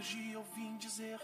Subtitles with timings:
[0.00, 1.20] hoje eu vim dizer.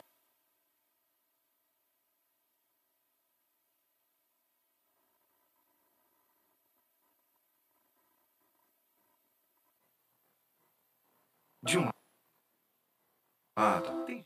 [11.63, 11.89] De um
[13.59, 14.26] lado,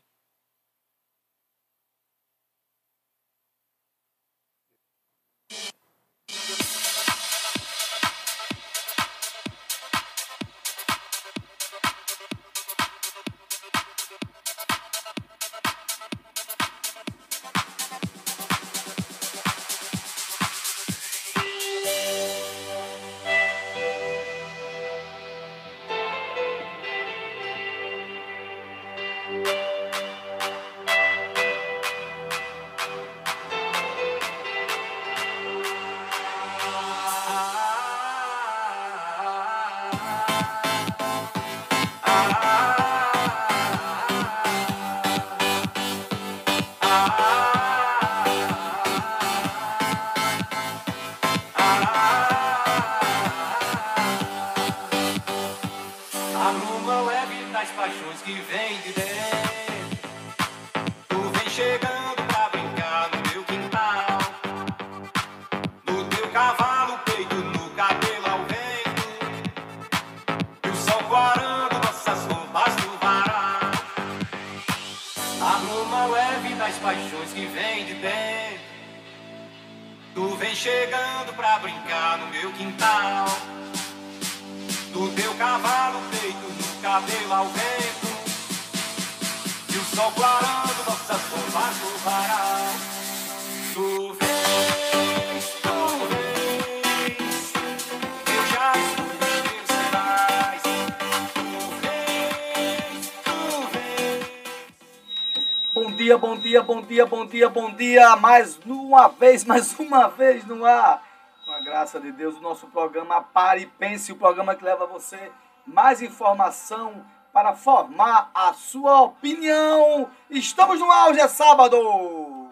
[106.91, 108.15] dia, bom dia, bom dia, bom dia.
[108.17, 111.01] Mais uma vez, mais uma vez no ar.
[111.45, 114.83] Com a graça de Deus, o nosso programa Pare e Pense, o programa que leva
[114.83, 115.31] a você
[115.65, 120.09] mais informação para formar a sua opinião.
[120.29, 122.49] Estamos no auge, é sábado.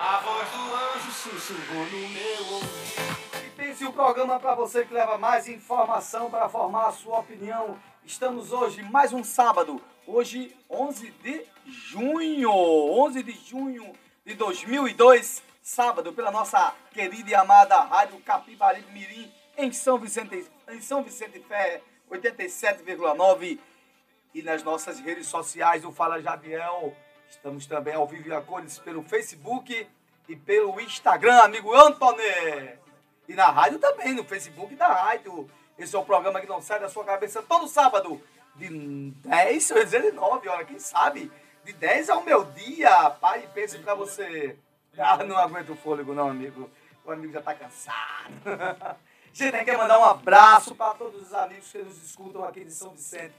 [0.00, 4.94] A voz do anjo sussurrou no meu ouvido E pense o programa para você que
[4.94, 7.76] leva mais informação para formar a sua opinião.
[8.08, 13.92] Estamos hoje, mais um sábado, hoje 11 de junho, 11 de junho
[14.24, 20.80] de 2002, sábado, pela nossa querida e amada Rádio Capibaribe Mirim, em São Vicente, em
[20.80, 23.58] São Vicente Fé, 87,9
[24.34, 26.96] e nas nossas redes sociais do Fala Jadiel.
[27.28, 29.86] Estamos também ao vivo e a cores pelo Facebook
[30.26, 32.24] e pelo Instagram, amigo Antônio.
[33.28, 35.46] E na rádio também, no Facebook da rádio.
[35.78, 38.20] Esse é o programa que não sai da sua cabeça todo sábado,
[38.56, 41.30] de 10, eu ia dizer de 9 horas, quem sabe?
[41.64, 43.16] De 10 ao meu dia.
[43.36, 44.58] E pense pra você.
[44.98, 46.68] Ah, não aguento o fôlego, não, amigo.
[47.04, 48.34] O amigo já tá cansado.
[49.32, 52.90] Gente, quer mandar um abraço para todos os amigos que nos escutam aqui de São
[52.90, 53.34] Vicente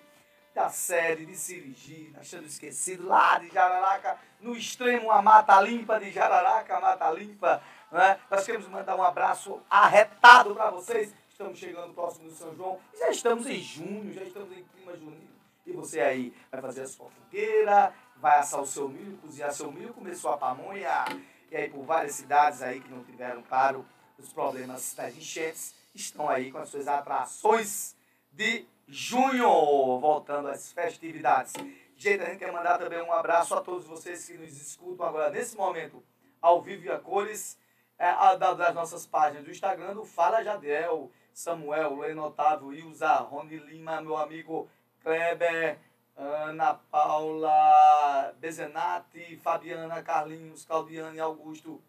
[0.56, 6.12] da série de Sirigi, achando esquecido, lá de Jararaca, no extremo a Mata Limpa de
[6.12, 7.62] Jararaca, a Mata Limpa.
[7.92, 8.20] Né?
[8.30, 11.14] Nós queremos mandar um abraço arretado para vocês.
[11.40, 12.78] Estamos chegando próximo do São João.
[13.00, 15.30] Já estamos em junho, já estamos em clima junino.
[15.66, 19.72] E você aí vai fazer a sua fogueira, vai assar o seu milho, cozinhar seu
[19.72, 21.06] milho, comer sua pamonha.
[21.50, 23.86] E aí por várias cidades aí que não tiveram paro,
[24.18, 27.96] os problemas das enchentes estão aí com as suas atrações
[28.34, 31.54] de junho, voltando às festividades.
[31.96, 35.30] Gente, a gente quer mandar também um abraço a todos vocês que nos escutam agora,
[35.30, 36.04] nesse momento,
[36.42, 37.58] ao vivo e a cores,
[37.98, 41.10] é, a, da- das nossas páginas do Instagram, do Fala Jadiel,
[41.50, 44.68] Samuel, Leno Otávio, Ilza, Rony Lima, meu amigo
[45.02, 45.78] Kleber,
[46.18, 51.82] Ana Paula, Bezenati, Fabiana, Carlinhos, Claudiane, Augusto,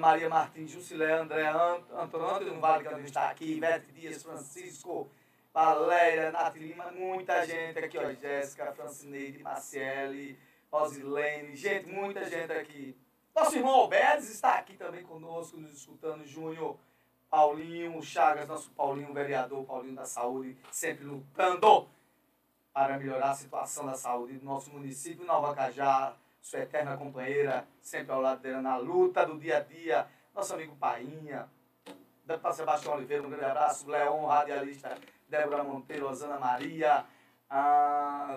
[0.00, 5.08] Maria Martins, Jusilé, André, Ant- Antônio Vale, que está aqui, Ivete Dias, Francisco,
[5.54, 10.36] Valéria, Nath Lima, muita gente aqui, ó, Jéssica, Francineide, Marciele,
[10.72, 12.96] Rosilene, gente, muita gente aqui.
[13.32, 16.76] Nosso irmão Alberdes está aqui também conosco, nos escutando, Júnior,
[17.32, 21.88] Paulinho, Chagas, nosso Paulinho, vereador, Paulinho da Saúde, sempre lutando
[22.74, 28.12] para melhorar a situação da saúde do nosso município, Nova Cajá, sua eterna companheira, sempre
[28.12, 31.48] ao lado dela na luta do dia a dia, nosso amigo Painha,
[32.26, 37.06] deputado Sebastião Oliveira, um grande abraço, Leon, radialista, Débora Monteiro, Osana Maria,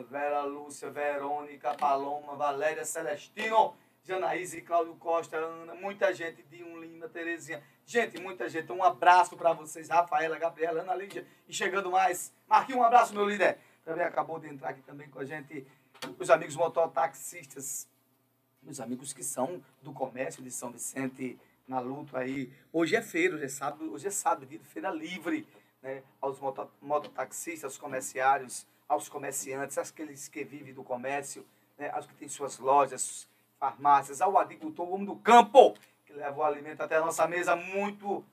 [0.09, 3.75] Vera Lúcia, Verônica, Paloma, Valéria Celestino,
[4.05, 7.61] Janaíse, Cláudio Costa, Ana, muita gente de um Lima, Terezinha.
[7.87, 8.71] Gente, muita gente.
[8.71, 11.25] Um abraço para vocês, Rafaela, Gabriela, Ana Lídia.
[11.47, 13.59] E chegando mais, Marquinhos, um abraço, meu líder.
[13.83, 15.65] Também acabou de entrar aqui também com a gente,
[16.17, 17.87] os amigos mototaxistas,
[18.63, 22.51] meus amigos que são do comércio de São Vicente, na luta aí.
[22.73, 25.47] Hoje é feira, hoje é sábado, hoje é sábado, dia de feira livre,
[25.83, 26.01] né?
[26.19, 31.45] Aos moto, mototaxistas, aos comerciários, aos comerciantes, aqueles que vivem do comércio,
[31.77, 31.91] né?
[31.91, 33.29] aos que têm suas lojas,
[33.59, 35.75] farmácias, ao agricultor, o homem do campo,
[36.15, 38.23] leva o alimento até a nossa mesa muito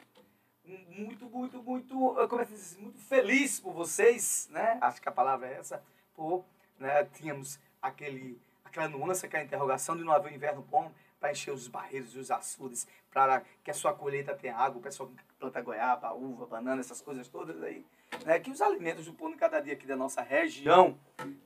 [0.65, 4.79] muito, muito, muito, como é que diz, muito feliz por vocês, né?
[4.81, 5.83] Acho que a palavra é essa,
[6.15, 6.45] por,
[6.79, 10.91] né, tínhamos aquele, aquela nuance, aquela interrogação de não haver um inverno bom
[11.23, 14.83] para encher os barreiros e os açudes, para que a sua colheita tenha água, o
[14.83, 17.87] pessoal que planta goiaba, uva, banana, essas coisas todas aí,
[18.25, 18.41] né?
[18.41, 20.99] Que os alimentos do pão cada dia aqui da nossa região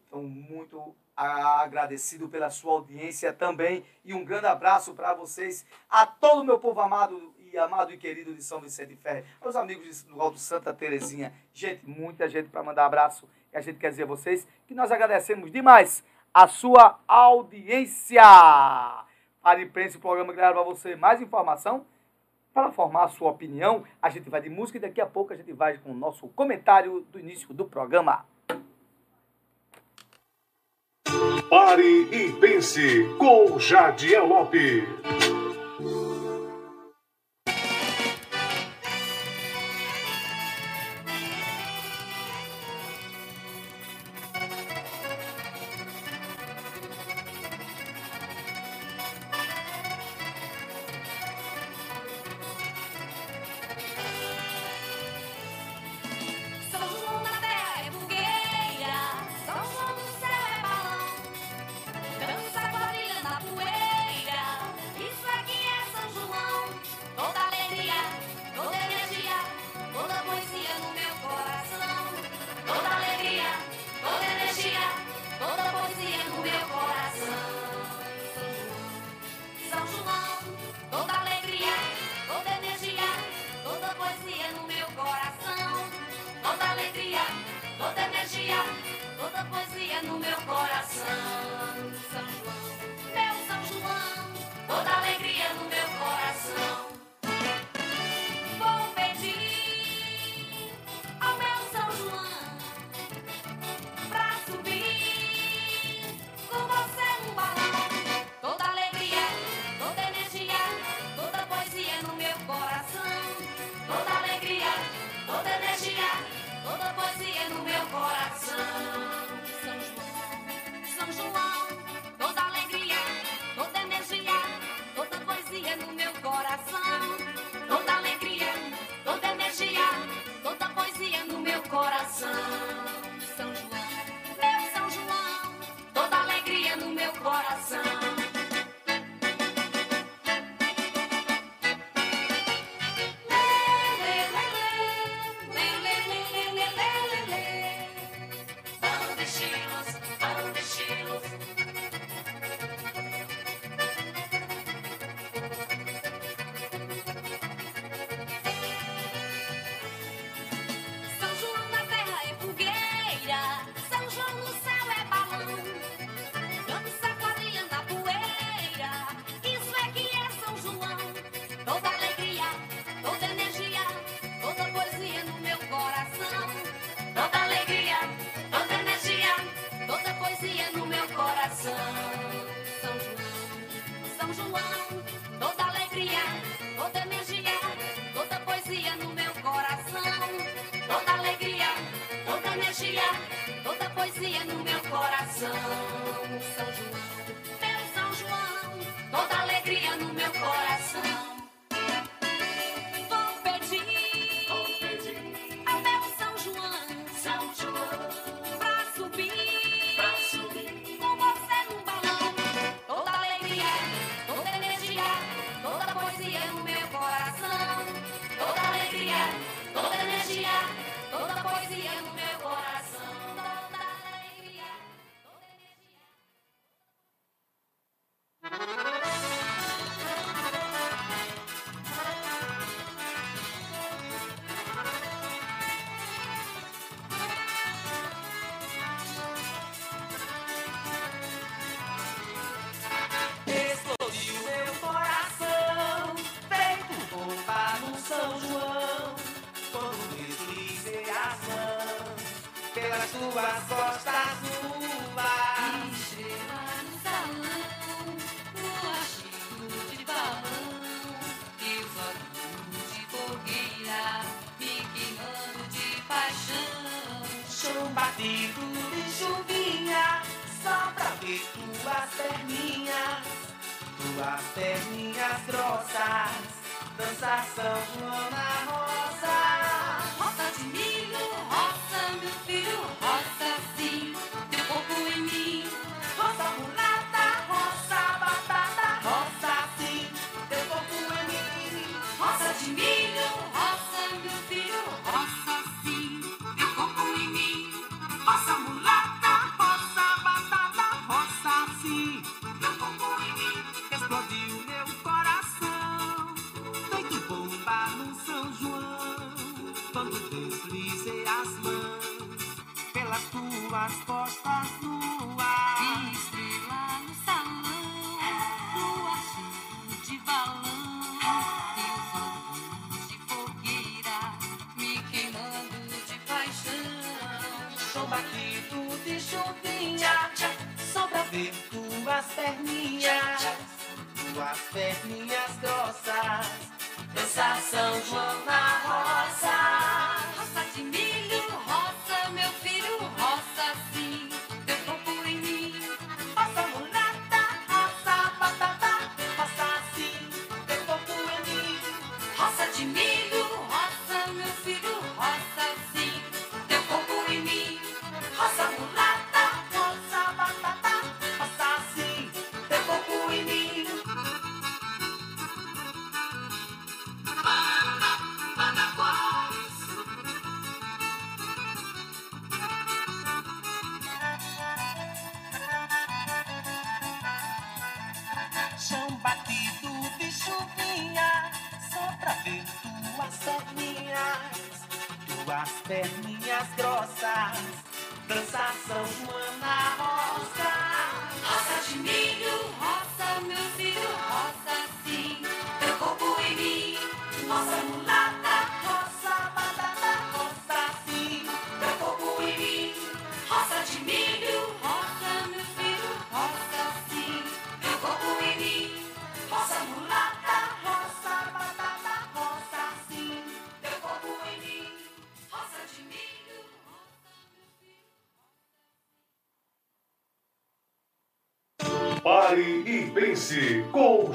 [0.03, 6.41] estão muito agradecido pela sua audiência também e um grande abraço para vocês, a todo
[6.41, 10.03] o meu povo amado e amado e querido de São Vicente de Ferre, aos amigos
[10.05, 11.35] do Alto Santa Terezinha.
[11.53, 13.29] Gente, muita gente para mandar abraço.
[13.53, 16.03] E a gente quer dizer a vocês que nós agradecemos demais
[16.33, 18.23] a sua audiência.
[19.47, 21.87] Para imprensa, o programa leva para você mais informação,
[22.53, 23.85] para formar a sua opinião.
[24.03, 26.27] A gente vai de música e daqui a pouco a gente vai com o nosso
[26.31, 28.27] comentário do início do programa.
[31.49, 35.36] Pare e pense com Jadiel Lopes.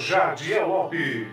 [0.02, 1.28] Jadiel Lopes.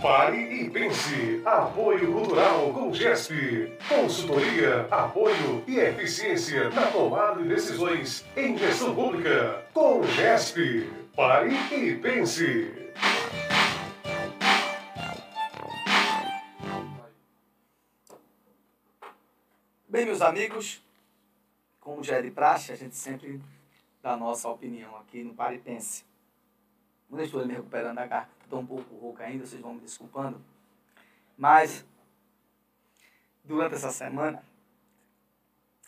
[0.00, 1.42] Pare e pense.
[1.44, 3.76] Apoio Cultural com GESP.
[3.88, 9.64] Consultoria, apoio e eficiência na tomada de decisões em gestão pública.
[9.74, 10.88] Com GESP.
[11.16, 12.70] Pare e pense.
[19.88, 20.80] Bem, meus amigos,
[21.80, 23.40] como já é de praxe, a gente sempre
[24.02, 26.04] dá a nossa opinião aqui no Paripense.
[27.08, 29.80] Quando eu estou me recuperando da garganta, estou um pouco rouca ainda, vocês vão me
[29.80, 30.42] desculpando.
[31.38, 31.86] Mas,
[33.44, 34.42] durante essa semana,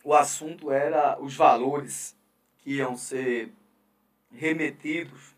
[0.04, 2.16] o assunto era os valores
[2.58, 3.52] que iam ser
[4.30, 5.34] remetidos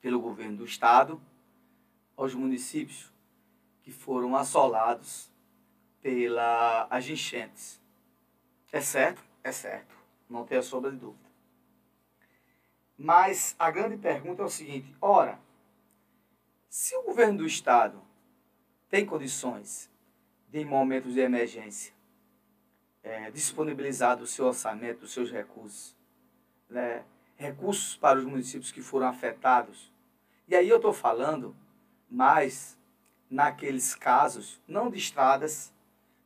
[0.00, 1.20] pelo governo do estado
[2.16, 3.12] aos municípios
[3.82, 5.30] que foram assolados
[6.02, 7.80] pelas enchentes.
[8.72, 9.22] É certo?
[9.44, 9.99] É certo.
[10.30, 11.28] Não tenha sombra de dúvida.
[12.96, 15.40] Mas a grande pergunta é o seguinte: ora,
[16.68, 18.00] se o governo do estado
[18.88, 19.90] tem condições
[20.48, 21.92] de, em momentos de emergência,
[23.02, 25.96] é, disponibilizar do seu orçamento, dos seus recursos,
[26.68, 27.04] né,
[27.36, 29.92] recursos para os municípios que foram afetados,
[30.46, 31.56] e aí eu estou falando
[32.08, 32.78] mais
[33.30, 35.72] naqueles casos, não de estradas,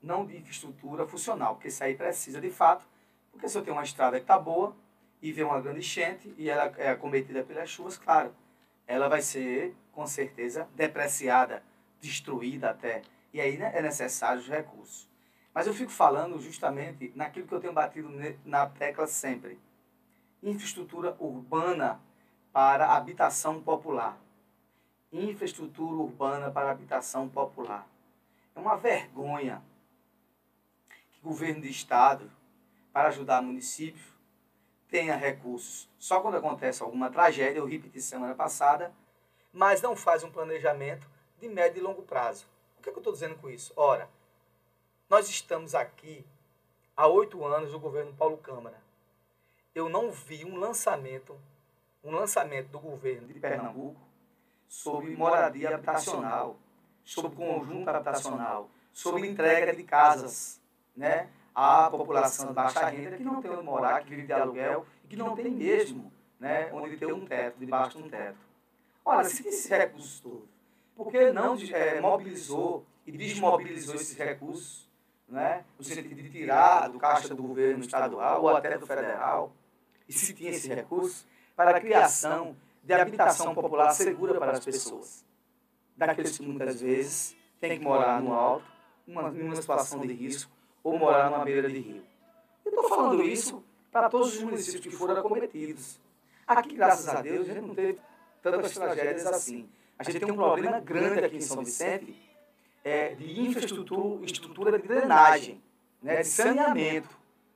[0.02, 2.86] não de infraestrutura funcional, porque isso aí precisa de fato,
[3.34, 4.74] porque se eu tenho uma estrada que está boa
[5.20, 8.34] e vem uma grande enchente e ela é acometida pelas chuvas, claro,
[8.86, 11.62] ela vai ser com certeza depreciada,
[12.00, 15.08] destruída até, e aí né, é necessário os recursos.
[15.52, 18.08] Mas eu fico falando justamente naquilo que eu tenho batido
[18.44, 19.58] na tecla sempre.
[20.42, 22.00] Infraestrutura urbana
[22.52, 24.18] para habitação popular.
[25.12, 27.86] Infraestrutura urbana para habitação popular.
[28.54, 29.62] É uma vergonha
[31.12, 32.30] que o governo de estado,
[32.94, 34.14] para ajudar município,
[34.88, 38.94] tenha recursos só quando acontece alguma tragédia, eu repeti semana passada,
[39.52, 41.10] mas não faz um planejamento
[41.40, 42.46] de médio e longo prazo.
[42.78, 43.72] O que, é que eu estou dizendo com isso?
[43.76, 44.08] Ora,
[45.10, 46.24] Nós estamos aqui
[46.96, 48.80] há oito anos do governo Paulo Câmara.
[49.74, 51.38] Eu não vi um lançamento,
[52.02, 54.00] um lançamento do governo de Pernambuco
[54.68, 56.56] sobre moradia habitacional,
[57.04, 60.60] sobre conjunto habitacional, sobre entrega de casas,
[60.96, 64.84] né, à população de baixa renda que não tem onde morar, que vive de aluguel
[65.04, 68.38] e que não tem mesmo, né, onde ter um teto, debaixo de um teto.
[69.04, 70.48] Olha, se tem esses recursos todos,
[70.96, 74.88] por que não eh, mobilizou e desmobilizou esses recursos,
[75.28, 79.52] né, no sentido de tirar do caixa do governo estadual ou até do federal,
[80.08, 85.24] e se tinha esse recurso, para a criação de habitação popular segura para as pessoas.
[85.96, 88.66] Daqueles que muitas vezes têm que morar no alto,
[89.06, 90.50] uma, em uma situação de risco,
[90.84, 92.04] ou morar numa beira de rio.
[92.64, 95.98] Eu estou falando isso para todos os municípios que foram acometidos.
[96.46, 97.98] Aqui, graças a Deus, a gente não teve
[98.42, 99.66] tantas tragédias assim.
[99.98, 102.14] A gente tem um problema grande aqui em São Vicente
[102.84, 105.62] é, de infraestrutura estrutura de drenagem,
[106.02, 107.08] né, de saneamento.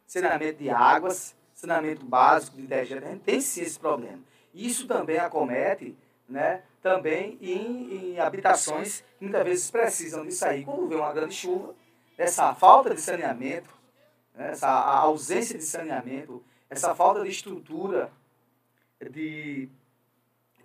[0.06, 3.06] Saneamento de águas, saneamento básico de dejetos.
[3.06, 4.20] A gente tem sim esse problema.
[4.54, 5.94] Isso também acomete
[6.26, 11.34] né, também em, em habitações que muitas vezes precisam de sair quando vem uma grande
[11.34, 11.74] chuva,
[12.18, 13.72] essa falta de saneamento,
[14.34, 18.10] né, essa ausência de saneamento, essa falta de estrutura
[19.10, 19.68] de,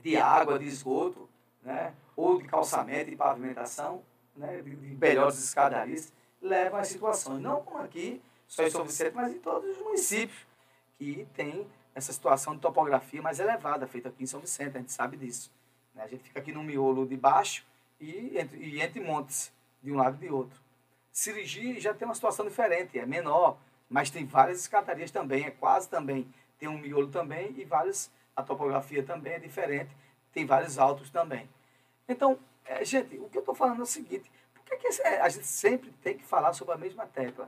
[0.02, 1.30] de água, de esgoto,
[1.62, 4.02] né, ou de calçamento e pavimentação,
[4.36, 9.16] né, de, de melhores escadarias, levam a situações, não como aqui, só em São Vicente,
[9.16, 10.40] mas em todos os municípios
[10.98, 14.92] que tem essa situação de topografia mais elevada, feita aqui em São Vicente, a gente
[14.92, 15.52] sabe disso.
[15.94, 16.04] Né?
[16.04, 17.64] A gente fica aqui no miolo de baixo
[18.00, 20.63] e entre, e entre montes, de um lado e de outro.
[21.14, 25.88] Sirigi já tem uma situação diferente, é menor, mas tem várias escadarias também, é quase
[25.88, 26.28] também.
[26.58, 29.96] Tem um miolo também e várias, a topografia também é diferente,
[30.34, 31.48] tem vários altos também.
[32.10, 35.30] Então, é, gente, o que eu estou falando é o seguinte, por que, que a
[35.30, 37.48] gente sempre tem que falar sobre a mesma tecla?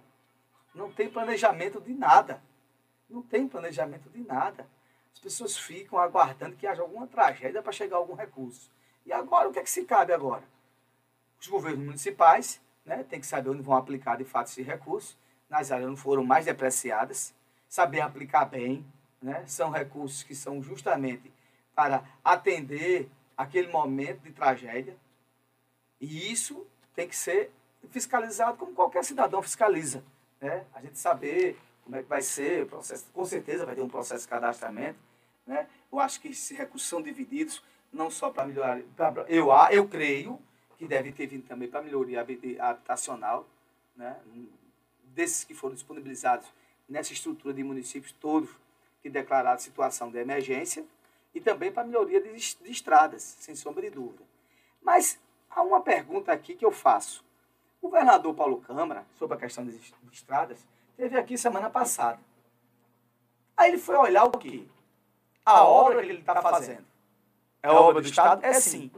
[0.76, 2.44] Não tem planejamento de nada.
[3.10, 4.68] Não tem planejamento de nada.
[5.12, 8.70] As pessoas ficam aguardando que haja alguma tragédia para chegar algum recurso.
[9.06, 10.44] E agora, o que é que se cabe agora?
[11.39, 15.17] Os governos municipais né, têm que saber onde vão aplicar de fato esse recurso.
[15.50, 17.34] Nas áreas não foram mais depreciadas,
[17.67, 18.86] saber aplicar bem.
[19.21, 19.43] Né?
[19.48, 21.32] São recursos que são justamente
[21.74, 24.95] para atender aquele momento de tragédia.
[26.00, 27.52] E isso tem que ser
[27.89, 30.04] fiscalizado como qualquer cidadão fiscaliza.
[30.39, 30.65] Né?
[30.74, 33.06] A gente saber como é que vai ser o processo.
[33.13, 35.00] Com certeza vai ter um processo de cadastramento.
[35.45, 35.67] Né?
[35.91, 38.80] Eu acho que esses recursos são divididos não só para melhorar.
[38.95, 40.39] Pra, eu, eu creio
[40.78, 42.22] que deve ter vindo também para melhoria
[42.60, 43.48] habitacional,
[43.96, 44.18] né?
[45.06, 46.48] desses que foram disponibilizados
[46.88, 48.50] nessa estrutura de municípios todos
[49.02, 50.86] que declararam situação de emergência,
[51.34, 54.24] e também para melhoria de, de estradas, sem sombra de dúvida.
[54.82, 57.24] Mas há uma pergunta aqui que eu faço.
[57.82, 59.80] O governador Paulo Câmara, sobre a questão de
[60.12, 60.66] estradas,
[60.98, 62.20] Teve aqui semana passada.
[63.58, 64.66] Aí ele foi olhar o quê?
[65.46, 66.86] A obra que ele está fazendo.
[67.62, 68.46] É obra do Estado?
[68.46, 68.92] É sim.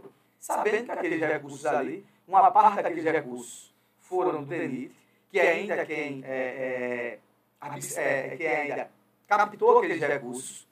[0.47, 4.95] Sabendo que aqueles recursos ali, uma parte daqueles recursos foram do DENIT,
[5.29, 7.19] que ainda quem, é,
[7.59, 8.89] é, é, que ainda
[9.27, 10.65] captou aqueles recursos,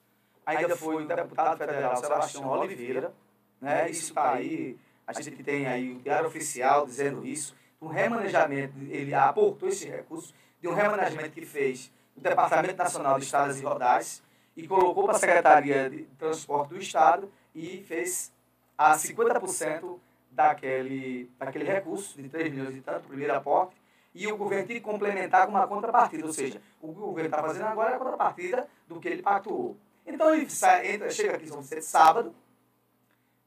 [0.46, 3.14] ainda foi o deputado federal Sebastião Oliveira,
[3.60, 3.90] né?
[3.90, 9.14] isso está aí, a gente tem aí o diário oficial dizendo isso, o remanejamento, ele
[9.14, 14.24] aportou esse recurso, de um remanejamento que fez o Departamento Nacional de Estradas e Rodais
[14.56, 18.34] e colocou para a Secretaria de Transporte do Estado e fez
[18.78, 20.00] a 50%
[20.32, 23.76] daquele, daquele recurso de 3 milhões e tanto, primeiro aporte,
[24.14, 27.30] e o governo tem que complementar com uma contrapartida, ou seja, o que o governo
[27.30, 29.78] está fazendo agora é a contrapartida do que ele pactuou.
[30.06, 32.34] Então ele sai, entra, chega aqui, vamos ser sábado,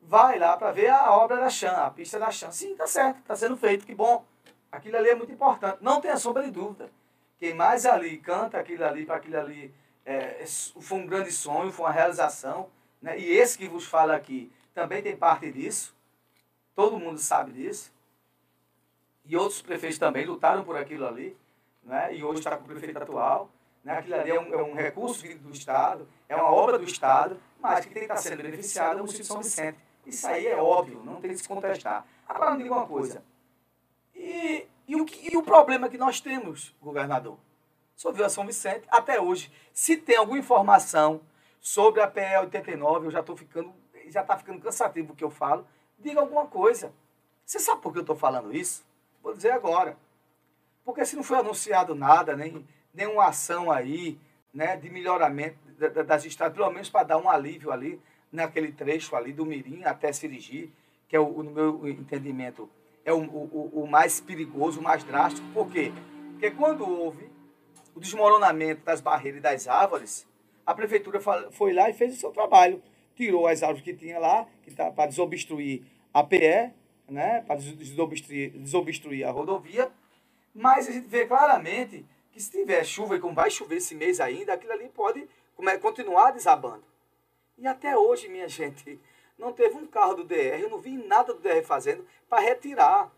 [0.01, 2.51] vai lá para ver a obra da Chan, a pista da Chan.
[2.51, 4.25] Sim, está certo, está sendo feito, que bom.
[4.71, 6.91] Aquilo ali é muito importante, não tenha sombra de dúvida.
[7.39, 9.73] Quem mais ali canta aquilo ali para aquilo ali
[10.05, 12.69] é, foi um grande sonho, foi uma realização.
[13.01, 13.19] Né?
[13.19, 15.95] E esse que vos fala aqui também tem parte disso.
[16.75, 17.93] Todo mundo sabe disso.
[19.25, 21.37] E outros prefeitos também lutaram por aquilo ali.
[21.83, 22.15] Né?
[22.15, 23.51] E hoje está com o prefeito atual.
[23.83, 23.99] Né?
[23.99, 27.85] Aquilo ali é um, é um recurso do Estado, é uma obra do Estado, mas
[27.85, 29.79] que tem que estar sendo beneficiado é o município de São Vicente.
[30.07, 32.07] Isso aí é óbvio, não tem que se contestar.
[32.27, 33.23] Agora, me diga uma coisa.
[34.15, 37.37] E e o, e o problema que nós temos, governador,
[37.95, 41.21] sobre a São Vicente, até hoje, se tem alguma informação
[41.61, 43.75] sobre a PE 89, eu já estou ficando,
[44.11, 45.67] já está ficando cansativo o que eu falo,
[45.99, 46.93] diga alguma coisa.
[47.45, 48.85] Você sabe por que eu estou falando isso?
[49.23, 49.97] Vou dizer agora.
[50.85, 54.19] Porque se não foi anunciado nada, nem nenhuma ação aí,
[54.53, 55.59] né, de melhoramento
[56.07, 58.01] das estradas, pelo menos para dar um alívio ali,
[58.33, 60.73] naquele trecho ali do Mirim até Sirigi,
[61.09, 62.69] que é, o, no meu entendimento,
[63.05, 65.47] é o, o, o mais perigoso, o mais drástico.
[65.53, 65.93] Por quê?
[66.33, 67.31] Porque quando houve
[67.95, 70.27] o desmoronamento das barreiras e das árvores,
[70.67, 71.19] a prefeitura
[71.51, 72.83] foi lá e fez o seu trabalho.
[73.19, 75.83] Tirou as árvores que tinha lá, que tá para desobstruir
[76.15, 76.71] a PE,
[77.09, 79.91] né, para des- desobstruir, desobstruir a rodovia,
[80.55, 84.21] mas a gente vê claramente que se tiver chuva, e como vai chover esse mês
[84.21, 85.29] ainda, aquilo ali pode
[85.83, 86.85] continuar desabando.
[87.59, 89.01] E até hoje, minha gente,
[89.37, 93.11] não teve um carro do DR, eu não vi nada do DR fazendo para retirar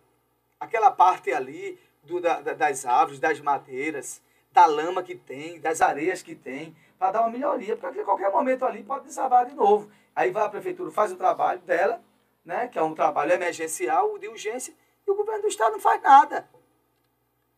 [0.58, 6.22] aquela parte ali do, da- das árvores, das madeiras, da lama que tem, das areias
[6.22, 9.90] que tem, para dar uma melhoria, porque a qualquer momento ali pode desabar de novo.
[10.14, 12.04] Aí vai a prefeitura, faz o trabalho dela,
[12.44, 14.74] né, que é um trabalho emergencial, de urgência,
[15.06, 16.46] e o governo do estado não faz nada.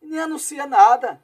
[0.01, 1.21] Nem anuncia nada.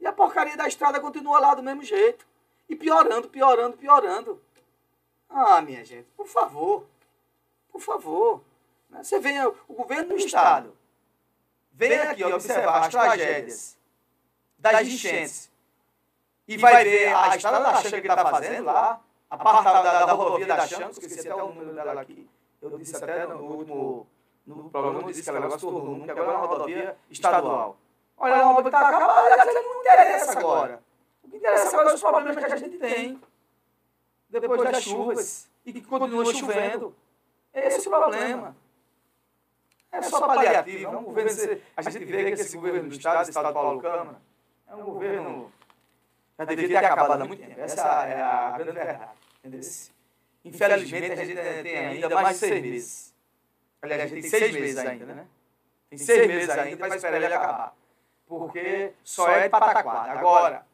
[0.00, 2.26] E a porcaria da estrada continua lá do mesmo jeito.
[2.70, 4.42] E piorando, piorando, piorando.
[5.28, 6.86] Ah, minha gente, por favor.
[7.70, 8.42] Por favor.
[8.88, 9.02] né?
[9.04, 10.74] Você vem, o governo do Estado
[11.70, 13.76] vem aqui observar as tragédias
[14.58, 15.51] das enchentes
[16.54, 20.06] e vai ver a estrada da Xanga que está fazendo lá, a parte da, da,
[20.06, 22.28] da rodovia da Xanga, esqueci até o número dela aqui.
[22.60, 24.06] Eu disse até no último
[24.46, 27.76] no programa, eu disse que ela negócio do rumo, que agora é uma rodovia estadual.
[28.16, 30.82] Olha, é obra que está acabada, aquilo não interessa agora.
[31.22, 33.20] O que interessa agora são os problemas que a gente tem
[34.28, 36.94] depois das chuvas e que continua chovendo.
[37.54, 38.56] Esse é o problema.
[39.92, 40.84] É só paliativo.
[40.84, 44.20] É um governo, a gente vê que esse governo do Estado, Estado Paulo Câmara,
[44.66, 45.52] é um governo
[46.38, 47.60] já devia ter acabado há muito tempo.
[47.60, 49.10] Essa é a grande verdade.
[49.44, 49.60] Entendeu?
[50.44, 53.14] Infelizmente, a gente tem ainda mais de seis meses.
[53.80, 55.26] Aliás, a gente tem seis meses ainda, né?
[55.90, 57.74] Tem seis meses ainda para esperar ele acabar.
[58.26, 60.12] Porque só é de pataquada.
[60.12, 60.66] Agora,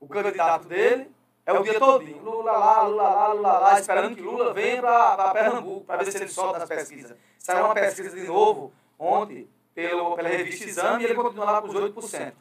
[0.00, 1.10] o candidato dele
[1.46, 2.22] é o dia todinho.
[2.22, 6.18] Lula lá, Lula lá, Lula lá, esperando que Lula venha para Pernambuco para ver se
[6.18, 7.16] ele solta nas pesquisas.
[7.38, 11.68] Saiu uma pesquisa de novo ontem pelo, pela revista Exame e ele continua lá com
[11.68, 12.32] os 8%.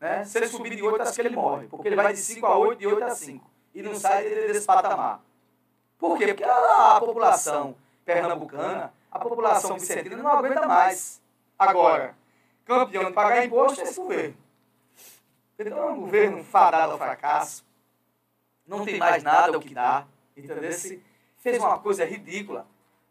[0.00, 0.24] Né?
[0.24, 2.56] Se ele subir de 8, acho que ele morre, porque ele vai de 5 a
[2.58, 3.50] 8, de 8 a 5.
[3.74, 5.20] E não sai desse patamar.
[5.98, 6.28] Por quê?
[6.28, 11.20] Porque a, a população pernambucana, a população vicentina não aguenta mais.
[11.58, 12.14] Agora,
[12.64, 14.36] campeão de pagar imposto é esse governo.
[15.58, 17.64] Então é um governo fadado ao fracasso,
[18.66, 20.06] não tem mais nada o que dar,
[20.36, 20.70] entendeu?
[20.72, 21.02] Se
[21.38, 22.66] fez uma coisa ridícula.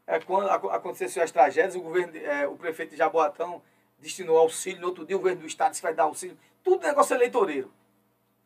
[0.08, 3.60] É, quando ac- aconteceu as tragédias, o, governo, é, o prefeito de Jaboatão
[3.99, 6.38] destinou auxílio, no outro dia o governo do estado disse que vai dar auxílio.
[6.63, 7.71] Tudo negócio eleitoreiro.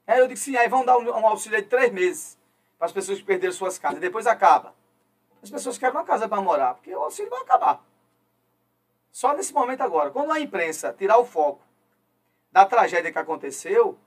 [0.05, 2.37] Aí eu disse, sim, aí vão dar um, um auxílio de três meses
[2.77, 3.99] para as pessoas que perderam suas casas.
[3.99, 4.73] Depois acaba.
[5.41, 7.83] As pessoas querem uma casa para morar, porque o auxílio vai acabar.
[9.11, 10.11] Só nesse momento agora.
[10.11, 11.61] Quando a imprensa tirar o foco
[12.51, 13.97] da tragédia que aconteceu,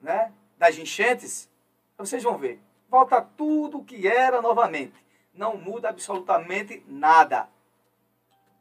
[0.00, 1.48] né, das enchentes,
[1.96, 2.60] vocês vão ver.
[2.88, 5.04] Volta tudo o que era novamente.
[5.32, 7.48] Não muda absolutamente nada.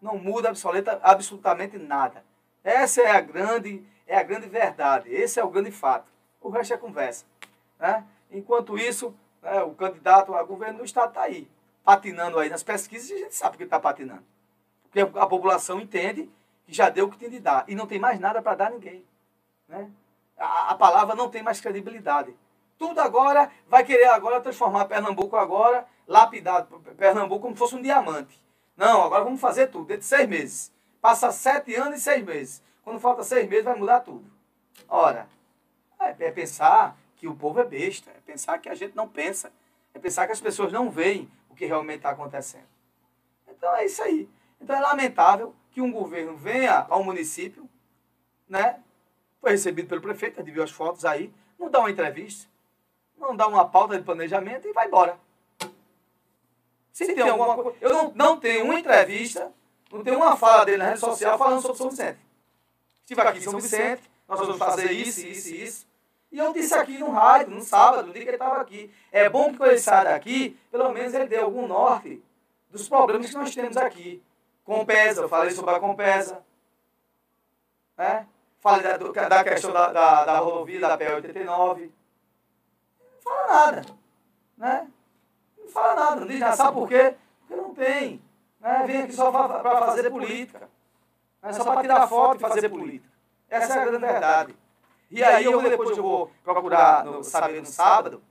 [0.01, 2.23] Não muda absoluta, absolutamente nada.
[2.63, 5.09] Essa é a grande, é a grande verdade.
[5.09, 6.11] Esse é o grande fato.
[6.41, 7.25] O resto é conversa.
[7.79, 8.05] Né?
[8.31, 11.49] Enquanto isso, né, o candidato a governo do Estado está aí,
[11.83, 14.23] patinando aí nas pesquisas, e a gente sabe que ele está patinando.
[14.83, 16.29] Porque a população entende
[16.65, 17.63] que já deu o que tem de dar.
[17.67, 19.05] E não tem mais nada para dar a ninguém.
[19.67, 19.89] Né?
[20.37, 22.35] A, a palavra não tem mais credibilidade.
[22.77, 26.65] Tudo agora vai querer agora transformar Pernambuco agora, lapidar
[26.97, 28.41] Pernambuco como se fosse um diamante.
[28.75, 30.73] Não, agora vamos fazer tudo, dentro de seis meses.
[31.01, 32.63] Passa sete anos e seis meses.
[32.83, 34.25] Quando falta seis meses, vai mudar tudo.
[34.87, 35.27] Ora,
[35.99, 39.51] é, é pensar que o povo é besta, é pensar que a gente não pensa,
[39.93, 42.67] é pensar que as pessoas não veem o que realmente está acontecendo.
[43.47, 44.29] Então é isso aí.
[44.59, 47.69] Então é lamentável que um governo venha ao município,
[48.47, 48.81] né?
[49.41, 52.49] Foi recebido pelo prefeito, gente viu as fotos aí, não dá uma entrevista,
[53.17, 55.19] não dá uma pauta de planejamento e vai embora.
[56.91, 57.77] Se tem alguma coisa.
[57.79, 59.53] Eu não, não tenho uma entrevista,
[59.91, 62.19] não tenho uma fala dele na rede social falando sobre São Vicente.
[63.01, 65.89] Estive aqui em São Vicente, nós vamos fazer isso, isso e isso.
[66.31, 68.93] E eu disse aqui no rádio, no sábado, no dia que ele estava aqui.
[69.11, 72.21] É bom que quando ele sair daqui, pelo menos ele dê algum norte
[72.69, 74.21] dos problemas que nós temos aqui.
[74.63, 76.43] Compesa, eu falei sobre a Compesa.
[77.97, 78.27] Né?
[78.59, 81.89] Falei da, da questão da, da, da rodovia, da PE89.
[82.99, 83.85] Não fala nada.
[84.55, 84.87] Né?
[85.57, 86.55] Não fala nada, não diz nada.
[86.55, 87.15] Sabe por quê?
[87.39, 88.21] Porque não tem.
[88.59, 88.83] Né?
[88.85, 90.69] Vem aqui só para fazer política.
[91.41, 91.53] Né?
[91.53, 93.09] Só para tirar foto e fazer política.
[93.49, 94.55] Essa é a grande verdade.
[95.09, 98.21] E aí eu depois eu vou procurar no, saber no sábado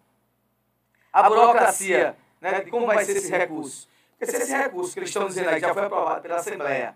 [1.12, 3.88] a burocracia né, de como vai ser esse recurso.
[4.16, 6.94] Porque se esse recurso que eles estão dizendo aí já foi aprovado pela Assembleia,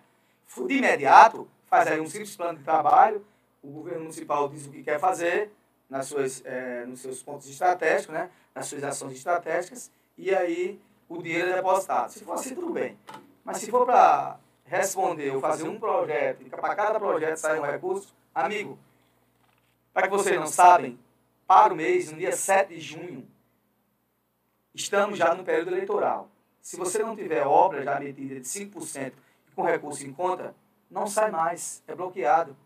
[0.66, 3.24] de imediato, faz aí um simples plano de trabalho,
[3.62, 5.50] o governo municipal diz o que quer fazer
[5.88, 11.22] nas suas, eh, nos seus pontos estratégicos, né, nas suas ações estratégicas, e aí o
[11.22, 12.10] dinheiro é depositado.
[12.10, 12.98] Se for assim, tudo bem.
[13.44, 17.62] Mas se for para responder ou fazer um projeto, e para cada projeto sair um
[17.62, 18.78] recurso, amigo,
[19.92, 20.98] para que vocês não sabem,
[21.46, 23.28] para o mês, no dia 7 de junho,
[24.74, 26.28] estamos já no período eleitoral.
[26.62, 29.12] Se você não tiver obra já metida de 5%
[29.48, 30.54] e com recurso em conta,
[30.90, 32.56] não sai mais, é bloqueado.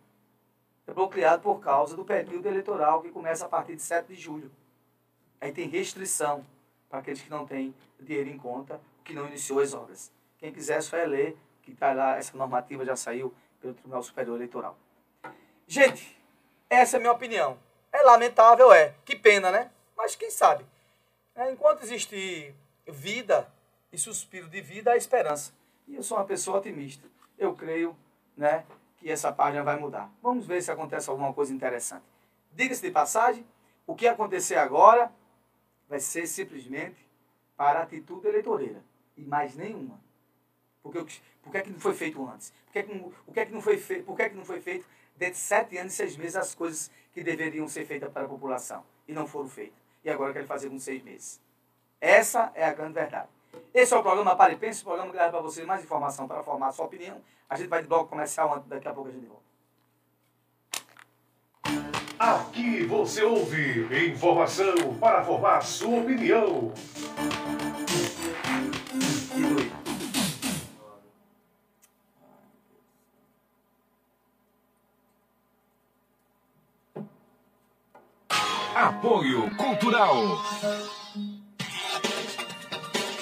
[0.87, 4.51] É bloqueado por causa do período eleitoral que começa a partir de 7 de julho.
[5.41, 6.45] Aí tem restrição
[6.97, 10.11] para aqueles que não têm dinheiro em conta, que não iniciou as obras.
[10.39, 14.37] Quem quiser só é ler, que está lá, essa normativa já saiu pelo Tribunal Superior
[14.37, 14.79] Eleitoral.
[15.67, 16.19] Gente,
[16.71, 17.59] essa é a minha opinião.
[17.93, 18.95] É lamentável, é.
[19.05, 19.71] Que pena, né?
[19.95, 20.65] Mas quem sabe?
[21.35, 22.55] É, enquanto existir
[22.87, 23.47] vida
[23.93, 25.53] e suspiro de vida, há esperança.
[25.87, 27.07] E eu sou uma pessoa otimista.
[27.37, 27.95] Eu creio
[28.35, 28.65] né,
[28.97, 30.11] que essa página vai mudar.
[30.23, 32.05] Vamos ver se acontece alguma coisa interessante.
[32.53, 33.47] Diga-se de passagem,
[33.87, 35.13] o que acontecer agora
[35.89, 36.97] vai ser simplesmente
[37.57, 38.83] para atitude eleitoreira
[39.17, 40.01] e mais nenhuma.
[40.83, 42.53] Porque, por que, é que não foi feito antes?
[42.67, 42.93] Por que, é que
[43.27, 44.05] o que é que não foi feito?
[44.05, 46.55] Por que, é que não foi feito dentro de sete anos e seis meses as
[46.55, 49.79] coisas que deveriam ser feitas para a população e não foram feitas?
[50.05, 51.41] E agora querem fazer com seis meses.
[52.01, 53.29] Essa é a grande verdade.
[53.73, 56.29] Esse é o programa Pare e Pense, o programa que leva para vocês mais informação
[56.29, 57.21] para formar a sua opinião.
[57.49, 59.46] A gente vai de bloco comercial, daqui a pouco a gente volta.
[62.19, 66.73] Aqui você ouve informação para formar sua opinião.
[78.75, 80.15] Apoio Cultural.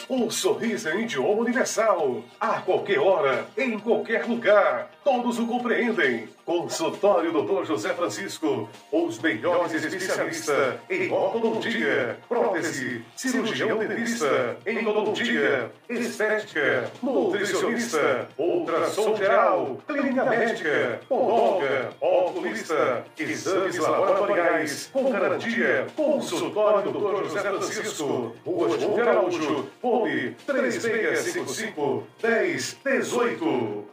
[0.09, 2.23] Um sorriso em idioma universal.
[2.39, 4.94] A qualquer hora, em qualquer lugar.
[5.05, 6.27] Todos o compreendem.
[6.47, 7.65] Consultório Dr.
[7.67, 8.69] José Francisco.
[8.91, 21.01] Os melhores especialistas em odontologia, prótese, cirurgião dentista, endodontia, estética, nutricionista, ultrassom geral, clínica médica,
[21.07, 25.87] podóloga, oculista, exames laboratoriais, com garantia.
[25.95, 27.25] Consultório Dr.
[27.25, 28.37] José Francisco.
[28.45, 33.85] Rua João Araújo, fone 3655 1018.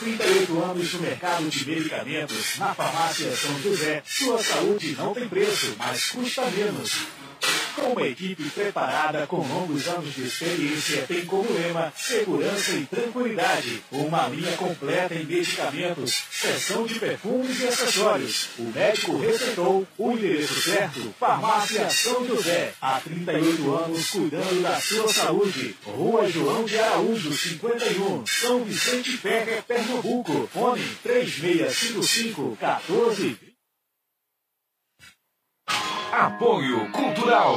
[0.00, 5.74] 38 anos no mercado de medicamentos, na farmácia São José, sua saúde não tem preço,
[5.78, 7.06] mas custa menos.
[7.74, 13.82] Com uma equipe preparada com longos anos de experiência, tem como lema segurança e tranquilidade.
[13.90, 18.48] Uma linha completa em medicamentos, seção de perfumes e acessórios.
[18.58, 22.72] O médico receitou o endereço certo, Farmácia São José.
[22.80, 25.76] Há 38 anos cuidando da sua saúde.
[25.84, 30.48] Rua João de Araújo, 51, São Vicente Ferrer, Pernambuco.
[30.52, 33.49] Fone 3655 14
[36.12, 37.56] Apoio Cultural.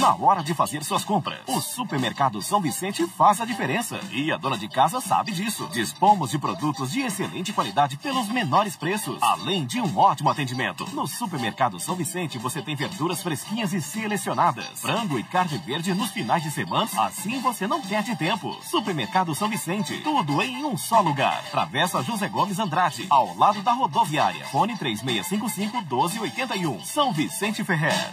[0.00, 3.98] Na hora de fazer suas compras, o Supermercado São Vicente faz a diferença.
[4.12, 5.68] E a dona de casa sabe disso.
[5.72, 10.88] Dispomos de produtos de excelente qualidade pelos menores preços, além de um ótimo atendimento.
[10.92, 16.10] No Supermercado São Vicente você tem verduras fresquinhas e selecionadas, frango e carne verde nos
[16.10, 18.56] finais de semana, assim você não perde tempo.
[18.62, 21.42] Supermercado São Vicente, tudo em um só lugar.
[21.50, 24.46] Travessa José Gomes Andrade, ao lado da rodoviária.
[24.46, 26.84] Fone 3655 1281.
[26.84, 28.12] São Vicente Ferrer.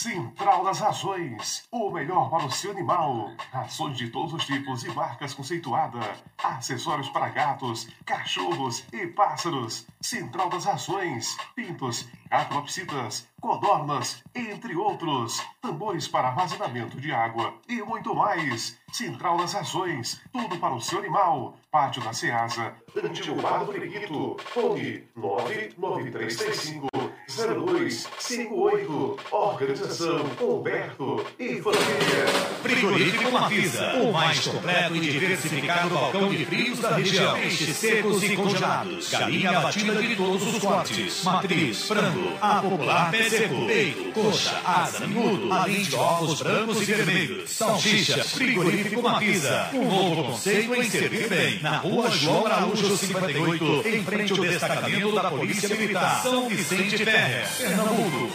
[0.00, 3.32] Central das Rações, o melhor para o seu animal.
[3.52, 6.24] Rações de todos os tipos e marcas conceituadas.
[6.42, 9.86] Acessórios para gatos, cachorros e pássaros.
[10.00, 15.46] Central das Rações, pintos, calopsitas, codornas, entre outros.
[15.60, 18.78] Tambores para armazenamento de água e muito mais.
[18.90, 21.58] Central das Rações, tudo para o seu animal.
[21.70, 24.38] Pátio da Ceasa, Antigo Bar do Periquito.
[24.46, 26.99] Fone 99335
[27.46, 29.16] 0258.
[29.30, 32.26] Organização Humberto e Família.
[32.62, 37.34] Frigorífico Mafisa, o mais completo e diversificado balcão de frios da região.
[37.34, 43.28] Peixes secos e congelados, galinha batida de todos os cortes, matriz, frango, a popular pé
[43.30, 49.84] seco, peito, coxa, asa, miúdo, além de ovos brancos e vermelhos, salsicha, frigorífico Mafisa, um
[49.84, 55.30] novo conceito em servir bem, na rua João Araújo 58, em frente ao destacamento da
[55.30, 58.34] Polícia Militar, São Vicente Pernambuco.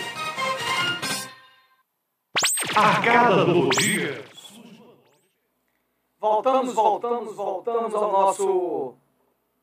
[2.75, 4.25] A cada novo dia.
[6.17, 8.95] Voltamos, voltamos, voltamos ao nosso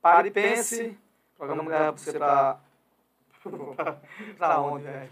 [0.03, 0.99] Paripense.
[1.35, 2.61] O programa leva você pra.
[4.37, 5.11] pra onde, velho?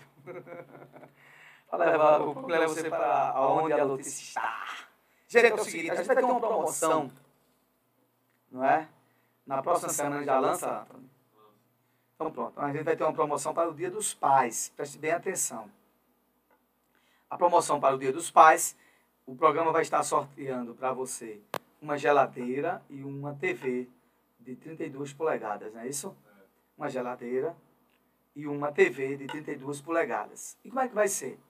[1.71, 4.67] Pra levar, o programa leva você para onde a notícia está.
[5.29, 7.11] Gente, é o seguinte, a gente vai ter uma promoção,
[8.51, 8.87] não é?
[9.47, 10.87] Na próxima semana já lança?
[12.21, 14.71] Então pronto, a gente vai ter uma promoção para o Dia dos Pais.
[14.77, 15.71] Preste bem atenção.
[17.31, 18.77] A promoção para o Dia dos Pais,
[19.25, 21.41] o programa vai estar sorteando para você
[21.81, 23.89] uma geladeira e uma TV
[24.39, 26.15] de 32 polegadas, não é isso?
[26.77, 27.57] Uma geladeira
[28.37, 30.59] e uma TV de 32 polegadas.
[30.63, 31.41] E como é que vai ser?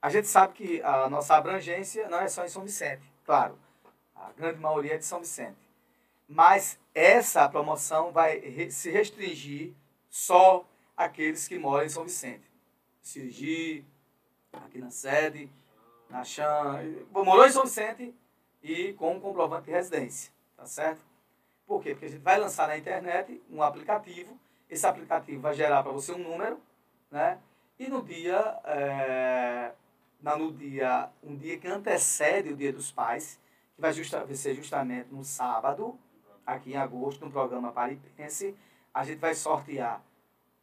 [0.00, 3.56] A gente sabe que a nossa abrangência não é só em São Vicente, claro.
[4.16, 5.58] A grande maioria é de São Vicente.
[6.28, 9.72] Mas essa promoção vai se restringir
[10.12, 12.44] só àqueles que moram em São Vicente.
[13.00, 13.82] Cirgi,
[14.52, 15.50] aqui na sede,
[16.10, 18.14] na Chan, morou em São Vicente
[18.62, 21.00] e com um comprovante de residência, tá certo?
[21.66, 21.92] Por quê?
[21.92, 26.12] Porque a gente vai lançar na internet um aplicativo, esse aplicativo vai gerar para você
[26.12, 26.60] um número,
[27.10, 27.40] né?
[27.78, 29.72] E no dia, é,
[30.20, 33.40] no dia, um dia que antecede o Dia dos Pais,
[33.74, 35.98] que vai, justa, vai ser justamente no sábado,
[36.46, 38.54] aqui em agosto, no programa Paripense,
[38.92, 40.02] a gente vai sortear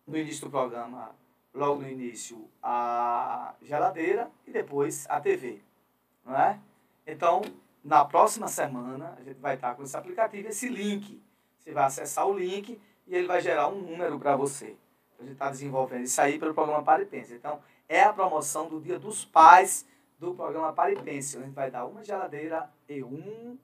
[0.05, 1.15] no início do programa,
[1.53, 5.61] logo no início, a geladeira e depois a TV,
[6.25, 6.59] não é?
[7.05, 7.41] Então,
[7.83, 11.21] na próxima semana, a gente vai estar com esse aplicativo, esse link.
[11.57, 14.75] Você vai acessar o link e ele vai gerar um número para você.
[15.19, 17.33] A gente está desenvolvendo isso aí pelo programa Paripense.
[17.33, 19.85] Então, é a promoção do Dia dos Pais
[20.19, 21.37] do programa Paripense.
[21.37, 23.57] A gente vai dar uma geladeira e um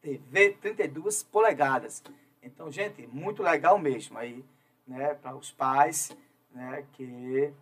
[0.00, 2.02] TV 32 polegadas.
[2.46, 4.44] Então, gente, muito legal mesmo aí,
[4.86, 6.16] né, para os pais,
[6.52, 7.52] né, que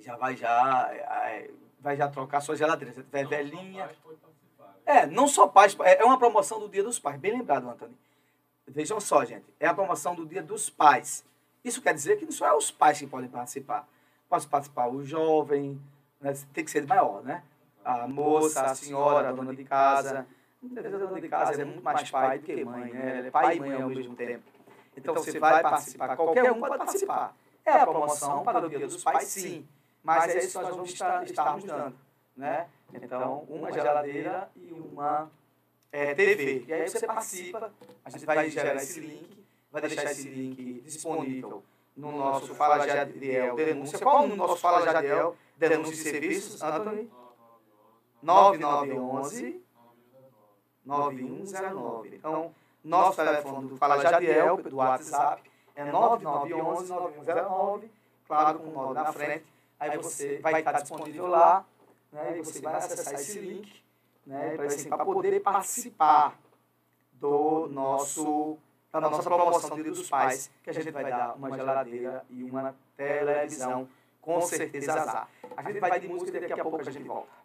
[0.00, 1.50] já vai já é,
[1.80, 2.92] vai já trocar sua geladeira.
[2.92, 3.90] Se tiver velhinha.
[4.84, 7.96] É, não só pais, é é uma promoção do Dia dos Pais, bem lembrado, Antônio.
[8.66, 11.24] Vejam só, gente, é a promoção do Dia dos Pais.
[11.64, 13.88] Isso quer dizer que não só é os pais que podem participar.
[14.28, 15.80] Pode participar o jovem,
[16.20, 17.42] né, tem que ser maior, né?
[17.82, 20.26] A moça, a senhora, a dona de casa.
[20.64, 23.18] Muitas vezes a dona de casa é muito mais pai do que mãe, né?
[23.18, 24.42] Ela é pai e mãe ao mesmo tempo.
[24.96, 27.36] Então você vai participar, qualquer um pode participar.
[27.64, 29.66] É a promoção para o Dia dos Pais, sim.
[30.02, 31.96] Mas é isso que nós vamos estar, estarmos dando,
[32.36, 32.66] né?
[32.92, 35.30] Então, uma geladeira e uma
[35.90, 36.64] é, TV.
[36.66, 37.72] E aí você participa,
[38.04, 41.62] a gente vai gerar esse link, vai deixar esse link disponível
[41.96, 43.98] no nosso Fala Jadiel Denúncia.
[43.98, 47.10] Qual o nosso Fala Jadiel Denúncia e Serviços, Anthony?
[48.22, 49.63] 9911
[50.84, 52.16] 9109.
[52.16, 55.42] Então, nosso telefone do Fala Jadiel, do WhatsApp,
[55.74, 57.90] é 9911 9109,
[58.26, 59.44] claro, com o 9 na frente.
[59.80, 61.64] Aí você vai estar disponível lá,
[62.12, 63.82] né, e você vai acessar esse link,
[64.26, 66.38] né, para assim, poder participar
[67.12, 68.58] do nosso,
[68.92, 72.44] da nossa promoção do Dia dos Pais, que a gente vai dar uma geladeira e
[72.44, 73.88] uma televisão,
[74.20, 75.28] com certeza azar.
[75.56, 77.43] A gente vai de música e daqui a pouco a gente volta.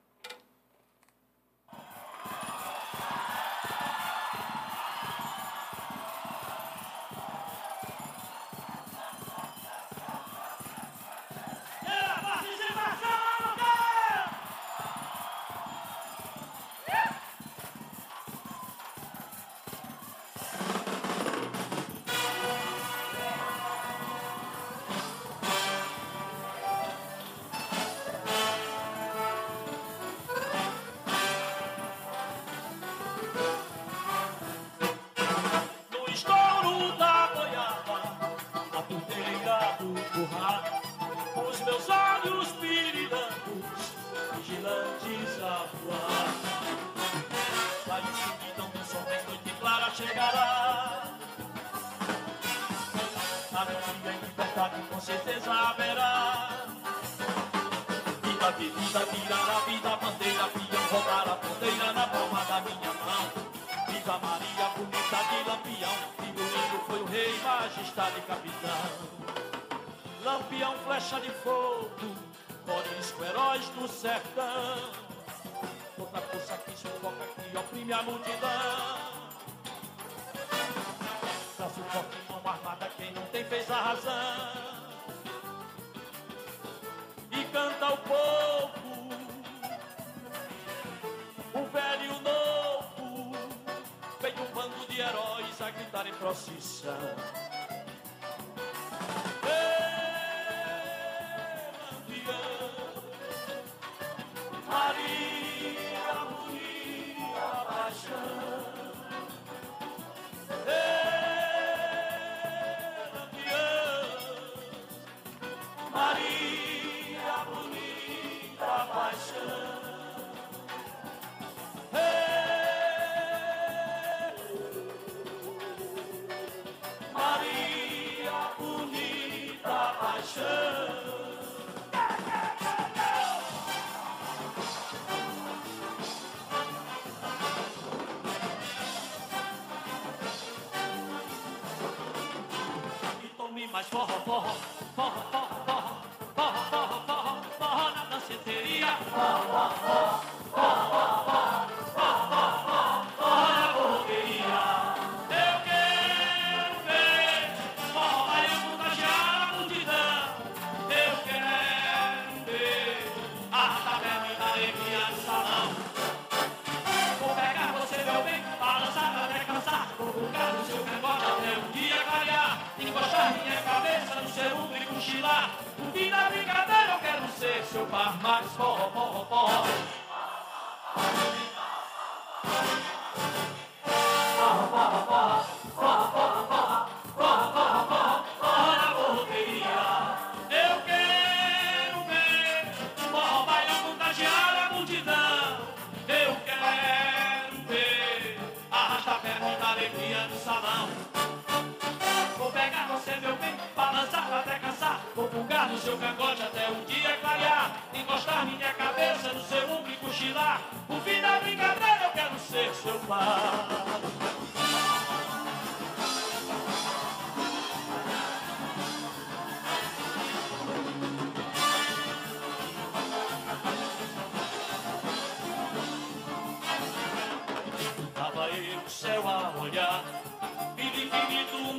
[143.92, 144.79] 包好包好。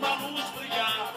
[0.00, 1.12] Uma luz brilhar.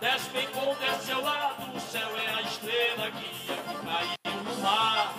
[0.00, 4.62] Desce bem com desse seu lado, o céu é a estrela guia que caiu no
[4.62, 5.14] mar.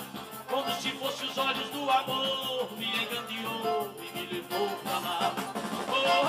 [0.48, 5.34] Como se fosse os olhos do amor, me engandeou e me levou pra lá.
[5.88, 6.28] Oh, oh,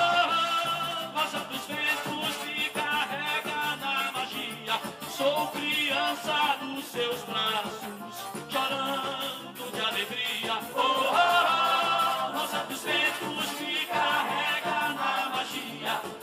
[1.14, 4.81] oh, rosa dos ventos me carrega na magia.
[5.11, 10.59] Sou criança nos seus braços, chorando de alegria.
[10.74, 11.39] Oh, oh,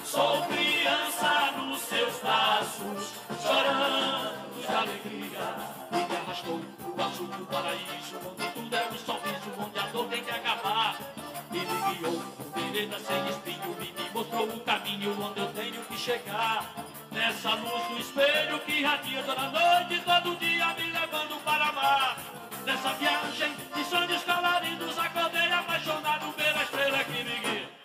[0.08, 5.56] Sou criança nos seus braços, chorando de alegria.
[5.92, 6.62] E me arrastou
[6.96, 10.98] pro azul do paraíso, onde tudo é um sorriso, onde a dor tem que acabar.
[11.52, 15.84] E me guiou por vereda sem espinho e me mostrou o caminho onde eu tenho
[15.84, 16.74] que chegar.
[17.12, 22.18] Nessa luz do espelho que radia toda noite, todo dia me levando para mar.
[22.66, 27.77] Nessa viagem de sonhos coloridos, acordei apaixonado pela estrela que me guia.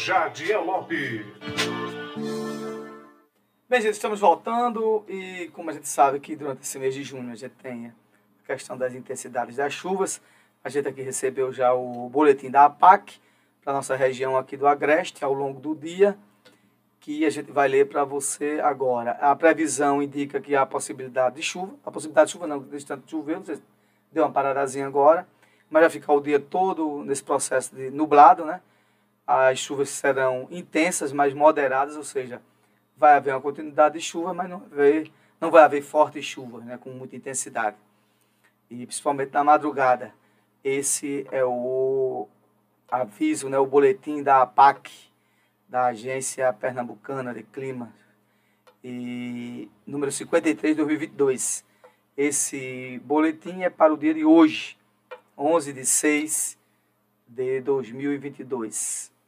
[0.00, 1.26] Jadiel Lopes.
[3.68, 7.30] Bem, gente, estamos voltando e como a gente sabe que durante esse mês de junho
[7.30, 7.92] a gente tem
[8.42, 10.22] a questão das intensidades das chuvas,
[10.64, 13.20] a gente aqui recebeu já o boletim da APAC
[13.62, 16.16] para nossa região aqui do Agreste ao longo do dia,
[16.98, 19.10] que a gente vai ler para você agora.
[19.20, 23.08] A previsão indica que há possibilidade de chuva, a possibilidade de chuva não, de tanto
[23.08, 23.60] chover, você
[24.10, 25.28] deu uma paradazinha agora,
[25.68, 28.62] mas vai ficar o dia todo nesse processo de nublado, né?
[29.32, 32.42] As chuvas serão intensas, mas moderadas, ou seja,
[32.96, 36.58] vai haver uma continuidade de chuva, mas não vai haver, não vai haver forte chuva,
[36.58, 37.76] né, com muita intensidade.
[38.68, 40.12] E principalmente na madrugada.
[40.64, 42.26] Esse é o
[42.90, 44.90] aviso, né, o boletim da APAC,
[45.68, 47.94] da Agência Pernambucana de Clima,
[48.82, 51.64] e número 53 de 2022.
[52.16, 54.76] Esse boletim é para o dia de hoje,
[55.38, 56.58] 11 de 6
[57.28, 59.19] de 2022.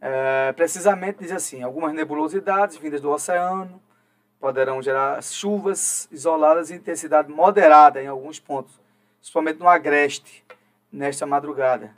[0.00, 3.80] É, precisamente diz assim: algumas nebulosidades vindas do oceano
[4.40, 8.80] poderão gerar chuvas isoladas em intensidade moderada em alguns pontos,
[9.18, 10.42] principalmente no Agreste,
[10.90, 11.92] nesta madrugada.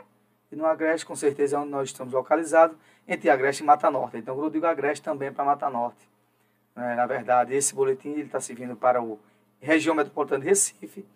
[0.50, 2.76] E no Agreste, com certeza, é onde nós estamos localizados,
[3.06, 4.18] entre Agreste e Mata Norte.
[4.18, 6.10] Então, quando eu digo Agreste, também é para Mata Norte.
[6.74, 9.04] É, na verdade, esse boletim está servindo para a
[9.60, 11.06] região metropolitana de Recife,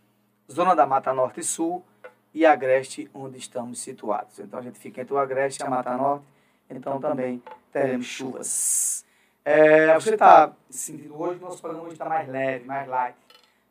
[0.51, 1.84] zona da Mata Norte e Sul
[2.32, 4.39] e Agreste, onde estamos situados.
[4.39, 6.36] Então, a gente fica entre o Agreste e a Mata Norte
[6.69, 7.43] então também
[7.73, 9.05] teremos chuvas.
[9.45, 13.17] É, você está sentindo hoje, nosso programa está mais leve, mais light.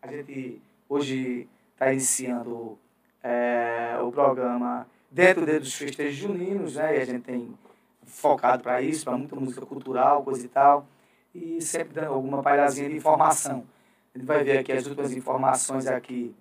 [0.02, 2.78] A gente hoje está iniciando
[3.22, 6.98] é, o programa dentro dos festejos juninos, né?
[6.98, 7.54] E a gente tem
[8.06, 10.88] focado para isso, para muita música cultural, coisa e tal,
[11.34, 13.66] e sempre dando alguma palhazinha de informação.
[14.14, 16.34] A gente vai ver aqui as últimas informações aqui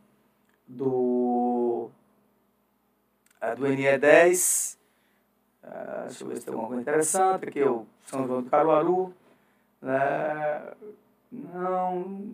[0.67, 1.91] do,
[3.41, 4.77] é, do NE10,
[5.65, 7.49] Uh, deixa eu ver se tem alguma coisa interessante.
[7.49, 9.15] Aqui é o São João do Caruaru.
[9.81, 10.73] Né?
[11.33, 12.33] Não.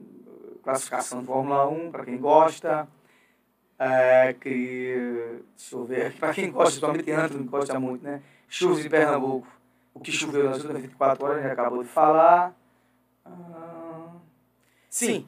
[0.63, 2.89] Classificação de Fórmula 1, para quem gosta.
[3.79, 8.21] É, que, deixa eu ver, para quem gosta, principalmente Antônio gosta muito, né?
[8.47, 9.47] Chuvas de Pernambuco.
[9.95, 12.55] O que choveu nas últimas 24 horas, a gente acabou de falar.
[13.25, 14.17] Ah,
[14.91, 15.27] sim.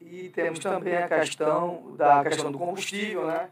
[0.00, 3.50] E temos também a questão da questão do combustível, né?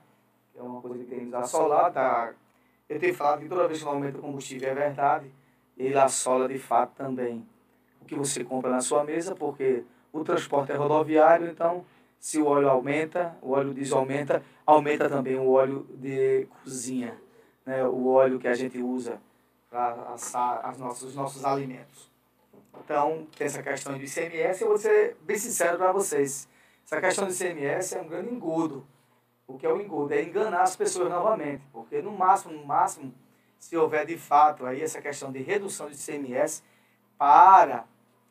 [0.53, 1.95] Que é uma coisa que tem nos assolado.
[1.95, 2.33] Tá?
[2.93, 5.33] Eu tenho falado que toda vez que aumenta o combustível é verdade,
[5.79, 7.47] ele assola de fato também
[8.01, 9.83] o que você compra na sua mesa, porque
[10.13, 11.87] o transporte é rodoviário, então
[12.21, 17.17] se o óleo aumenta, o óleo diesel aumenta, aumenta também o óleo de cozinha,
[17.65, 17.83] né?
[17.85, 19.19] o óleo que a gente usa
[19.71, 22.11] para assar as nossas, os nossos alimentos.
[22.85, 26.47] Então, tem essa questão do ICMS, eu vou ser bem sincero para vocês.
[26.85, 28.87] Essa questão do ICMS é um grande engodo.
[29.53, 30.15] O que é o engodo?
[30.15, 31.63] É enganar as pessoas novamente.
[31.71, 33.13] Porque no máximo, no máximo,
[33.59, 36.63] se houver de fato aí essa questão de redução do ICMS
[37.19, 37.85] para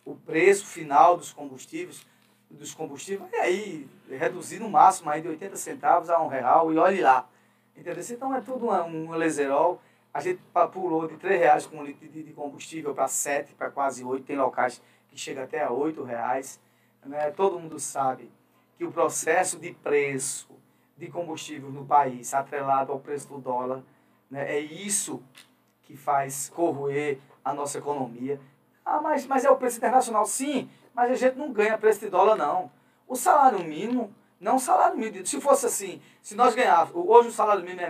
[0.04, 2.08] o preço final dos combustíveis,
[2.50, 7.02] dos combustíveis, aí reduzir no máximo aí de 80 centavos a um real e olhe
[7.02, 7.30] lá.
[7.78, 8.04] Entendeu?
[8.10, 9.80] Então é tudo um, um leserol.
[10.12, 10.42] A gente
[10.74, 14.26] pulou de 3 reais com um litro de, de combustível para 7, para quase 8.
[14.26, 16.60] Tem locais que chega até a 8 reais.
[17.06, 17.30] Né?
[17.30, 18.30] Todo mundo sabe
[18.76, 20.51] que o processo de preço
[21.02, 23.82] de combustível no país, atrelado ao preço do dólar,
[24.30, 24.56] né?
[24.56, 25.24] é isso
[25.82, 28.40] que faz corroer a nossa economia.
[28.86, 30.28] Ah, mas, mas é o preço internacional.
[30.28, 32.72] Sim, mas a gente não ganha preço de dólar, não.
[33.08, 35.26] O salário mínimo, não o salário mínimo.
[35.26, 37.90] Se fosse assim, se nós ganhássemos, hoje o salário mínimo é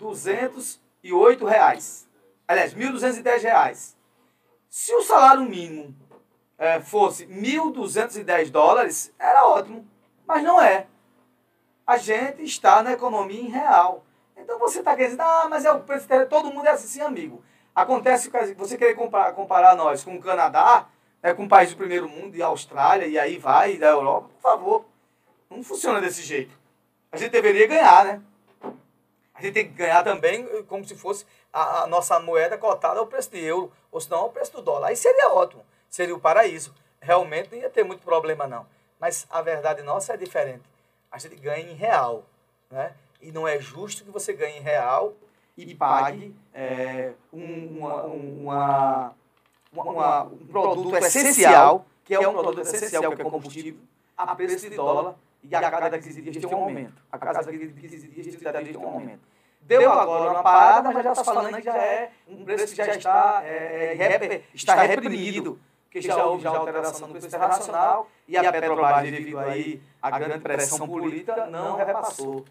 [0.00, 2.08] 1.208 reais.
[2.46, 3.96] Aliás, 1.210 reais.
[4.68, 5.92] Se o salário mínimo
[6.56, 9.84] eh, fosse 1.210 dólares, era ótimo.
[10.24, 10.86] Mas não é.
[11.86, 14.04] A gente está na economia em real.
[14.36, 17.00] Então você está querendo dizer, ah, mas é o preço, todo mundo é assim, sim,
[17.00, 17.42] amigo.
[17.74, 20.86] Acontece que você querer comparar, comparar nós com o Canadá,
[21.22, 23.88] né, com o país do primeiro mundo, e a Austrália, e aí vai, e da
[23.88, 24.84] Europa, por favor.
[25.48, 26.58] Não funciona desse jeito.
[27.10, 28.22] A gente deveria ganhar, né?
[29.34, 33.00] A gente tem que ganhar também eh, como se fosse a, a nossa moeda cotada
[33.00, 34.88] ao preço de euro, ou senão ao preço do dólar.
[34.88, 36.74] Aí seria ótimo, seria o paraíso.
[37.00, 38.66] Realmente não ia ter muito problema, não.
[39.00, 40.62] Mas a verdade nossa é diferente.
[41.12, 42.24] A gente ganha em real,
[42.70, 42.92] né?
[43.20, 45.12] E não é justo que você ganhe em real
[45.56, 49.14] e pague é, um, uma, uma,
[49.72, 53.80] uma- um produto essencial, que é um produto essencial, que é combustível,
[54.16, 57.02] a preço de dólar, e a cada 15 dias tem um aumento.
[57.12, 57.58] A cada 15
[58.08, 59.20] dias, 30 dias tem um aumento.
[59.60, 62.94] Deu agora uma parada, mas já está falando que já é um preço que já
[62.96, 65.60] está, é, repre- está reprimido,
[65.92, 70.38] porque já houve já alteração no preço internacional e a Petrobras, devido aí à grande
[70.38, 72.44] pressão política, não repassou.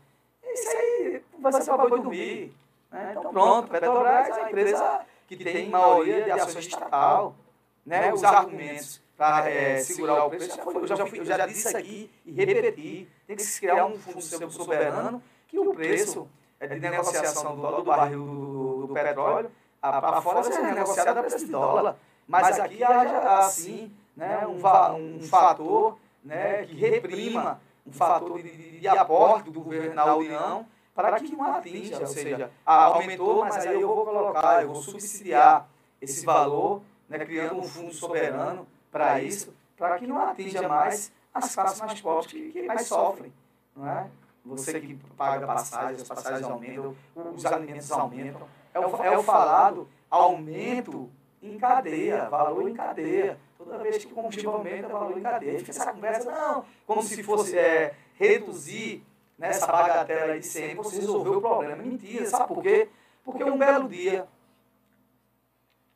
[0.44, 2.54] Isso aí vai ser para boi dormir.
[2.92, 3.16] Né?
[3.18, 7.36] Então pronto, Petrobras é uma empresa que tem maioria de ações estatal.
[7.84, 8.14] Né?
[8.14, 11.76] Os argumentos para é, segurar o preço, já foi- eu, já fui- eu já disse
[11.76, 14.22] aqui e repeti, tem que se criar um fundo
[14.52, 16.28] soberano que o preço
[16.60, 21.40] é de negociação do, do barril do, do petróleo, para fora seja negociado a preço
[21.46, 21.96] de dólar.
[22.28, 28.80] Mas aqui haja, assim, né, um, um fator né, que reprima, um fator de, de,
[28.80, 33.66] de aporte do governo na União para que não atinja, ou seja, ah, aumentou, mas
[33.66, 35.68] aí eu vou colocar, eu vou subsidiar
[36.02, 41.56] esse valor, né, criando um fundo soberano para isso, para que não atinja mais as
[41.56, 43.34] classes mais pobres que, que mais sofrem.
[43.76, 44.08] Não é?
[44.46, 48.48] Você que paga passagem, as passagens aumentam, os alimentos aumentam.
[48.74, 51.10] É o, é o falado aumento
[51.42, 53.40] em cadeia, valor em cadeia.
[53.58, 55.60] Toda vez que o combustível aumenta, valor em cadeia.
[55.60, 59.04] Fica essa conversa, não, como se fosse é, reduzir
[59.38, 61.76] nessa bagatela aí de sempre, você resolveu o problema.
[61.76, 62.90] Mentira, sabe por quê?
[63.24, 64.28] Porque um belo dia,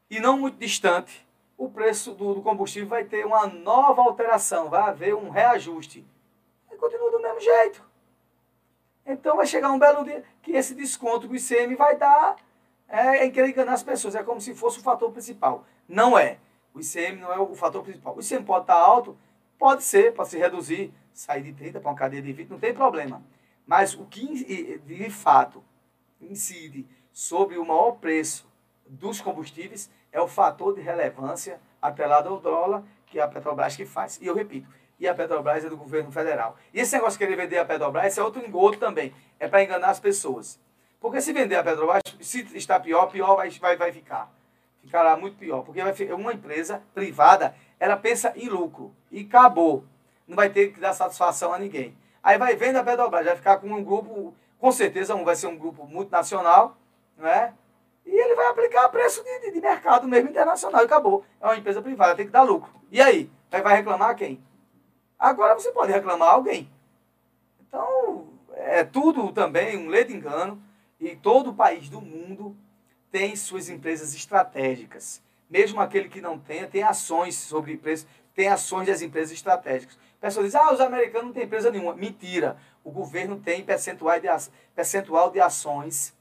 [0.10, 1.26] e não muito distante,
[1.58, 6.06] o preço do, do combustível vai ter uma nova alteração, vai haver um reajuste.
[6.72, 7.84] E continua do mesmo jeito.
[9.06, 12.36] Então vai chegar um belo dia que esse desconto que o ICM vai dar
[12.88, 14.16] é querer enganar as pessoas.
[14.16, 15.66] É como se fosse o fator principal.
[15.88, 16.38] Não é.
[16.74, 18.16] O ICM não é o fator principal.
[18.16, 19.18] O ICM pode estar alto,
[19.58, 22.74] pode ser, pode se reduzir, sair de 30 para uma cadeia de 20, não tem
[22.74, 23.24] problema.
[23.66, 25.64] Mas o que de fato
[26.20, 28.48] incide sobre o maior preço
[28.86, 33.86] dos combustíveis é o fator de relevância atrelado ao dólar que é a Petrobras que
[33.86, 34.20] faz.
[34.22, 34.68] E eu repito,
[35.00, 36.58] e a Petrobras é do governo federal.
[36.74, 39.14] E esse negócio de querer vender a Petrobras é outro engodo também.
[39.40, 40.60] É para enganar as pessoas.
[41.06, 44.28] Porque se vender a Petrobras, se está pior, pior vai, vai, vai ficar.
[44.82, 45.62] Ficará muito pior.
[45.62, 48.92] Porque vai uma empresa privada, ela pensa em lucro.
[49.12, 49.84] E acabou.
[50.28, 51.96] Não vai ter que dar satisfação a ninguém.
[52.24, 55.46] Aí vai vendo a Petrobras, vai ficar com um grupo, com certeza um vai ser
[55.46, 56.76] um grupo multinacional,
[57.16, 57.54] não é?
[58.04, 61.24] E ele vai aplicar preço de, de, de mercado mesmo internacional e acabou.
[61.40, 62.74] É uma empresa privada, tem que dar lucro.
[62.90, 63.30] E aí?
[63.52, 64.44] Aí vai reclamar quem?
[65.20, 66.68] Agora você pode reclamar alguém.
[67.62, 68.26] Então,
[68.56, 70.65] é tudo também um ledo engano.
[71.00, 72.56] E todo país do mundo
[73.12, 75.22] tem suas empresas estratégicas.
[75.50, 79.98] Mesmo aquele que não tenha, tem ações sobre preço, tem ações das empresas estratégicas.
[80.20, 81.96] pessoas dizem, ah, os americanos não têm empresa nenhuma.
[81.96, 82.58] Mentira.
[82.84, 84.28] O governo tem percentual de,
[84.76, 86.14] percentual de ações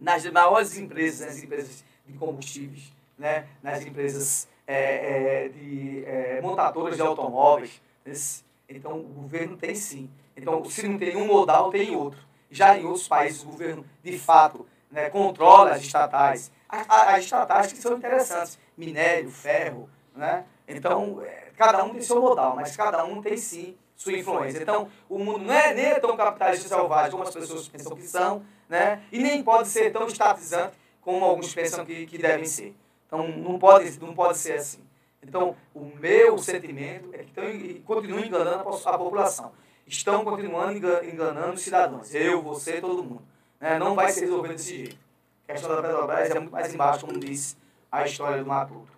[0.00, 3.46] nas maiores empresas, nas empresas de combustíveis, né?
[3.62, 7.80] nas empresas é, é, de é, montadoras de automóveis.
[8.68, 10.10] Então, o governo tem sim.
[10.36, 12.31] Então, se não tem um modal, tem outro.
[12.52, 16.52] Já em outros países, o governo, de fato, né, controla as estatais.
[16.68, 20.44] As, as estatais que são interessantes, minério, ferro, né?
[20.68, 24.60] Então, é, cada um tem seu modal, mas cada um tem sim sua influência.
[24.60, 28.02] Então, o mundo não é nem é tão capitalista selvagem como as pessoas pensam que
[28.02, 29.02] são, né?
[29.10, 32.74] E nem pode ser tão estatizante como alguns pensam que, que devem ser.
[33.06, 34.80] Então, não pode, não pode ser assim.
[35.22, 39.52] Então, o meu sentimento é que estão, e continuam enganando a população.
[39.86, 42.14] Estão continuando enga- enganando os cidadãos.
[42.14, 43.22] Eu, você, todo mundo.
[43.60, 43.78] Né?
[43.78, 44.98] Não vai se resolver desse jeito.
[45.48, 47.56] A questão da Petrobras é muito mais embaixo, como disse
[47.90, 48.90] a história do Matuto.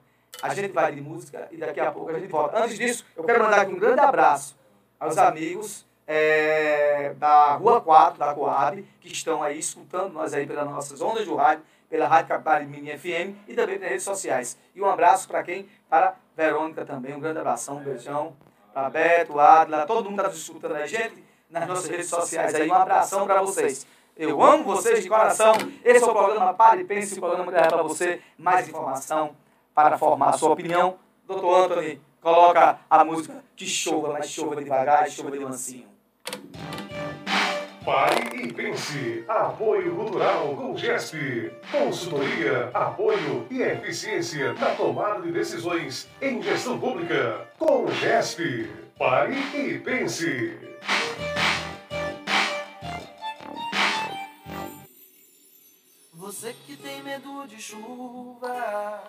[0.42, 2.58] A gente vai de música e daqui a pouco a gente volta.
[2.62, 4.56] Antes disso, eu quero mandar aqui um grande abraço
[5.00, 10.66] aos amigos é, da Rua 4, da Coab, que estão aí escutando nós aí pelas
[10.66, 14.58] nossas ondas do rádio, pela Rádio Capital Mini FM e também pelas redes sociais.
[14.74, 15.68] E um abraço para quem?
[15.88, 18.36] Para Verônica também, um grande abração, um beijão.
[18.74, 22.68] Para Beto, Adla, todo mundo está nos escutando gente nas nossas redes sociais aí.
[22.68, 23.86] Um abração para vocês.
[24.16, 25.54] Eu amo vocês de coração.
[25.84, 29.36] Esse é o programa Pare Pense, o programa que para você mais informação
[29.72, 30.98] para formar a sua opinião.
[31.24, 35.93] Doutor Anthony, coloca a música Que Chova, mas chova devagar e chova de mansinho.
[37.84, 39.24] Pare e pense.
[39.28, 41.52] Apoio Cultural com GESP.
[41.70, 47.46] Consultoria, apoio e eficiência na tomada de decisões em gestão pública.
[47.58, 48.70] Com GESP.
[48.98, 50.58] Pare e pense.
[56.14, 59.02] Você que tem medo de chuva,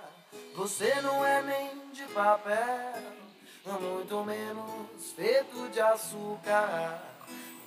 [0.54, 3.02] você não é nem de papel,
[3.80, 7.15] muito menos feito de açúcar,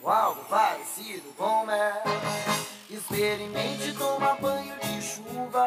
[0.04, 2.02] algo parecido com mel.
[2.90, 5.66] Experimente tomar banho de chuva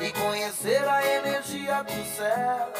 [0.00, 2.72] e conhecer a energia do céu,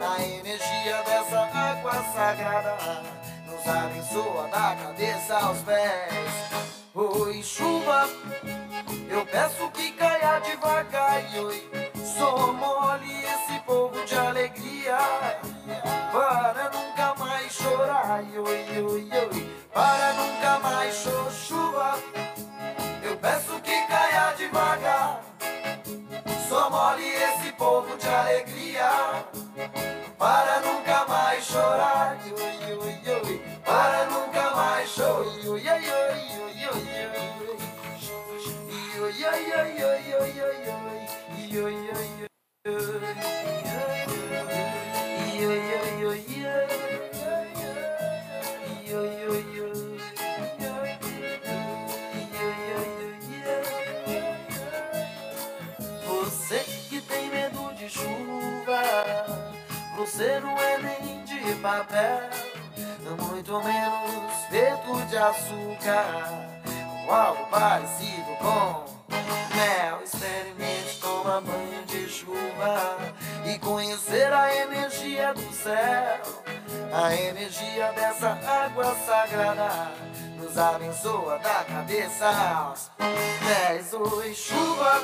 [0.00, 2.76] a energia dessa água sagrada
[3.46, 6.34] nos abençoa da cabeça aos pés.
[6.94, 8.08] Oi, chuva.
[9.08, 11.70] Eu peço que caia devagar oi,
[12.16, 14.98] só mole esse povo de alegria
[16.12, 21.98] para nunca mais chorar oi, oi, oi, para nunca mais chuva.
[23.02, 25.20] Eu peço que caia devagar,
[26.48, 28.88] só mole esse povo de alegria
[30.16, 35.84] para nunca mais chorar e para nunca mais chorar e
[60.14, 62.30] você não é nem de papel,
[63.32, 66.52] muito menos feito de açúcar
[67.04, 68.84] ou algo parecido com
[69.56, 70.00] mel.
[70.04, 72.96] Experimente tomar banho de chuva
[73.44, 76.20] e conhecer a energia do céu.
[76.92, 79.90] A energia dessa água sagrada
[80.36, 83.92] nos abençoa da cabeça aos pés.
[83.92, 85.02] Oi, chuva,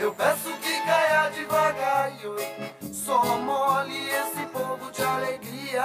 [0.00, 2.12] eu peço que caia devagar.
[2.24, 2.79] oi,
[3.10, 5.84] Só mole esse povo de alegria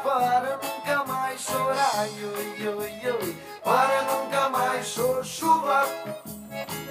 [0.00, 2.08] para nunca mais chorar.
[2.08, 5.84] e oi, oi, oi, para nunca mais chuva.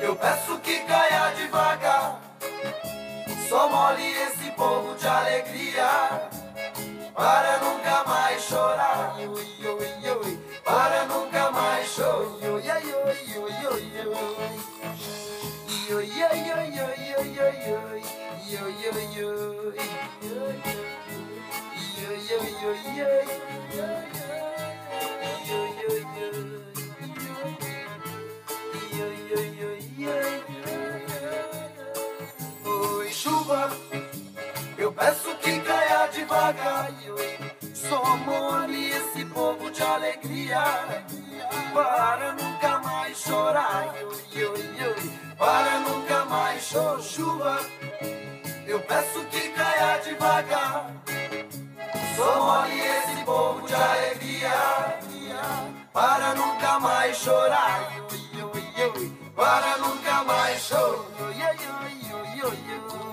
[0.02, 2.20] Eu peço que caia devagar.
[3.48, 6.30] Só mole esse povo de alegria
[7.16, 9.16] para nunca mais chorar.
[9.22, 9.63] e
[35.04, 36.90] peço que caia devagar.
[37.74, 40.64] Só mole esse povo de alegria
[41.74, 43.94] para nunca mais chorar.
[45.38, 47.60] Para nunca mais chuva.
[48.66, 50.90] Eu peço que caia devagar.
[52.16, 55.00] Só mole esse povo de alegria
[55.92, 57.92] para nunca mais chorar.
[62.56, 63.13] e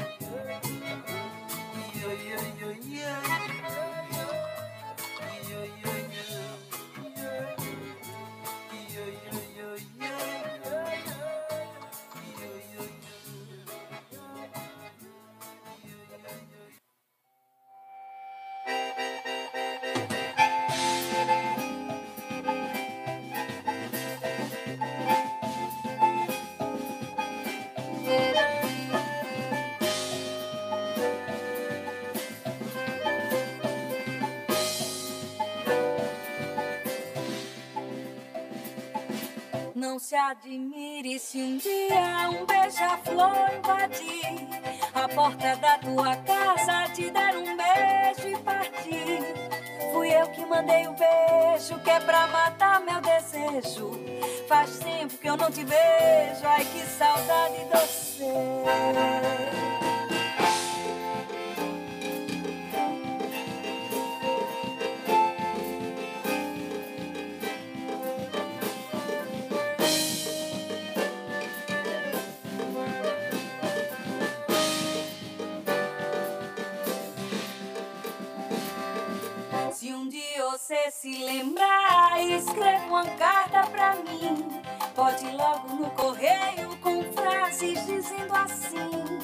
[40.11, 44.45] Se admire se um dia um beija-flor invadir
[44.93, 49.23] a porta da tua casa, te dar um beijo e partir.
[49.93, 53.91] Fui eu que mandei o beijo, que é pra matar meu desejo.
[54.49, 57.69] Faz tempo que eu não te vejo, ai que saudade de
[83.01, 84.61] uma carta pra mim.
[84.95, 89.19] Pode ir logo no correio com frases dizendo assim: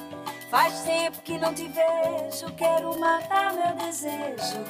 [0.50, 4.64] Faz tempo que não te vejo, quero matar meu desejo.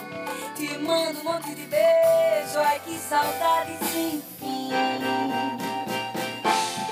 [0.55, 4.70] Te mando um monte de beijo, ai que saudade sem fim.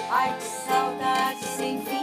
[0.10, 1.95] Ai que saudade sem fim.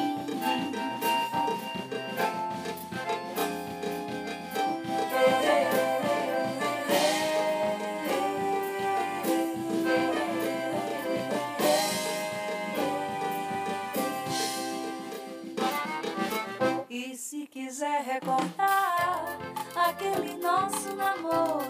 [17.82, 19.38] Quiser recordar
[19.74, 21.64] aquele nosso namoro,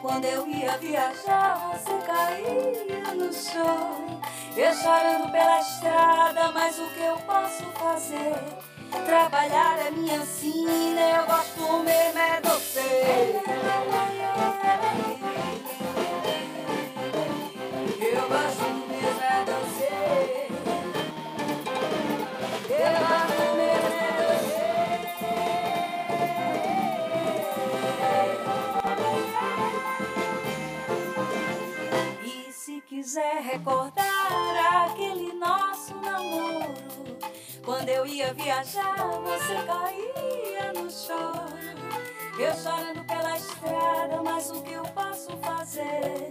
[0.00, 4.20] quando eu ia viajar, você caía no choro.
[4.56, 8.36] Eu chorando pela estrada, mas o que eu posso fazer?
[9.04, 12.52] Trabalhar é minha sina, eu gosto mesmo é de
[33.12, 36.72] quiser recordar aquele nosso namoro,
[37.62, 41.81] quando eu ia viajar, você caía no choro.
[42.38, 46.28] Eu chorando pela estrada, mas o que eu posso fazer?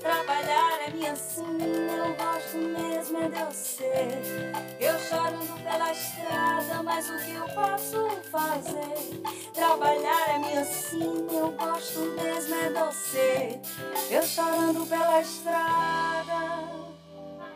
[0.00, 4.08] Trabalhar é minha sina, eu gosto mesmo é de você.
[4.80, 9.22] Eu chorando pela estrada, mas o que eu posso fazer?
[9.54, 13.60] Trabalhar é minha sina, eu gosto mesmo é de você.
[14.10, 16.64] Eu chorando pela estrada,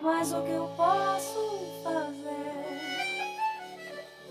[0.00, 2.38] mas o que eu posso fazer?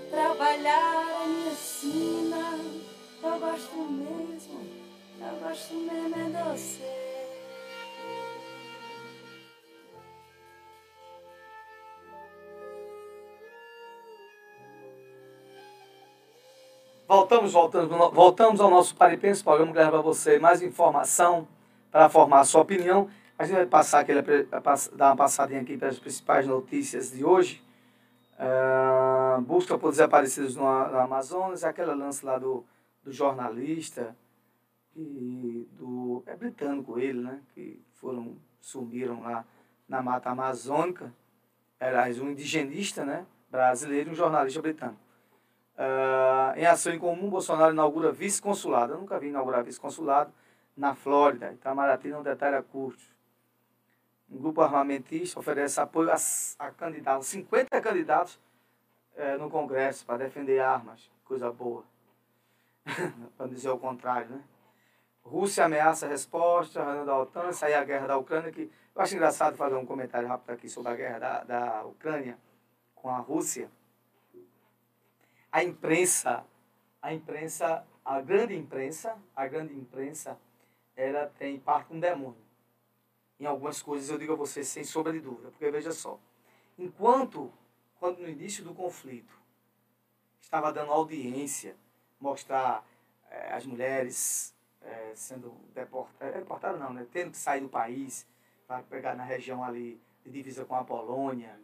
[0.09, 2.86] Trabalhar é minha sina,
[3.27, 4.59] eu gosto mesmo,
[5.19, 7.07] eu gosto mesmo é de você.
[17.07, 21.47] Voltamos, voltamos, voltamos ao nosso Paripense, programa que leva para você mais informação
[21.91, 23.09] para formar a sua opinião.
[23.39, 27.63] A gente vai passar aquele, dar uma passadinha aqui para as principais notícias de hoje.
[28.37, 32.65] Ah, busca por desaparecidos no, no Amazonas, aquele lance lá do,
[33.07, 34.13] do jornalista,
[34.93, 37.41] e do, é britânico ele, né?
[37.53, 39.45] Que foram, sumiram lá
[39.87, 41.13] na Mata Amazônica.
[41.79, 43.25] Aliás, um indigenista, né?
[43.49, 44.99] Brasileiro e um jornalista britânico.
[45.77, 48.93] Ah, em ação em comum, Bolsonaro inaugura vice-consulado.
[48.93, 50.33] Eu nunca vi inaugurar vice-consulado
[50.75, 51.53] na Flórida.
[51.53, 53.15] Itamaraty não detalha curso.
[54.29, 56.17] Um grupo armamentista oferece apoio a,
[56.59, 58.37] a candidatos, 50 candidatos
[59.15, 61.09] eh, no Congresso para defender armas.
[61.23, 61.85] Coisa boa.
[63.37, 64.43] para dizer o contrário, né?
[65.23, 69.13] Rússia ameaça a resposta, reunião da OTAN, sair a guerra da Ucrânia, que eu acho
[69.13, 72.37] engraçado fazer um comentário rápido aqui sobre a guerra da, da Ucrânia
[72.95, 73.69] com a Rússia.
[75.51, 76.45] A imprensa,
[77.01, 80.39] a imprensa, a grande imprensa, a grande imprensa,
[80.95, 82.47] ela tem parte com demônio.
[83.39, 86.19] Em algumas coisas eu digo a você sem sombra de dúvida, porque veja só,
[86.77, 87.51] enquanto,
[87.99, 89.37] quando no início do conflito,
[90.41, 91.75] estava dando audiência,
[92.19, 92.85] mostrar
[93.29, 97.05] eh, as mulheres eh, sendo deportadas, deportadas não, né?
[97.11, 98.25] tendo que sair do país
[98.67, 101.57] para pegar na região ali de divisa com a Polônia.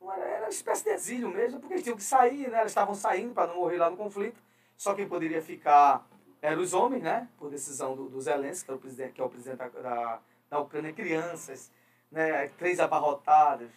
[0.00, 2.58] Era uma espécie de exílio mesmo, porque eles tinham que sair, né?
[2.58, 4.40] elas estavam saindo para não morrer lá no conflito.
[4.76, 6.06] Só quem poderia ficar
[6.40, 7.28] eram os homens, né?
[7.36, 10.20] por decisão do, do Zelensky, que é o presidente, que é o presidente da, da,
[10.48, 11.70] da Ucrânia, crianças,
[12.10, 12.48] né?
[12.56, 13.70] três abarrotadas,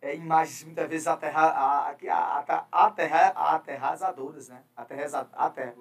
[0.00, 4.62] é, imagens muitas vezes aterra, a, a, a, aterra, aterrazadoras, né?
[4.76, 5.74] Aterreza, ater,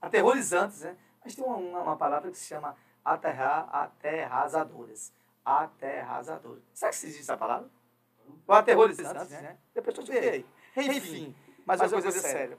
[0.00, 0.96] aterrorizantes, né?
[1.24, 5.12] Mas tem uma, uma, palavra que se chama aterra, aterrazadoras.
[5.44, 6.62] Aterrazadoras.
[6.72, 7.68] Será que se diz essa palavra?
[8.46, 9.56] Ou aterrorizantes, né?
[9.74, 10.46] Depois eu te.
[10.76, 11.34] Enfim,
[11.66, 12.58] mas, mas é uma coisa séria.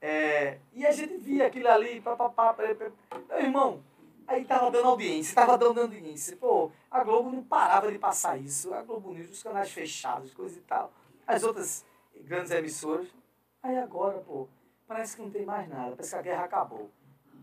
[0.00, 3.84] É, e a gente via aquilo ali, papapá, meu irmão,
[4.30, 6.36] Aí tava dando audiência, tava dando audiência.
[6.36, 8.72] Pô, a Globo não parava de passar isso.
[8.72, 10.92] A Globo News, os canais fechados, coisa e tal.
[11.26, 13.08] As outras grandes emissoras.
[13.60, 14.46] Aí agora, pô,
[14.86, 15.96] parece que não tem mais nada.
[15.96, 16.88] Parece que a guerra acabou.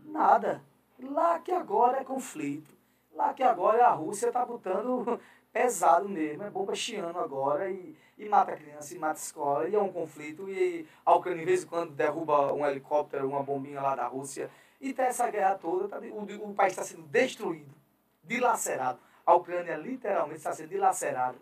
[0.06, 0.62] Nada.
[0.98, 2.74] Lá que agora é conflito.
[3.14, 5.20] Lá que agora a Rússia tá botando
[5.52, 6.42] pesado mesmo.
[6.42, 9.68] É bomba chiando agora e, e mata criança, e mata escola.
[9.68, 10.48] E é um conflito.
[10.48, 14.50] E a Ucrânia, de vez em quando, derruba um helicóptero, uma bombinha lá da Rússia.
[14.80, 17.74] E tá essa guerra toda, tá, o, o país está sendo destruído,
[18.22, 19.00] dilacerado.
[19.26, 21.36] A Ucrânia literalmente está sendo dilacerada.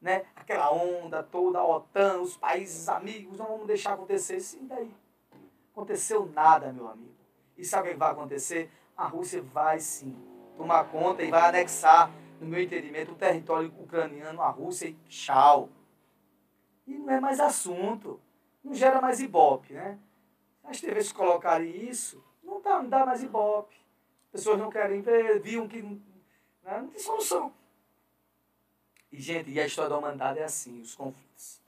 [0.00, 0.24] Né?
[0.36, 4.58] Aquela onda toda, a OTAN, os países amigos, não vamos deixar acontecer isso.
[4.58, 4.90] E daí?
[5.72, 7.14] Aconteceu nada, meu amigo.
[7.56, 8.70] E sabe o que vai acontecer?
[8.96, 10.14] A Rússia vai sim
[10.56, 12.10] tomar conta e vai anexar,
[12.40, 15.68] no meu entendimento, o território ucraniano à Rússia e tchau.
[16.86, 18.20] E não é mais assunto.
[18.62, 19.98] Não gera mais ibope, né?
[20.62, 22.22] As TVs colocarem isso,
[22.64, 23.74] dá, não dá mais ibope.
[24.26, 26.00] As pessoas não querem ver, viam que né,
[26.80, 27.52] não tem solução.
[29.12, 31.60] E, gente, e a história da humanidade é assim, os conflitos.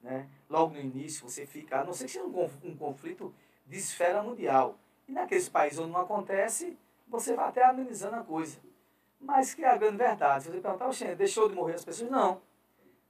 [0.00, 0.28] Né?
[0.48, 3.34] Logo no início, você fica, a não ser que seja um, conf- conflito
[3.66, 4.78] de esfera mundial.
[5.06, 8.58] E naqueles países onde não acontece, você vai até amenizando a coisa.
[9.20, 10.44] Mas que é a grande verdade.
[10.44, 12.10] Você perguntar, "Oxê, deixou de morrer as pessoas?
[12.10, 12.40] Não.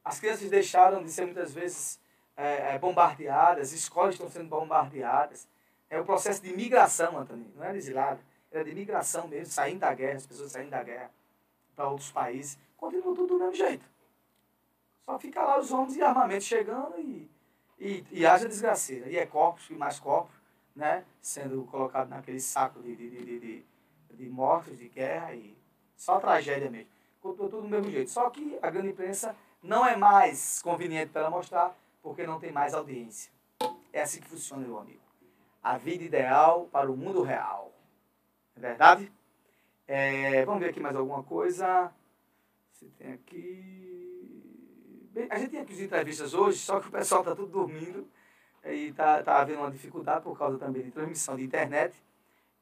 [0.05, 2.01] As crianças deixaram de ser muitas vezes
[2.37, 5.49] é, bombardeadas, escolas estão sendo bombardeadas.
[5.95, 8.19] É o processo de migração, Antônio, não é exilado,
[8.51, 11.09] era de migração mesmo, saindo da guerra, as pessoas saindo da guerra
[11.77, 12.59] para outros países.
[12.77, 13.85] Continua tudo do mesmo jeito.
[15.05, 17.31] Só fica lá os homens e armamento chegando e,
[17.79, 19.09] e, e haja desgraceira.
[19.09, 20.35] E é corpos e mais corpos,
[20.75, 21.05] né?
[21.23, 23.65] Sendo colocado naquele saco de, de, de, de, de,
[24.15, 25.57] de mortos, de guerra e
[25.95, 26.91] só tragédia mesmo.
[27.21, 28.11] Continua tudo do mesmo jeito.
[28.11, 31.73] Só que a grande imprensa não é mais conveniente para ela mostrar
[32.03, 33.31] porque não tem mais audiência.
[33.93, 35.04] É assim que funciona, meu amigo.
[35.65, 37.73] A vida ideal para o mundo real.
[38.55, 39.11] É verdade?
[39.89, 41.91] É, vamos ver aqui mais alguma coisa.
[42.73, 45.09] Se tem aqui.
[45.13, 48.07] Bem, a gente tinha aqui as entrevistas hoje, só que o pessoal está tudo dormindo.
[48.65, 51.95] E está tá havendo uma dificuldade por causa também de transmissão de internet.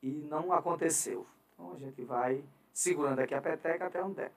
[0.03, 1.27] E não aconteceu.
[1.55, 4.33] Então a gente vai segurando aqui a peteca até onde der.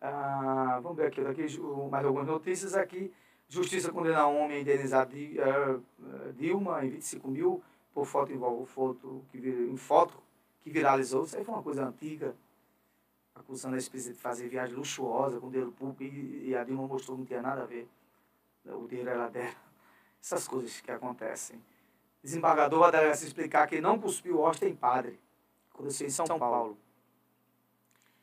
[0.00, 1.46] Ah, vamos ver aqui daqui,
[1.90, 3.12] mais algumas notícias aqui.
[3.48, 7.62] Justiça condena homem a indenizar Di- eh, eh, Dilma em 25 mil
[7.98, 10.16] por foto em foto que, vir- em foto
[10.62, 11.24] que viralizou.
[11.24, 12.32] Isso aí foi uma coisa antiga,
[13.34, 17.16] acusando a ex-presidente de fazer viagem luxuosa com dinheiro público e, e a Dilma mostrou
[17.16, 17.88] que não tinha nada a ver.
[18.64, 19.52] O dinheiro era dela.
[20.22, 21.60] Essas coisas que acontecem.
[22.22, 25.18] Desembargador vai delegacia explicar que não cuspiu hóstia em padre.
[25.74, 26.78] Aconteceu em São Paulo.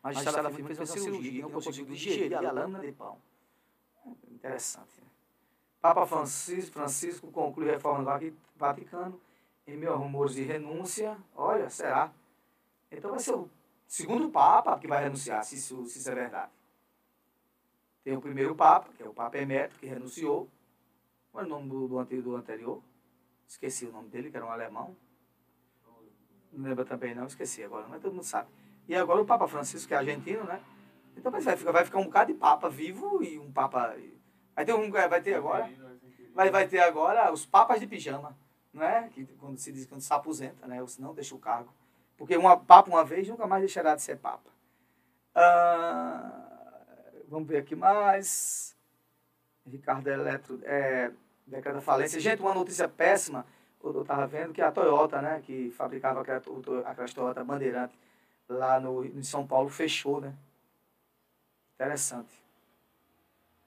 [0.03, 3.17] Magistrada afirma que fez uma cirurgia não conseguiu digerir a lâmina de pão.
[4.32, 5.01] Interessante.
[5.01, 5.07] Né?
[5.82, 9.19] Papa Francisco, Francisco conclui reforma do Vati- Vaticano
[9.68, 11.18] meio a rumores de renúncia.
[11.36, 12.11] Olha, será?
[12.91, 13.49] Então vai ser o
[13.88, 16.51] segundo Papa que vai renunciar, se isso, se isso é verdade.
[18.03, 20.47] Tem o primeiro Papa, que é o Papa Emérito, que renunciou.
[21.32, 22.82] Qual é o nome do, do, ante- do anterior?
[23.47, 24.95] Esqueci o nome dele, que era um alemão.
[26.53, 28.47] Não lembro também não, esqueci agora, mas todo mundo sabe.
[28.88, 30.63] E agora o Papa Francisco, que é argentino, né?
[31.18, 33.95] Então vai, ficar, vai ficar um bocado de Papa vivo e um Papa.
[34.55, 35.70] Vai ter, um, vai ter agora.
[36.34, 38.38] Vai, vai ter agora os papas de pijama,
[38.76, 39.07] não é?
[39.09, 40.82] Que quando se diz quando se aposenta, né?
[40.82, 41.73] Ou se não deixa o cargo.
[42.17, 44.49] Porque uma papa uma vez nunca mais deixará de ser papa.
[45.34, 46.41] Ah,
[47.28, 48.76] vamos ver aqui mais.
[49.65, 51.11] Ricardo Eletro, é,
[51.47, 52.19] decreta falência.
[52.19, 53.45] Gente, uma notícia péssima.
[53.84, 55.41] Eu estava vendo que a Toyota, né?
[55.45, 56.41] Que fabricava aquela,
[56.86, 57.97] aquela Toyota Bandeirante
[58.49, 60.34] lá no, em São Paulo, fechou, né?
[61.76, 62.34] Interessante.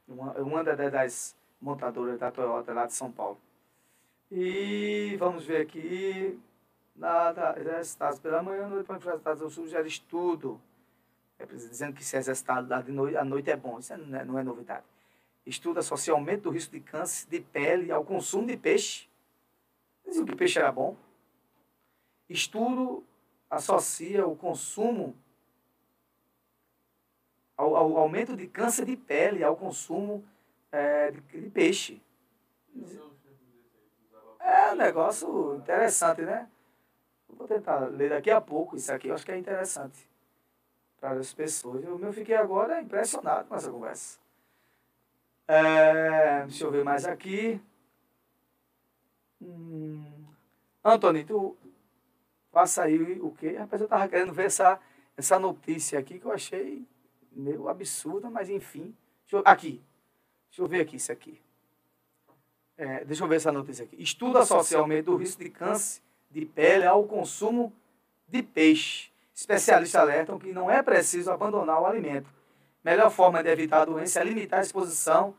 [0.07, 3.39] Uma, uma da- das montadoras da Toyota lá de São Paulo.
[4.31, 6.39] E vamos ver aqui.
[6.95, 10.61] Nada, exercitados pela manhã, noite para enfrentados ao sul, gera estudo.
[11.39, 13.79] É, dizendo que se de noite, à noite é bom.
[13.79, 14.85] Isso não é, não é novidade.
[15.47, 19.09] Estuda associa aumento do risco de câncer de pele ao consumo de peixe.
[20.05, 20.97] Diziam que peixe era bom.
[22.29, 23.05] Estudo
[23.49, 25.17] associa o consumo
[27.57, 30.23] ao, ao aumento de câncer de pele ao consumo
[30.71, 32.03] é, de, de peixe.
[34.49, 36.49] É um negócio interessante, né?
[37.29, 40.09] Vou tentar ler daqui a pouco isso aqui, eu acho que é interessante
[40.99, 41.85] para as pessoas.
[41.85, 44.19] Eu eu fiquei agora impressionado com essa conversa.
[45.47, 47.61] É, deixa eu ver mais aqui.
[49.41, 50.25] Hum,
[50.83, 51.57] Antônio, tu
[52.51, 53.57] passa aí o quê?
[53.57, 54.81] Rapaz, eu estava querendo ver essa,
[55.17, 56.87] essa notícia aqui que eu achei
[57.33, 58.97] meio absurda, mas enfim.
[59.25, 59.83] Deixa eu- aqui.
[60.49, 61.41] Deixa eu ver aqui isso aqui.
[62.79, 64.01] É, deixa eu ver essa notícia aqui.
[64.01, 66.01] Estuda socialmente o risco de câncer
[66.31, 67.73] de pele ao consumo
[68.29, 69.11] de peixe.
[69.35, 72.29] Especialistas alertam que não é preciso abandonar o alimento.
[72.85, 75.35] Melhor forma de evitar a doença é limitar a exposição.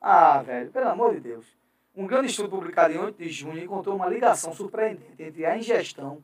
[0.00, 1.46] Ah, velho, pelo amor de Deus.
[1.94, 6.22] Um grande estudo publicado em 8 de junho encontrou uma ligação surpreendente entre a ingestão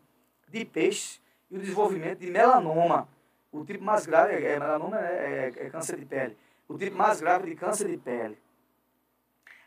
[0.48, 1.18] de peixe
[1.50, 3.08] e o desenvolvimento de melanoma.
[3.50, 6.36] O tipo mais grave é, é melanoma é, é, é câncer de pele.
[6.68, 8.38] O tipo mais grave de câncer de pele.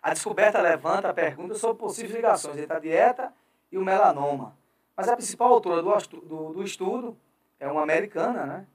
[0.06, 3.34] A descoberta levanta a pergunta sobre possíveis ligações entre a dieta
[3.72, 4.56] e o melanoma.
[4.96, 7.18] Mas a principal autora do, do, do estudo
[7.60, 8.68] é uma americana, né?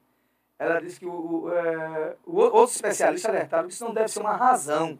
[0.58, 4.18] Ela diz que o, o, é, o- outros especialistas alertaram que isso não deve ser
[4.18, 4.98] uma razão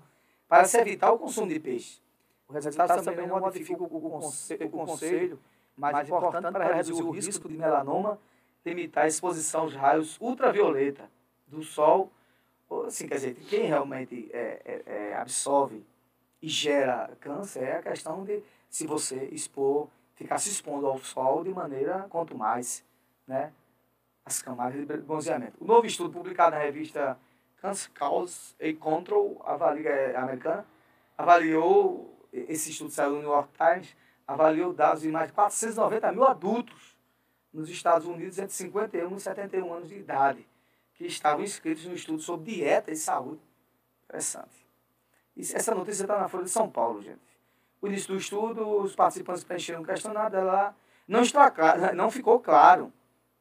[0.49, 2.01] para se evitar o consumo de peixe.
[2.49, 5.41] O resultado também não modifica o, o conse- o conselho,
[5.77, 5.95] mas
[6.31, 8.21] importante para reduzir o risco de melanoma,
[8.65, 11.11] limitar a exposição aos raios ultravioleta
[11.49, 12.13] do sol.
[12.87, 15.85] Assim, quer dizer, quem realmente é, é, é, absorve
[16.43, 21.45] e gera câncer é a questão de se você expor, ficar se expondo ao sol
[21.45, 22.85] de maneira quanto mais,
[23.27, 23.53] né?
[24.25, 25.57] As camadas de bronzeamento.
[25.61, 27.19] O novo estudo publicado na revista
[27.57, 30.65] Cancer Cause and Control, avalia, é, americana,
[31.17, 36.25] avaliou, esse estudo saiu no New York Times, avaliou dados de mais de 490 mil
[36.25, 36.97] adultos
[37.53, 40.47] nos Estados Unidos entre 51 e 71 anos de idade,
[40.95, 43.43] que estavam inscritos no estudo sobre dieta e saúde.
[44.05, 44.70] Interessante.
[45.37, 47.21] Isso- essa notícia está na Folha de São Paulo, gente.
[47.81, 50.75] O início do estudo, os participantes preencheram um questionário lá.
[51.09, 52.93] Não, está claro, não ficou claro.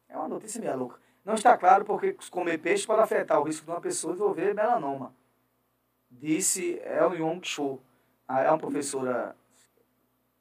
[0.08, 0.98] É uma notícia meio louca.
[1.24, 5.14] Não está claro porque comer peixe pode afetar o risco de uma pessoa desenvolver melanoma.
[6.10, 7.78] Disse El Yong Cho.
[8.26, 9.36] Ah, É uma professora,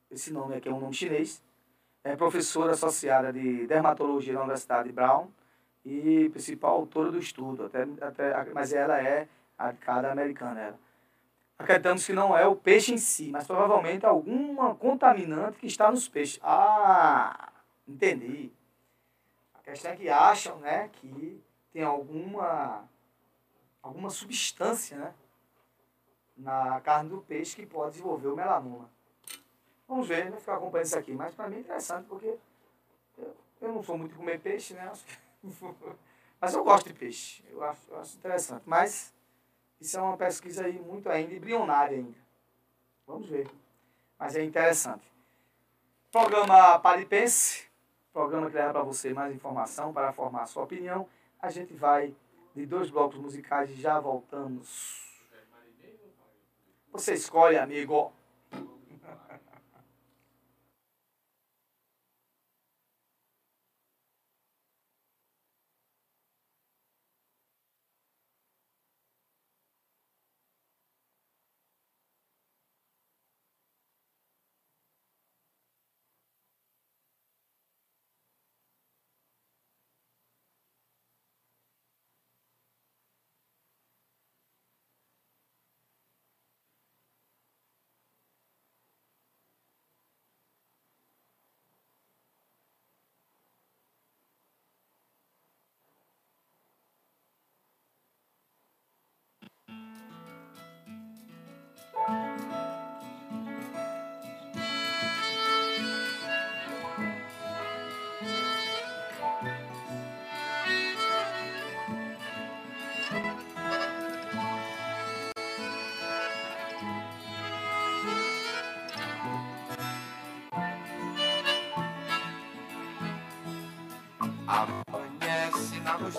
[0.09, 1.43] esse nome aqui é um nome chinês,
[2.03, 5.27] é professora associada de dermatologia na Universidade de Brown
[5.83, 9.27] e principal autora do estudo, até, até, mas ela é
[9.57, 10.59] a cada americana.
[10.61, 10.79] Ela.
[11.59, 16.07] Acreditamos que não é o peixe em si, mas provavelmente alguma contaminante que está nos
[16.07, 16.39] peixes.
[16.41, 17.51] Ah,
[17.85, 18.49] entendi.
[19.53, 21.43] A questão é que acham né, que
[21.73, 22.87] tem alguma,
[23.83, 25.13] alguma substância né,
[26.37, 28.89] na carne do peixe que pode desenvolver o melanoma.
[29.85, 31.11] Vamos ver, vai ficar acompanhando isso aqui.
[31.11, 32.37] Mas para mim é interessante porque
[33.17, 34.89] eu, eu não sou muito de comer peixe, né?
[36.39, 37.43] Mas eu gosto de peixe.
[37.51, 38.63] Eu acho, eu acho interessante.
[38.65, 39.13] Mas
[39.79, 42.17] isso é uma pesquisa aí muito ainda embrionária ainda.
[43.07, 43.49] Vamos ver.
[44.17, 45.09] Mas é interessante.
[46.11, 47.67] Programa Paripense,
[48.11, 51.07] programa que leva para você mais informação para formar sua opinião.
[51.39, 52.13] A gente vai
[52.55, 55.07] de dois blocos musicais e já voltamos.
[56.91, 58.11] Você escolhe, amigo.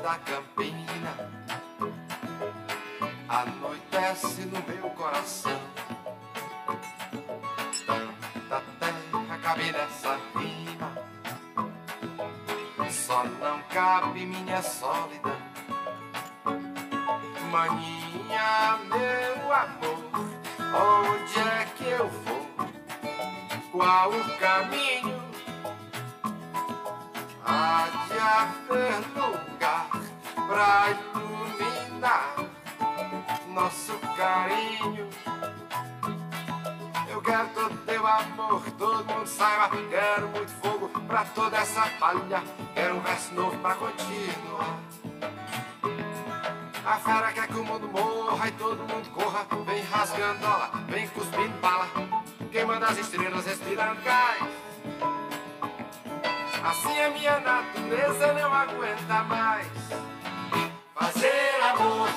[0.03, 1.31] Da campina,
[3.29, 5.61] anoitece no meu coração.
[7.87, 10.93] Tanta terra cabe nessa rima,
[12.91, 15.37] só não cabe minha solidão.
[17.51, 21.00] Maninha, meu amor,
[30.61, 32.35] pra iluminar
[33.49, 35.09] nosso carinho.
[37.09, 39.71] Eu quero todo teu amor, todo mundo saiba.
[39.89, 42.43] Quero muito fogo pra toda essa palha.
[42.75, 44.79] Quero um verso novo pra continuar.
[46.85, 49.47] A fera quer que o mundo morra e todo mundo corra.
[49.65, 51.89] Vem rasgando dólar, vem cuspindo bala.
[52.53, 54.43] Queimando as estrelas, respirando gás.
[56.63, 59.80] Assim a minha natureza não aguenta mais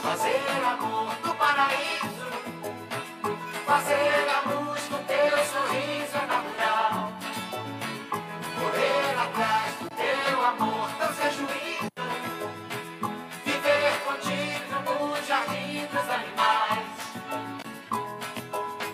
[0.01, 2.27] fazer amor no paraíso.
[3.65, 7.11] Fazer a luz do teu sorriso é natural.
[8.59, 11.23] Correr atrás do teu amor, não ser.
[13.45, 16.93] Viver contigo no jardim dos animais.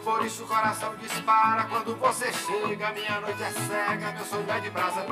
[0.04, 2.92] Por isso o coração dispara quando você chega.
[2.92, 5.06] Minha noite é cega, meu sonho é de brasa.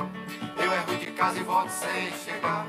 [0.56, 2.66] Eu erro de casa e volto sem chegar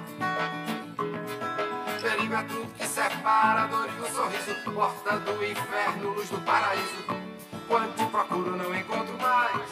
[2.40, 3.70] ilumina tudo que separa.
[3.70, 7.06] e o sorriso, porta do inferno, luz do paraíso.
[7.68, 9.70] Quando te procuro, não encontro mais.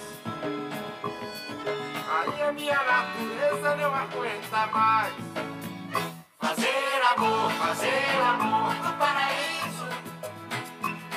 [2.10, 5.14] Aí a minha natureza não aguenta mais.
[6.40, 9.88] Fazer amor, fazer amor no paraíso.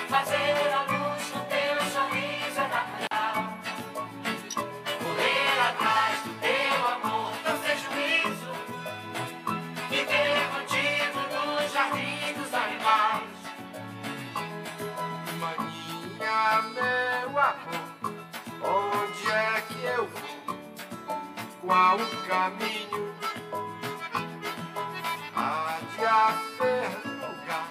[0.08, 0.89] Fazer amor.
[21.94, 23.14] o caminho
[25.34, 27.68] Há de haver lugar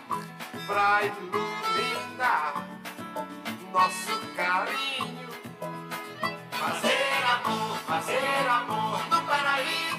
[0.68, 2.68] pra iluminar
[3.72, 5.30] Nosso carinho.
[6.52, 9.99] Fazer amor, fazer amor no paraíso.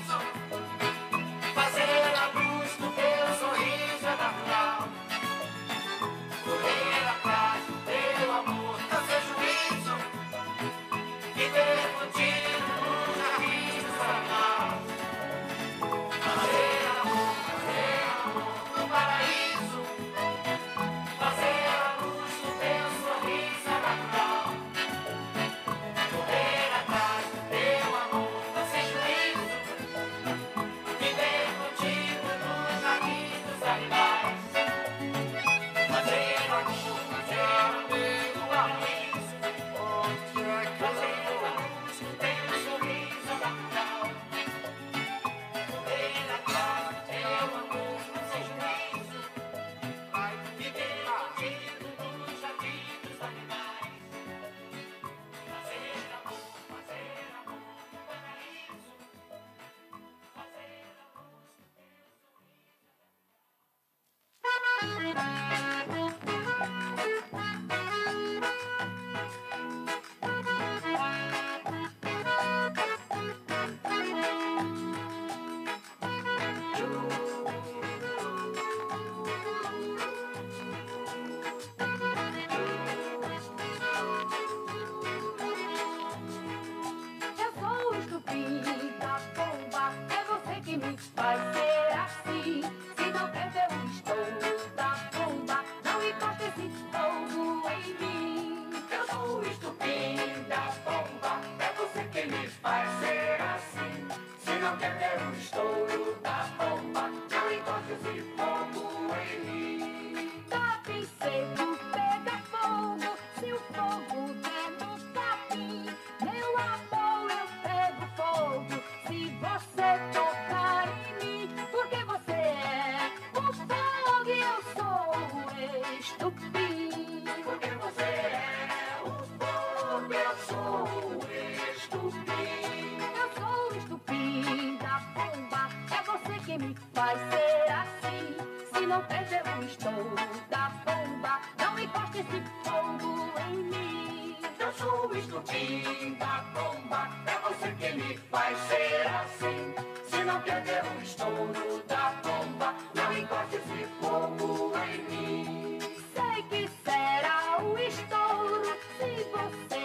[139.21, 140.15] mas eu estou
[140.49, 141.41] da bomba.
[141.59, 144.37] Não encoste esse fogo em mim.
[144.59, 149.75] Eu sou estupida bomba, é você que me faz ser assim.
[150.09, 155.79] Se não quer ver o estouro da bomba, não encoste esse fogo em mim.
[156.15, 159.80] Sei que será o estouro se você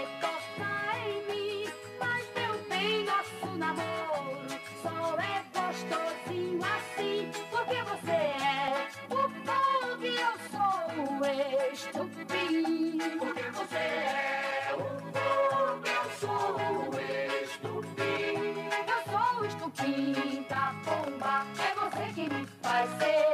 [11.76, 11.92] este.
[13.20, 17.00] Porque você é o bobo, eu sou o
[17.44, 18.46] estupim.
[18.88, 23.25] Eu sou o estupim da bomba, é você que me faz ser.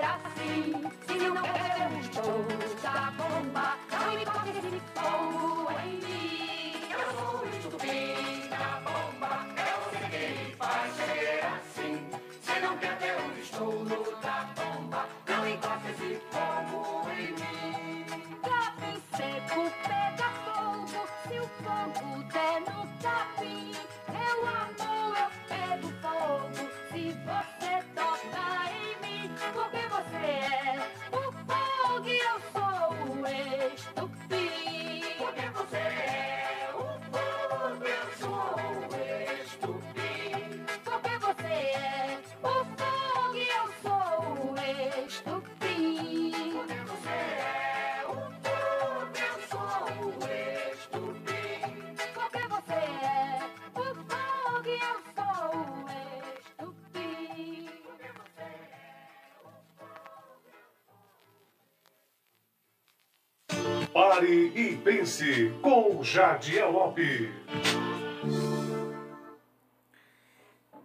[64.84, 67.30] Pense com Jadiel Lopes.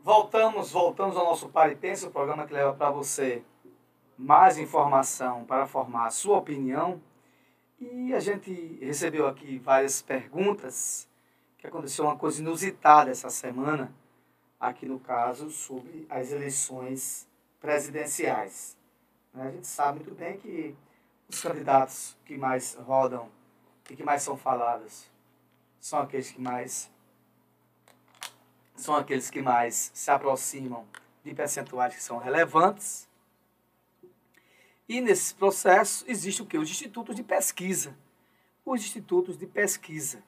[0.02, 3.43] Voltamos, voltamos ao nosso Pare e Pense, o programa que leva para você
[4.16, 7.01] mais informação para formar a sua opinião.
[7.78, 11.09] E a gente recebeu aqui várias perguntas,
[11.59, 13.93] que aconteceu uma coisa inusitada essa semana,
[14.59, 17.28] aqui no caso, sobre as eleições
[17.60, 18.77] presidenciais.
[19.35, 20.74] A gente sabe muito bem que
[21.28, 23.35] os candidatos que mais rodam
[23.90, 25.06] e que mais são falados
[25.80, 26.90] são aqueles que mais
[28.74, 30.86] são aqueles que mais se aproximam
[31.24, 33.08] de percentuais que são relevantes.
[34.88, 36.58] E nesse processo existe o que?
[36.58, 37.96] Os institutos de pesquisa.
[38.64, 40.22] Os institutos de pesquisa.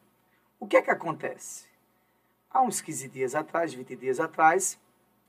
[0.58, 1.66] O que é que acontece?
[2.50, 4.78] Há uns 15 dias atrás, 20 dias atrás,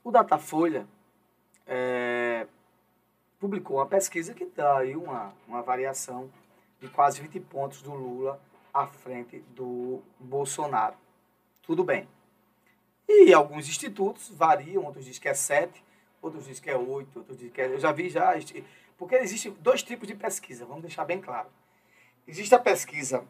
[0.02, 0.88] o Datafolha
[1.66, 2.46] é,
[3.38, 6.30] publicou uma pesquisa que dá aí uma, uma variação
[6.80, 8.40] de quase 20 pontos do Lula
[8.72, 10.96] à frente do Bolsonaro.
[11.62, 12.08] Tudo bem.
[13.08, 15.84] E alguns institutos variam, outros dizem que é 7,
[16.22, 17.66] outros dizem que é 8, outros dizem que é...
[17.66, 18.34] Eu já vi já...
[18.96, 21.48] Porque existem dois tipos de pesquisa, vamos deixar bem claro.
[22.26, 23.26] Existe a pesquisa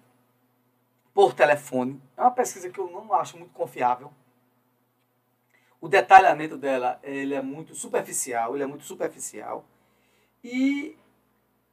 [1.14, 4.12] por telefone, é uma pesquisa que eu não acho muito confiável.
[5.81, 9.64] O detalhamento dela ele é muito superficial, ele é muito superficial.
[10.44, 10.97] E,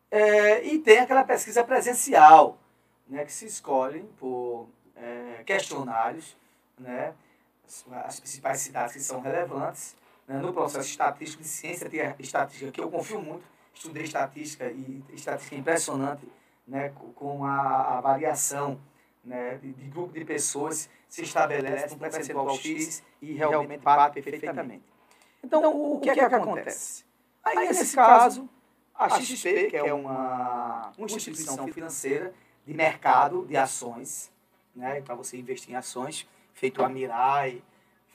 [0.10, 2.58] é, e tem aquela pesquisa presencial,
[3.08, 6.36] né, que se escolhem por é, questionários,
[6.78, 7.14] né,
[8.06, 9.96] as principais cidades que são relevantes
[10.28, 13.44] né, no processo estatístico de ciência de estatística, que eu confio muito,
[13.74, 16.28] estudei estatística e estatística impressionante,
[16.68, 18.80] né, com a, a variação
[19.24, 24.84] né, de, de, grupo de pessoas se estabelece um percentual X e realmente bate perfeitamente.
[25.44, 27.06] Então, o, o que, é que acontece?
[27.44, 28.50] Aí, nesse caso,
[28.98, 32.34] a XP, que é uma, uma instituição financeira
[32.65, 34.32] de mercado de ações,
[34.76, 37.61] né, para você investir em ações, feito a Mirai,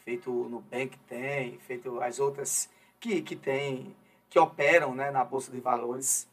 [0.04, 2.68] feito no Nubank tem, feito as outras
[2.98, 3.94] que, que tem,
[4.28, 6.28] que operam né, na Bolsa de Valores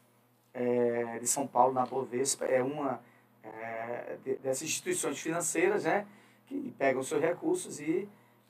[0.52, 3.00] é, de São Paulo, na Bovespa, é uma
[3.42, 6.06] é, dessas instituições financeiras né,
[6.46, 8.08] que pegam seus recursos e,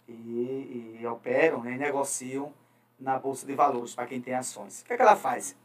[0.09, 2.53] e, e operam, né, negociam
[2.99, 4.81] na Bolsa de Valores, para quem tem ações.
[4.81, 5.57] O que, é que ela faz?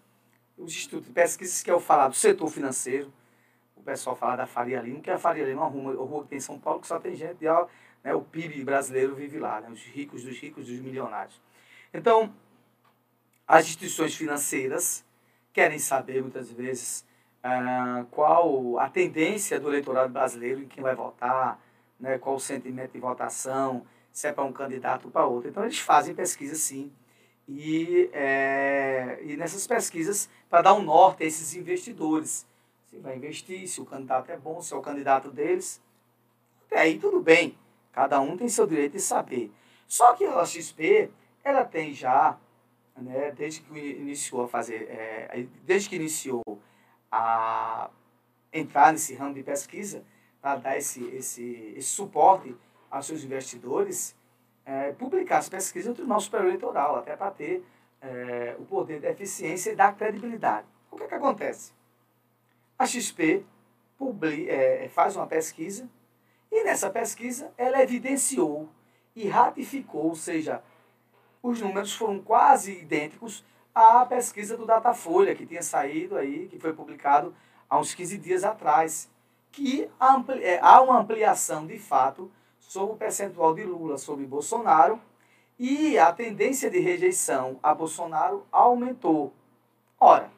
[0.58, 3.12] Os institutos de pesquisa que eu falar do setor financeiro,
[3.76, 6.24] o pessoal fala da Faria Lima, que é a Faria Lima é uma rua, rua
[6.24, 7.48] que tem em São Paulo, que só tem gente de
[8.04, 11.42] né, o PIB brasileiro vive lá, né, os ricos dos ricos, dos milionários.
[11.94, 12.34] Então,
[13.48, 15.04] as instituições financeiras
[15.52, 17.06] querem saber, muitas vezes,
[17.44, 21.60] ah, qual a tendência do eleitorado brasileiro em quem vai votar,
[22.00, 25.50] né, qual o sentimento de votação, se é para um candidato ou para outro.
[25.50, 26.92] Então, eles fazem pesquisa, sim,
[27.48, 32.46] e, é, e nessas pesquisas, para dar um norte a esses investidores.
[32.86, 35.82] Se vai investir, se o candidato é bom, se é o candidato deles,
[36.66, 37.58] até aí tudo bem.
[37.92, 39.52] Cada um tem seu direito de saber.
[39.88, 41.12] Só que a XP,
[41.44, 42.38] ela tem já,
[42.98, 46.44] né, desde que iniciou a fazer, é, desde que iniciou
[47.12, 47.90] a
[48.52, 50.04] entrar nesse ramo de pesquisa,
[50.42, 52.56] para dar esse, esse, esse suporte
[52.90, 54.16] aos seus investidores,
[54.66, 57.64] é, publicar as pesquisas do nosso superior eleitoral, até para ter
[58.02, 60.68] é, o poder da eficiência e da credibilidade.
[60.90, 61.74] O que, é que acontece?
[62.78, 63.46] A XP
[63.98, 65.90] publica, é, faz uma pesquisa
[66.52, 68.70] e nessa pesquisa ela evidenciou
[69.16, 70.62] e ratificou, ou seja,
[71.42, 76.74] os números foram quase idênticos à pesquisa do Datafolha, que tinha saído aí, que foi
[76.74, 77.36] publicado
[77.70, 79.10] há uns 15 dias atrás,
[79.52, 79.90] que
[80.42, 82.32] é, há uma ampliação de fato
[82.68, 85.00] sobre o percentual de Lula sobre Bolsonaro
[85.58, 89.34] e a tendência de rejeição a Bolsonaro aumentou.
[90.00, 90.30] Ora,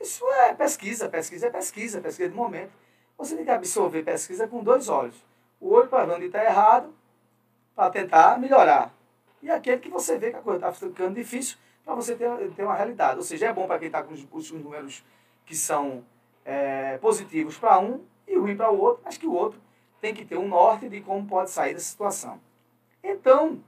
[0.00, 2.72] isso é pesquisa, pesquisa é pesquisa, pesquisa de momento.
[3.16, 5.16] Você tem que absorver pesquisa com dois olhos.
[5.60, 6.92] O olho para ver onde está errado,
[7.74, 8.92] para tentar melhorar.
[9.42, 12.64] E aquele que você vê que a coisa está ficando difícil para você ter, ter
[12.64, 13.18] uma realidade.
[13.18, 15.04] Ou seja, é bom para quem está com os, os, números
[15.44, 16.04] que são
[16.44, 19.60] é, positivos para um e ruim para o outro, mas que o outro
[20.00, 22.40] tem que ter um norte de como pode sair dessa situação.
[23.02, 23.62] Então,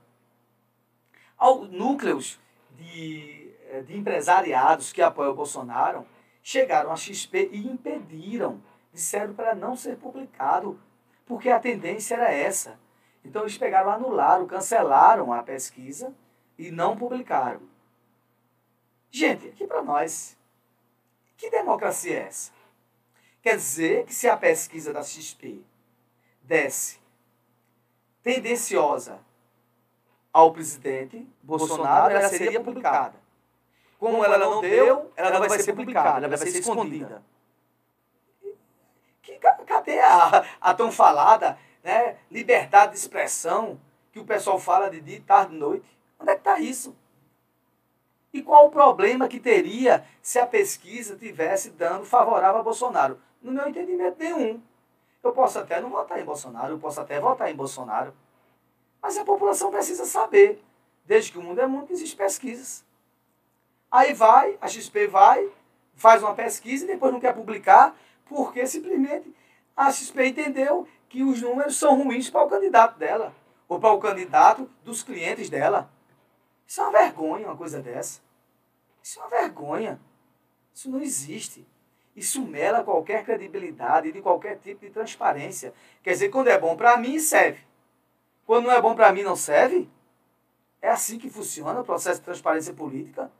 [1.71, 2.39] núcleos
[2.77, 6.07] de, é, de empresariados que apoiam o Bolsonaro
[6.43, 8.61] chegaram a XP e impediram
[8.93, 10.81] disseram para não ser publicado,
[11.25, 12.79] porque a tendência era essa.
[13.25, 16.15] Então eles pegaram, anularam, cancelaram a pesquisa
[16.59, 17.61] e não publicaram.
[19.11, 20.37] Gente, aqui para nós,
[21.37, 22.53] que democracia é essa?
[23.41, 25.65] Quer dizer que se a pesquisa da XP
[26.49, 26.99] desse
[28.23, 29.21] tendenciosa
[30.33, 33.17] ao presidente Bolsonaro, ela seria publicada.
[33.99, 37.23] Como ela não deu, ela não vai ser publicada, ela vai ser escondida.
[39.23, 43.79] Que, ca- cadê a, a tão falada né, liberdade de expressão
[44.13, 45.99] que o pessoal fala de dia, tarde e noite?
[46.19, 46.97] Onde é que está isso?
[48.33, 53.21] E qual o problema que teria se a pesquisa tivesse dando favorável a Bolsonaro?
[53.43, 54.63] No meu entendimento, nenhum.
[55.23, 58.15] Eu posso até não votar em Bolsonaro, eu posso até votar em Bolsonaro.
[59.03, 60.63] Mas a população precisa saber.
[61.05, 62.85] Desde que o mundo é mundo, existem pesquisas.
[63.91, 65.51] Aí vai, a XP vai,
[65.95, 67.97] faz uma pesquisa e depois não quer publicar,
[68.27, 69.35] porque simplesmente
[69.75, 73.35] a XP entendeu que os números são ruins para o candidato dela,
[73.67, 75.91] ou para o candidato dos clientes dela.
[76.67, 78.21] Isso é uma vergonha, uma coisa dessa.
[79.03, 79.99] Isso é uma vergonha.
[80.75, 81.67] Isso não existe.
[82.19, 85.73] Isso mela qualquer credibilidade de qualquer tipo de transparência.
[86.03, 87.61] Quer dizer, quando é bom para mim, serve.
[88.45, 89.89] Quando não é bom para mim, não serve?
[90.83, 93.31] É assim que funciona o processo de transparência política?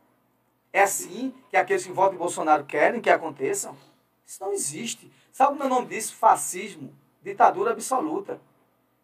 [0.71, 3.75] É assim que aqueles que votam em Bolsonaro querem que aconteçam?
[4.25, 5.11] Isso não existe.
[5.29, 6.15] Sabe o meu nome disso?
[6.15, 6.95] Fascismo.
[7.21, 8.39] Ditadura absoluta.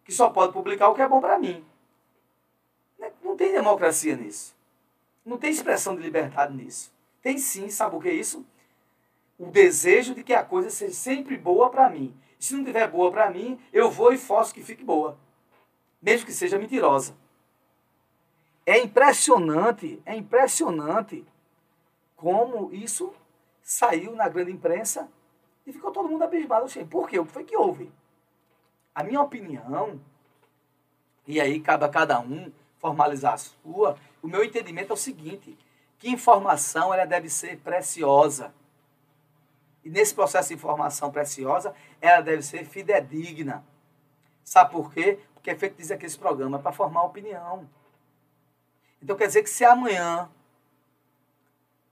[0.04, 1.62] Que só pode publicar o que é bom para mim.
[3.22, 4.56] Não tem democracia nisso.
[5.22, 6.90] Não tem expressão de liberdade nisso.
[7.20, 8.42] Tem sim, sabe o que é isso?
[9.38, 12.16] O desejo de que a coisa seja sempre boa para mim.
[12.38, 15.18] Se não tiver boa para mim, eu vou e faço que fique boa.
[16.00, 17.14] Mesmo que seja mentirosa.
[18.64, 21.24] É impressionante, é impressionante
[22.16, 23.12] como isso
[23.62, 25.08] saiu na grande imprensa
[25.66, 26.68] e ficou todo mundo abismado.
[26.68, 27.18] Sei, por quê?
[27.18, 27.92] O que foi que houve?
[28.94, 30.00] A minha opinião,
[31.26, 35.56] e aí cabe a cada um formalizar a sua, o meu entendimento é o seguinte,
[35.98, 38.54] que informação ela deve ser preciosa.
[39.86, 43.64] E nesse processo de informação preciosa, ela deve ser fidedigna.
[44.42, 45.20] Sabe por quê?
[45.32, 47.70] Porque é feito dizer aqui esse programa para formar opinião.
[49.00, 50.28] Então quer dizer que se amanhã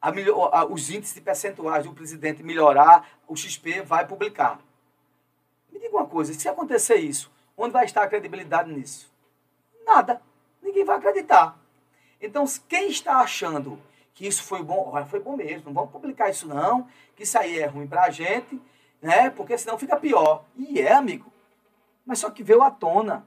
[0.02, 4.58] a melhor- a- os índices de percentuais do presidente melhorar, o XP vai publicar.
[5.70, 9.08] Me diga uma coisa, se acontecer isso, onde vai estar a credibilidade nisso?
[9.86, 10.20] Nada.
[10.60, 11.56] Ninguém vai acreditar.
[12.20, 13.80] Então, quem está achando
[14.14, 17.58] que isso foi bom, foi bom mesmo, não vamos publicar isso não, que isso aí
[17.58, 18.60] é ruim para a gente,
[19.02, 19.28] né?
[19.28, 20.44] Porque senão fica pior.
[20.56, 21.30] E é, amigo.
[22.06, 23.26] Mas só que veio à tona.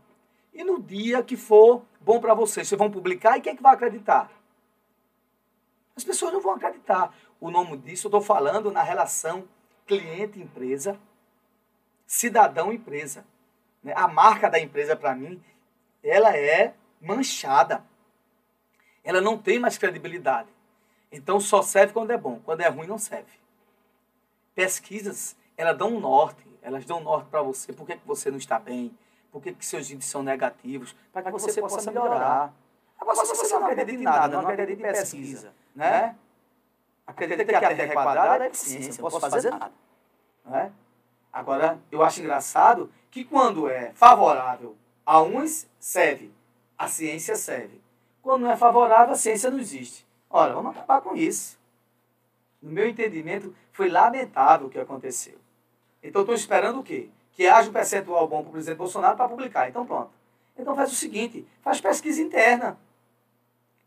[0.54, 3.62] E no dia que for bom para vocês, vocês vão publicar e quem é que
[3.62, 4.32] vai acreditar?
[5.96, 7.14] As pessoas não vão acreditar.
[7.40, 9.44] O nome disso eu estou falando na relação
[9.86, 10.98] cliente-empresa,
[12.06, 13.26] cidadão-empresa.
[13.84, 13.94] né?
[13.96, 15.44] A marca da empresa, para mim,
[16.02, 17.84] ela é manchada.
[19.04, 20.57] Ela não tem mais credibilidade.
[21.12, 22.40] Então só serve quando é bom.
[22.44, 23.32] Quando é ruim, não serve.
[24.54, 26.46] Pesquisas, elas dão um norte.
[26.62, 27.72] Elas dão um norte para você.
[27.72, 28.98] Por que, que você não está bem?
[29.32, 30.96] Por que, que seus índices são negativos?
[31.14, 32.54] Para que, você, possa melhorar.
[33.00, 36.16] Agora, se você não acredita em nada, não acredita em pesquisa, né?
[37.06, 39.72] Acredita que a Terra é quadrada, é ciência, não posso fazer nada.
[40.44, 40.72] Né?
[41.32, 44.76] Agora, eu acho engraçado que quando é favorável
[45.06, 46.34] a uns, serve.
[46.78, 47.82] A ciência serve.
[48.22, 50.07] Quando não é favorável, a ciência não existe.
[50.38, 51.58] Ora, vamos acabar com isso.
[52.62, 55.34] No meu entendimento, foi lamentável o que aconteceu.
[56.04, 57.10] Então, estou esperando o quê?
[57.32, 59.68] Que haja um percentual bom para o presidente Bolsonaro para publicar.
[59.68, 60.12] Então, pronto.
[60.56, 62.78] Então, faz o seguinte: faz pesquisa interna.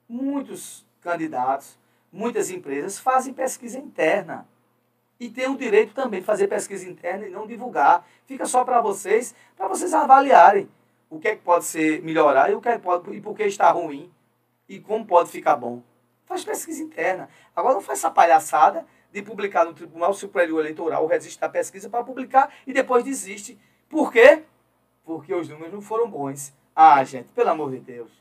[0.08, 1.78] Muitos candidatos,
[2.12, 4.44] muitas empresas fazem pesquisa interna.
[5.20, 8.04] E tem o direito também de fazer pesquisa interna e não divulgar.
[8.26, 10.68] Fica só para vocês, para vocês avaliarem
[11.08, 13.36] o que é que pode ser melhorar e o que é que pode e por
[13.36, 14.10] que está ruim
[14.68, 15.80] e como pode ficar bom.
[16.30, 17.28] Faz pesquisa interna.
[17.56, 21.90] Agora não faz essa palhaçada de publicar no Tribunal Superior Eleitoral o registro da pesquisa
[21.90, 23.58] para publicar e depois desiste.
[23.88, 24.44] Por quê?
[25.04, 26.54] Porque os números não foram bons.
[26.72, 28.12] Ah, gente, pelo amor de Deus.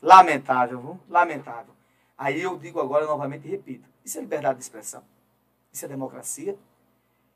[0.00, 1.00] Lamentável, viu?
[1.10, 1.74] Lamentável.
[2.16, 5.04] Aí eu digo agora novamente e repito: isso é liberdade de expressão.
[5.70, 6.56] Isso é democracia.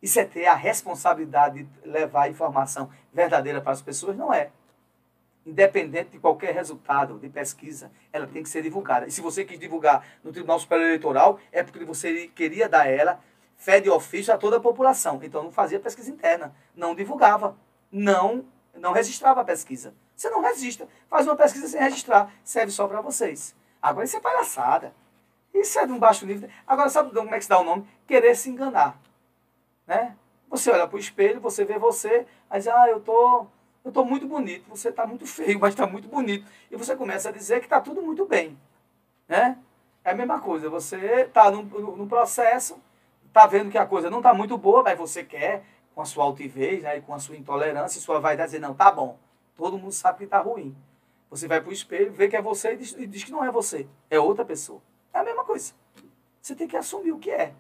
[0.01, 4.17] Isso é ter a responsabilidade de levar a informação verdadeira para as pessoas?
[4.17, 4.51] Não é.
[5.47, 9.07] Independente de qualquer resultado de pesquisa, ela tem que ser divulgada.
[9.07, 13.21] E se você quis divulgar no Tribunal Superior Eleitoral, é porque você queria dar ela
[13.57, 15.21] fé de ofício a toda a população.
[15.23, 17.57] Então não fazia pesquisa interna, não divulgava,
[17.93, 18.45] não,
[18.75, 19.95] não registrava a pesquisa.
[20.17, 23.55] Você não registra, faz uma pesquisa sem registrar, serve só para vocês.
[23.83, 24.95] Agora isso é palhaçada.
[25.55, 26.51] Isso é de um baixo nível.
[26.67, 27.87] Agora, sabe como é que se dá o nome?
[28.09, 28.99] Querer se enganar.
[29.87, 30.17] Né?
[30.49, 33.47] Você olha para o espelho, você vê você, aí diz, ah, eu tô,
[33.85, 36.47] eu tô muito bonito, você está muito feio, mas está muito bonito.
[36.71, 38.59] E você começa a dizer que está tudo muito bem.
[39.29, 39.59] Né?
[40.03, 42.81] É a mesma coisa, você está no, no, no processo,
[43.27, 46.25] está vendo que a coisa não está muito boa, mas você quer, com a sua
[46.25, 49.19] altivez, né, com a sua intolerância, sua vaidade, dizer, não, tá bom.
[49.55, 50.75] Todo mundo sabe que está ruim.
[51.31, 53.45] Você vai para o espelho, vê que é você e diz, e diz que não
[53.45, 54.81] é você, é outra pessoa.
[55.13, 55.73] É a mesma coisa.
[56.41, 57.55] Você tem que assumir o que é.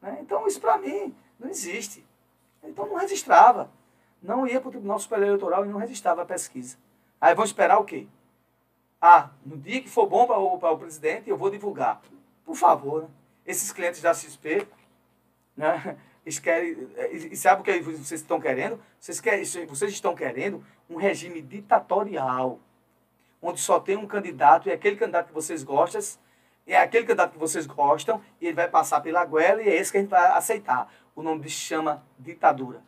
[0.00, 0.18] Né?
[0.20, 2.04] Então, isso para mim não existe.
[2.62, 3.70] Então não registrava.
[4.24, 6.78] Não ia para o Tribunal Superior Eleitoral e não registrava a pesquisa.
[7.20, 8.06] Aí vão esperar o quê?
[8.98, 12.00] Ah, no dia que for bom para o, para o presidente, eu vou divulgar.
[12.42, 13.08] Por favor, né?
[13.44, 14.66] esses clientes da XP,
[15.54, 15.98] né?
[16.24, 18.80] Eles querem, e sabe o que vocês estão querendo?
[18.98, 22.58] Vocês, querem, vocês estão querendo um regime ditatorial,
[23.42, 26.00] onde só tem um candidato e aquele candidato que vocês gostam,
[26.66, 29.92] é aquele candidato que vocês gostam e ele vai passar pela goela e é esse
[29.92, 30.90] que a gente vai aceitar.
[31.14, 32.82] O nome disso chama ditadura.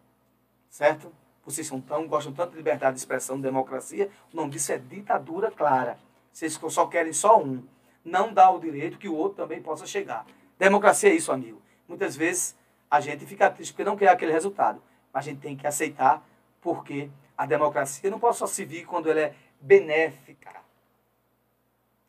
[0.70, 1.12] Certo?
[1.47, 4.78] Vocês são tão, gostam tanto de liberdade de expressão, de democracia, o nome disso é
[4.78, 5.97] ditadura clara.
[6.32, 7.62] Vocês só querem só um.
[8.05, 10.27] Não dá o direito que o outro também possa chegar.
[10.59, 11.62] Democracia é isso, amigo.
[11.89, 12.56] Muitas vezes
[12.90, 14.82] a gente fica triste porque não quer aquele resultado.
[15.12, 16.23] Mas a gente tem que aceitar
[16.60, 17.09] porque
[17.39, 20.51] a democracia não pode só se vir quando ela é benéfica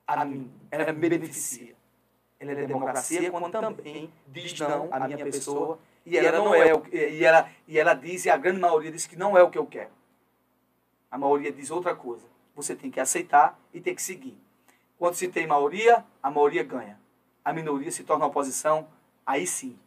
[0.06, 0.52] a mim.
[0.72, 1.76] Ela me beneficia.
[2.40, 6.84] Ela é democracia quando também diz não à minha pessoa e ela não é o
[6.94, 9.58] e ela e ela diz e a grande maioria diz que não é o que
[9.58, 9.92] eu quero.
[11.12, 12.26] A maioria diz outra coisa.
[12.56, 14.38] Você tem que aceitar e tem que seguir.
[14.98, 17.00] Quando se tem maioria, a maioria ganha.
[17.44, 18.88] A minoria se torna oposição,
[19.26, 19.78] aí sim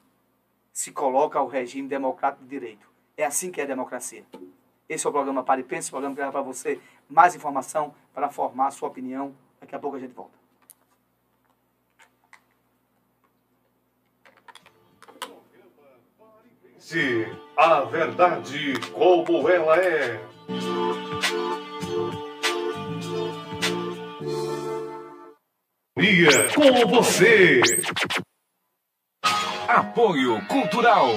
[0.72, 2.88] se coloca o regime democrático de direito.
[3.16, 4.24] É assim que é a democracia.
[4.88, 7.94] Esse é o programa Pare e Pense, o programa que leva para você mais informação
[8.12, 9.34] para formar a sua opinião.
[9.60, 10.39] Daqui a pouco a gente volta.
[16.90, 17.24] Se
[17.56, 20.20] a verdade como ela é.
[25.96, 27.60] Dia com você.
[29.68, 31.10] Apoio Cultural.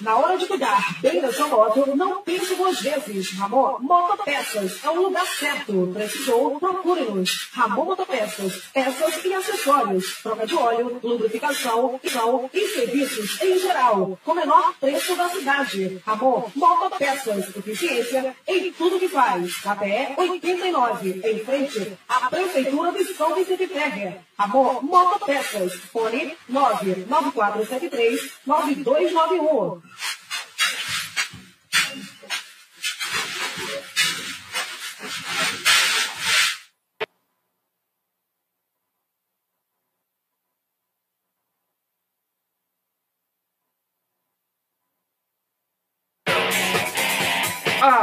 [0.00, 3.32] Na hora de cuidar bem da sua moto, não pense duas vezes.
[3.32, 5.90] Ramon Motopeças é o lugar certo.
[5.92, 6.58] Precisou?
[6.58, 7.50] Procure-nos.
[7.52, 8.62] Ramon Motopeças.
[8.72, 10.18] Peças e acessórios.
[10.22, 14.18] Troca de óleo, lubrificação, sal e serviços em geral.
[14.24, 16.00] Com menor preço da cidade.
[16.06, 17.54] Ramon Motopeças.
[17.54, 19.56] Eficiência em tudo que faz.
[19.56, 21.20] KPE 89.
[21.24, 24.18] Em frente à Prefeitura de São Vicente Ferrer.
[24.40, 25.74] Amor Motopeças.
[25.92, 29.82] Fone 99473 9291.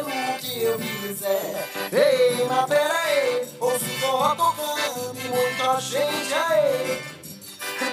[0.02, 5.80] Luta pelo que eu quiser Ei, mas pera aí, ouço o forró tocando e muita
[5.80, 7.02] gente aí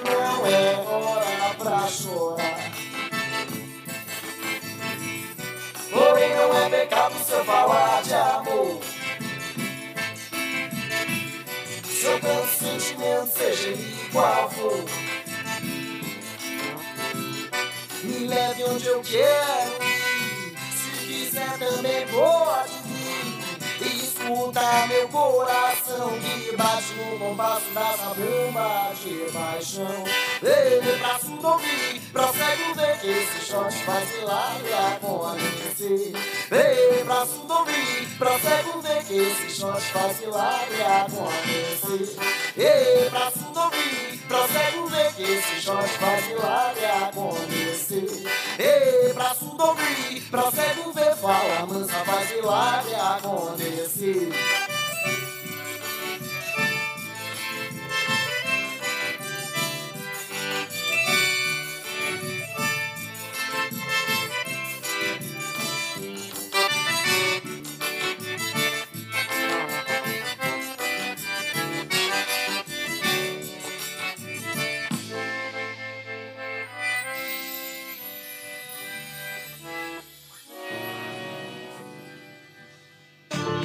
[0.04, 2.70] Não é hora pra chorar.
[5.90, 8.80] Porém não é pecado se eu falar de amor.
[11.84, 14.84] Se eu sentimento, seja ele qual for.
[18.02, 19.89] Me leve onde eu quero
[21.30, 23.40] quiser também pode vir.
[23.80, 30.04] E escuta meu coração que bate no compasso da sabumba de paixão.
[30.42, 36.12] Ei, braço do ouvir, prossegue ver esse shot faz milagre acontecer.
[36.50, 42.16] Ei, braço do ouvir, prossegue ver que esse shot faz milagre acontecer.
[42.56, 48.39] Ei, braço do ouvir, prossegue ver que esse shot faz milagre acontecer.
[48.62, 54.28] Ei, braço do ouvir, prossegue ver, fala mansa, faz milagre acontecer.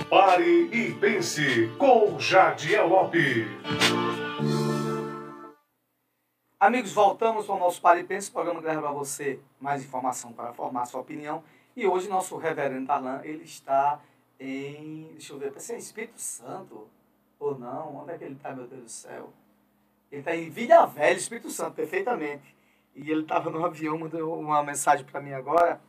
[0.09, 3.47] Pare e pense com Jadiel Lopes.
[6.59, 10.85] Amigos, voltamos para o nosso Paripense, programa que leva para você mais informação para formar
[10.85, 11.43] sua opinião.
[11.75, 13.99] E hoje nosso reverendo Darlan, ele está
[14.39, 16.87] em, deixa eu ver, parece em Espírito Santo
[17.39, 17.97] ou não?
[17.97, 19.33] Onde é que ele está, meu Deus do céu?
[20.11, 22.55] Ele está em Vilha Velha, Espírito Santo, perfeitamente.
[22.95, 25.81] E ele estava no avião, mandou uma mensagem para mim agora,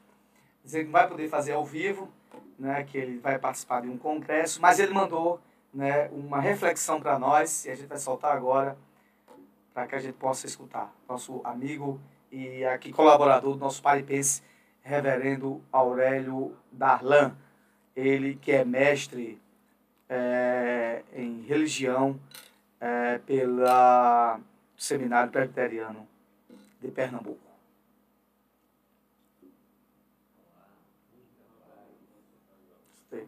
[0.64, 2.10] dizendo que vai poder fazer ao vivo,
[2.58, 5.40] né, que ele vai participar de um congresso, mas ele mandou
[5.72, 8.76] né, uma reflexão para nós, e a gente vai soltar agora,
[9.74, 10.92] para que a gente possa escutar.
[11.08, 12.00] Nosso amigo
[12.30, 14.42] e aqui colaborador do nosso Paripense,
[14.82, 17.36] reverendo Aurélio Darlan,
[17.94, 19.40] ele que é mestre
[20.08, 22.18] é, em religião
[22.80, 24.40] é, pela
[24.76, 26.06] Seminário Presbiteriano
[26.80, 27.40] de Pernambuco.
[33.10, 33.26] Sim.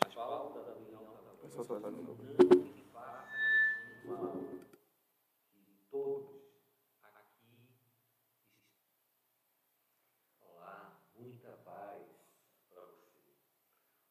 [0.00, 0.52] Pessoal,
[1.66, 2.16] só tá no meu.
[10.42, 12.02] Olá, muita paz
[12.68, 13.32] para você.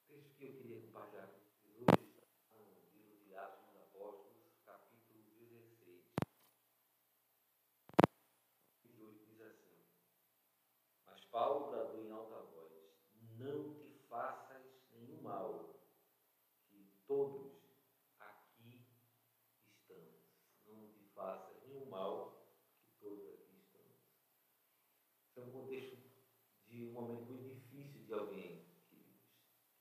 [0.01, 2.25] O texto que eu queria compartilhar com vocês hoje está
[2.57, 6.01] no livro de Atos dos Apóstolos, capítulo 16.
[8.83, 9.77] 18 diz assim:
[11.31, 12.71] Paulo bradou em alta voz:
[13.37, 15.81] Não te faças nenhum mal,
[16.69, 17.51] que todos
[18.19, 18.85] aqui
[19.73, 20.21] estamos.
[20.65, 23.95] Não te faças nenhum mal, que todos aqui estamos.
[25.29, 25.97] Esse é um contexto
[26.67, 29.21] de um momento muito difícil de alguém, queridos,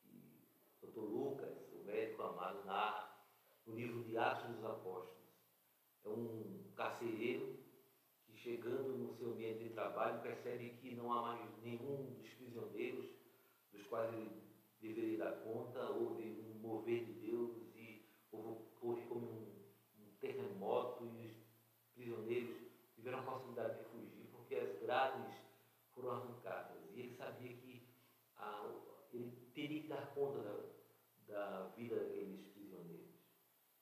[0.01, 1.01] que o Dr.
[1.01, 3.25] Lucas, o médico amado, narra
[3.67, 5.15] no livro de Atos dos Apóstolos.
[6.05, 7.54] É um carcereiro que,
[8.45, 13.07] chegando no seu ambiente de trabalho, percebe que não há mais nenhum dos prisioneiros
[13.73, 14.31] dos quais ele
[14.83, 19.65] deveria dar conta, houve um mover de Deus e houve, como um,
[19.99, 21.33] um terremoto e os
[21.95, 22.55] prisioneiros
[22.95, 25.35] tiveram a possibilidade de fugir porque as grades
[25.95, 26.77] foram arrancadas.
[26.93, 27.89] E ele sabia que
[28.37, 28.71] ah,
[29.11, 33.15] ele teria que dar conta da, da vida daqueles prisioneiros.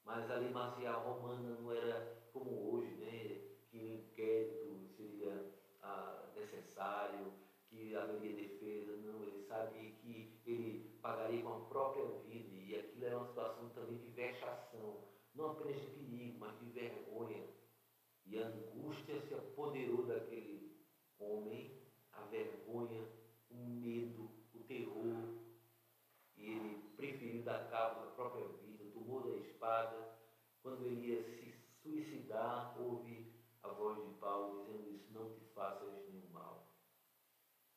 [0.04, 3.52] Mas a lei marcial romana não era como hoje, né?
[3.72, 5.50] que o inquérito seria
[5.82, 7.32] ah, necessário,
[7.70, 8.94] que haveria defesa.
[8.98, 13.70] Não, ele sabia que ele pagaria com a própria vida e aquilo era uma situação
[13.70, 17.48] também de vexação, não apenas de perigo, mas de vergonha.
[18.26, 20.76] E a angústia se apoderou daquele
[21.18, 21.80] homem,
[22.12, 23.02] a vergonha,
[23.50, 25.40] o medo, o terror.
[26.36, 30.12] E ele preferiu dar cabo da própria vida, tomou da espada.
[30.62, 31.52] Quando ele ia se
[31.82, 33.32] suicidar, houve
[33.62, 36.66] a voz de Paulo dizendo isso: não te faças nenhum mal.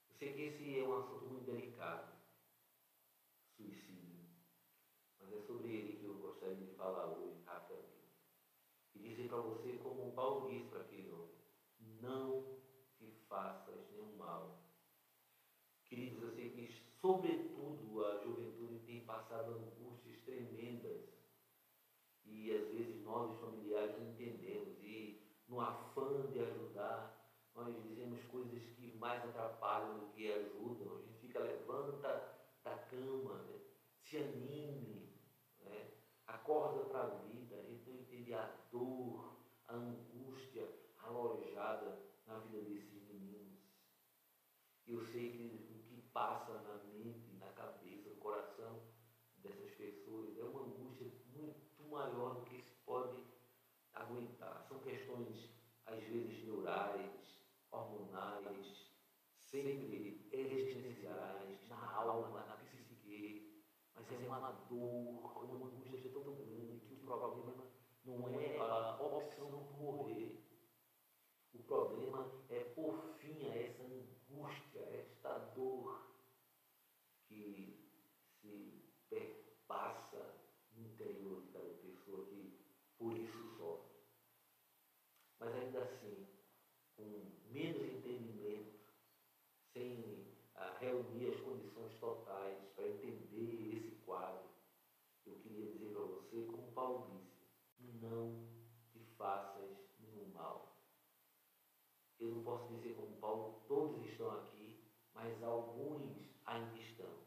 [0.07, 2.11] Eu sei que esse é um assunto muito delicado,
[3.55, 4.25] suicídio,
[5.19, 8.09] mas é sobre ele que eu gostaria de falar hoje, rapidamente.
[8.95, 11.35] E dizer para você, como Paulo disse para aquele homem:
[12.01, 12.57] não
[12.97, 14.65] te faças nenhum mal.
[15.83, 21.03] Queridos, eu sei que, sobretudo, a juventude tem passado angústias tremendas
[22.23, 27.14] e às vezes nós, os familiares, não entendemos e, no afã de ajudar,
[27.55, 30.97] nós dizemos coisas que mais atrapalham do que ajudam.
[30.97, 33.59] A gente fica, levanta da cama, né?
[34.03, 35.09] se anime,
[35.61, 35.91] né?
[36.27, 37.55] acorda para a vida.
[37.55, 39.37] A gente não entende a dor,
[39.67, 40.67] a angústia
[40.97, 43.59] alojada na vida desses meninos.
[44.85, 48.81] Eu sei que o que passa na mente, na cabeça, no coração
[49.37, 53.23] dessas pessoas é uma angústia muito maior do que se pode
[53.93, 54.65] aguentar.
[54.67, 55.49] São questões,
[55.85, 57.14] às vezes, neurais,
[59.55, 63.63] sempre existenciais, na alma, na psique,
[63.95, 67.65] mas é uma dor, uma angústia tão grande que o problema
[68.03, 70.41] não é a opção morrer.
[71.53, 76.05] O problema é por fim a essa angústia, esta dor
[77.29, 77.89] que
[78.41, 80.35] se perpassa
[80.75, 82.59] no interior de cada pessoa que
[82.97, 83.95] por isso sofre.
[85.39, 86.27] Mas ainda assim,
[86.97, 88.75] com menos entendimento,
[89.75, 90.25] sem
[90.55, 94.49] ah, reunir as condições totais para entender esse quadro,
[95.25, 98.47] eu queria dizer para você, como Paulo disse, não
[98.93, 99.69] te faças
[99.99, 100.77] nenhum mal.
[102.25, 104.83] Eu não posso dizer como Paulo, todos estão aqui,
[105.13, 107.19] mas alguns ainda estão.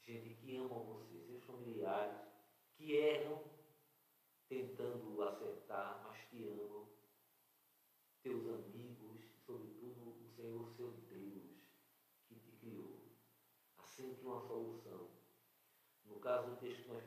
[0.00, 2.16] Gente que ama você, seus familiares,
[2.72, 3.44] que erram
[4.48, 6.88] tentando acertar, mas te amam.
[8.22, 11.42] Teus amigos, sobretudo o Senhor seu Deus,
[12.26, 13.02] que te criou.
[13.76, 15.10] Há sempre uma solução.
[16.06, 17.04] No caso do texto que nós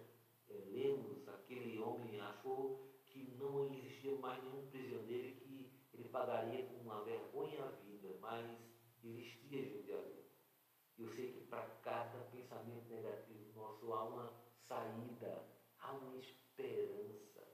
[0.49, 5.51] eh, lemos, aquele homem achou que não existia mais nenhum prisioneiro que
[5.93, 8.48] ele pagaria com uma vergonha a vida, mas
[9.03, 10.32] existia ali.
[10.98, 14.32] Eu sei que para cada pensamento negativo nosso há uma
[14.70, 15.45] saída,
[15.80, 17.45] há uma esperança.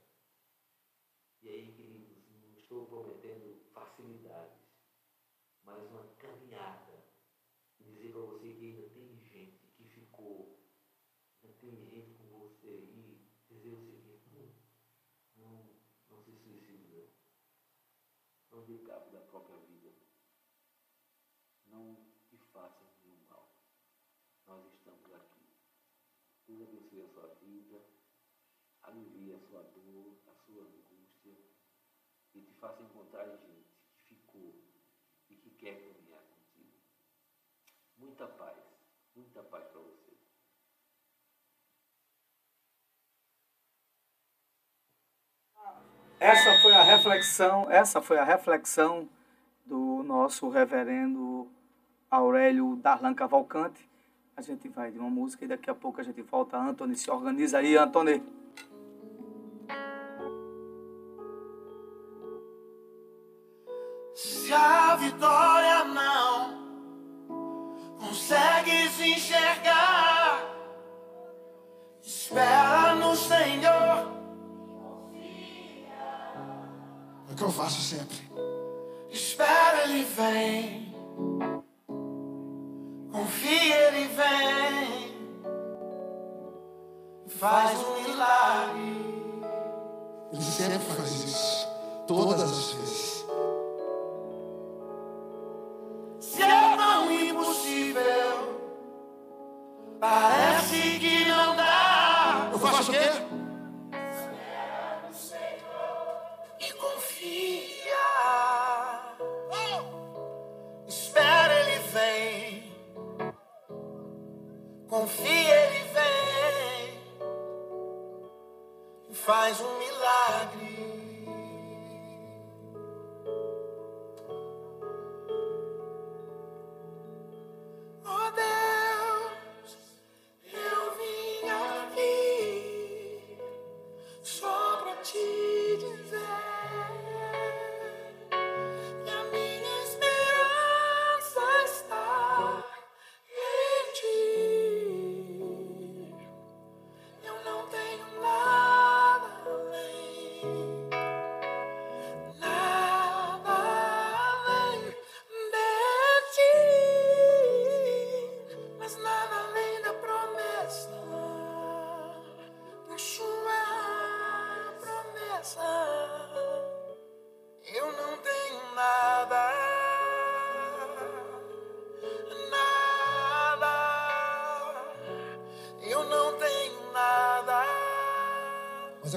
[1.42, 4.62] E aí, queridos, não estou prometendo facilidades,
[5.64, 7.04] mas uma caminhada.
[7.80, 10.60] E dizer para você que ainda tem gente que ficou,
[11.42, 14.54] ainda tem gente com você e dizer o seguinte, "Hum,
[15.38, 15.70] não,
[16.08, 17.08] não se suicide não.
[18.52, 20.08] Não dê cabo da própria vida.
[21.70, 21.98] Não
[22.30, 23.54] te faça nenhum mal.
[24.48, 25.46] Nós estamos aqui.
[26.48, 27.86] Deus abençoe a sua vida,
[28.84, 31.32] alivie a sua dor, a sua angústia
[32.36, 33.66] e te faça encontrar gente
[33.96, 34.54] que ficou
[35.30, 36.74] e que quer caminhar contigo.
[37.98, 38.58] Muita paz,
[39.16, 40.18] muita paz para você.
[46.20, 49.08] Essa foi a reflexão, essa foi a reflexão
[49.66, 51.48] do nosso reverendo
[52.10, 53.88] Aurélio Darlan Cavalcante.
[54.36, 56.58] A gente vai de uma música e daqui a pouco a gente volta.
[56.58, 58.24] Antônio, se organiza aí, Antônio.
[77.38, 78.18] Que eu faço sempre.
[79.12, 80.96] Espera, ele vem.
[83.12, 85.16] Confia, ele vem.
[87.28, 89.08] Faz um milagre.
[90.34, 91.68] Ele sempre faz isso.
[92.08, 93.17] Todas as vezes.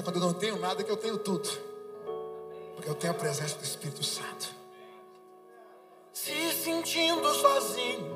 [0.01, 1.47] É quando eu não tenho nada que eu tenho tudo.
[2.75, 4.49] Porque eu tenho a presença do Espírito Santo.
[6.11, 8.10] Se sentindo sozinho,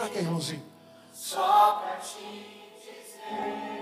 [0.00, 0.62] Dá aqui, irmãozinho.
[1.12, 2.16] só pra te
[2.80, 3.79] dizer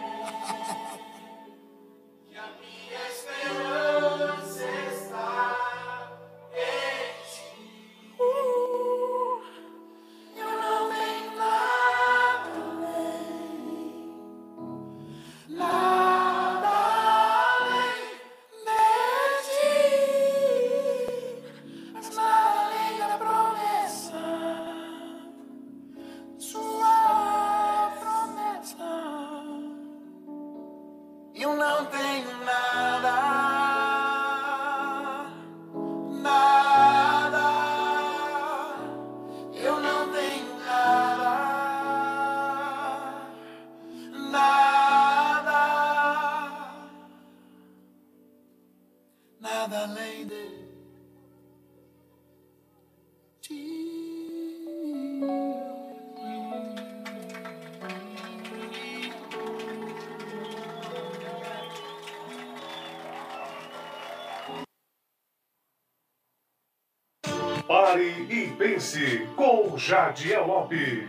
[69.89, 71.09] Jadiel Lopes.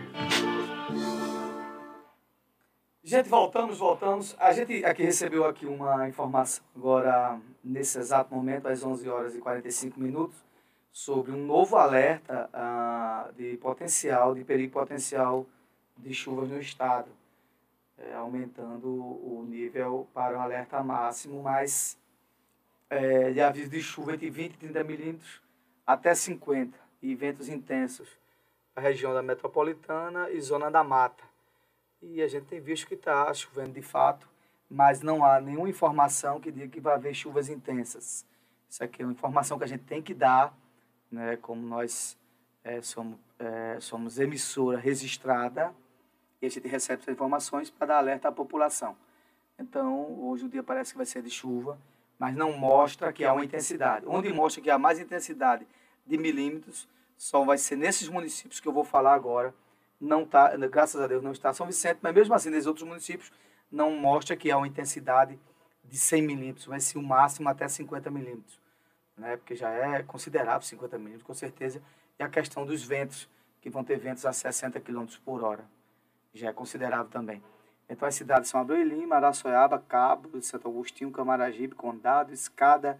[3.04, 4.34] Gente, voltamos, voltamos.
[4.38, 9.38] A gente aqui recebeu aqui uma informação agora, nesse exato momento, às 11 horas e
[9.38, 10.42] 45 minutos,
[10.90, 15.44] sobre um novo alerta ah, de potencial, de perigo potencial
[15.98, 17.10] de chuvas no estado,
[17.98, 21.98] é, aumentando o nível para o alerta máximo, mas
[22.88, 25.42] é, de aviso de chuva entre 20 e 30 milímetros
[25.86, 28.19] até 50 e ventos intensos
[28.80, 31.24] região da metropolitana e zona da mata.
[32.02, 34.28] E a gente tem visto que está chovendo de fato,
[34.68, 38.26] mas não há nenhuma informação que diga que vai haver chuvas intensas.
[38.68, 40.56] Isso aqui é uma informação que a gente tem que dar,
[41.10, 42.16] né, como nós
[42.62, 45.74] é, somos, é, somos emissora registrada,
[46.40, 48.96] e a gente recebe essas informações para dar alerta à população.
[49.58, 51.78] Então, hoje o dia parece que vai ser de chuva,
[52.18, 54.06] mas não mostra que há uma intensidade.
[54.08, 55.66] Onde mostra que há mais intensidade
[56.06, 56.88] de milímetros,
[57.20, 59.54] só vai ser nesses municípios que eu vou falar agora.
[60.00, 63.30] Não tá, graças a Deus não está São Vicente, mas mesmo assim, nesses outros municípios,
[63.70, 65.38] não mostra que há uma intensidade
[65.84, 68.58] de 100 milímetros, vai ser o máximo até 50 milímetros,
[69.18, 69.36] né?
[69.36, 71.82] porque já é considerável 50 milímetros, com certeza.
[72.18, 73.28] E a questão dos ventos,
[73.60, 75.66] que vão ter ventos a 60 km por hora,
[76.32, 77.42] já é considerável também.
[77.86, 82.98] Então as cidades são Abreu e Lima, Araçoiaba, Cabo, Santo Agostinho, Camaragibe, Condado, Escada,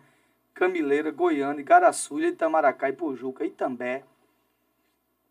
[0.55, 4.05] Camileira, Goiânia, Igaraçu, Itamaracá, Ipojuca, Itambé,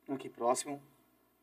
[0.09, 0.81] aqui próximo,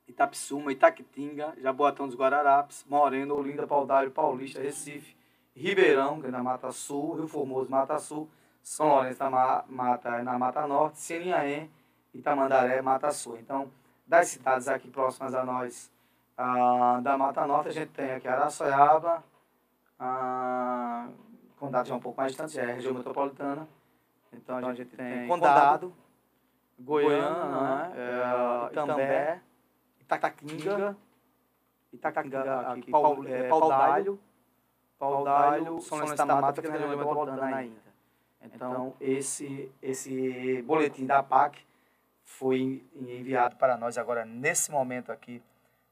[0.08, 5.16] Itapsuma, Itaquitinga, Jaboatão dos Guararapes, Moreno, Olinda, Paudalho, Paulista, Recife,
[5.54, 8.28] Ribeirão, na Mata Sul, Rio Formoso, Mata Sul,
[8.62, 11.70] São Lourenço Ma- Mata, na Mata Norte, Sininhaém,
[12.12, 13.38] Itamandaré, Mata Sul.
[13.38, 13.70] Então,
[14.06, 15.90] das cidades aqui próximas a nós,
[16.36, 19.24] ah, da Mata Norte, a gente tem aqui Araçoiaba,
[19.98, 21.08] ah,
[21.56, 23.66] Condado já é um pouco mais distante, é região metropolitana.
[24.32, 25.94] Então, a gente tem Condado,
[26.78, 27.92] Goiânia, né?
[27.96, 29.40] é, Itambé,
[30.00, 30.96] Itaquinga,
[31.92, 34.20] Itaquinga aqui, Pau, é, Paudalho,
[34.98, 37.86] Paudalho, São Lourenço da Mata, que é na região metropolitana ainda.
[38.42, 41.64] Então, esse, esse boletim da PAC
[42.22, 45.42] foi enviado para nós agora, nesse momento aqui,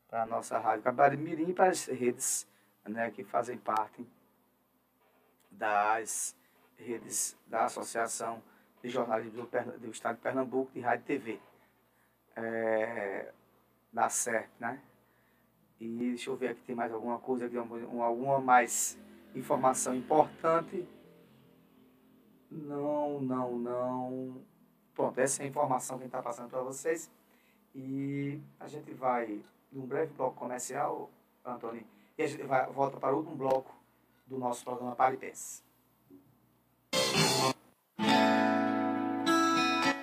[0.08, 2.46] para a nossa Rádio Cabari Mirim e para as redes
[2.86, 4.06] né, que fazem parte
[5.54, 6.36] das
[6.76, 8.42] redes da Associação
[8.82, 11.40] de Jornalismo do, do Estado de Pernambuco, de Rádio e TV,
[12.36, 13.32] é,
[13.92, 14.80] da CERP, né?
[15.80, 17.50] E deixa eu ver aqui, tem mais alguma coisa,
[18.02, 18.98] alguma mais
[19.34, 20.86] informação importante.
[22.50, 24.42] Não, não, não.
[24.94, 27.10] Pronto, essa é a informação que a gente está passando para vocês.
[27.74, 31.10] E a gente vai num breve bloco comercial,
[31.44, 31.84] Antônio,
[32.16, 33.74] e a gente vai, volta para o último bloco
[34.26, 35.62] do nosso programa Paripense.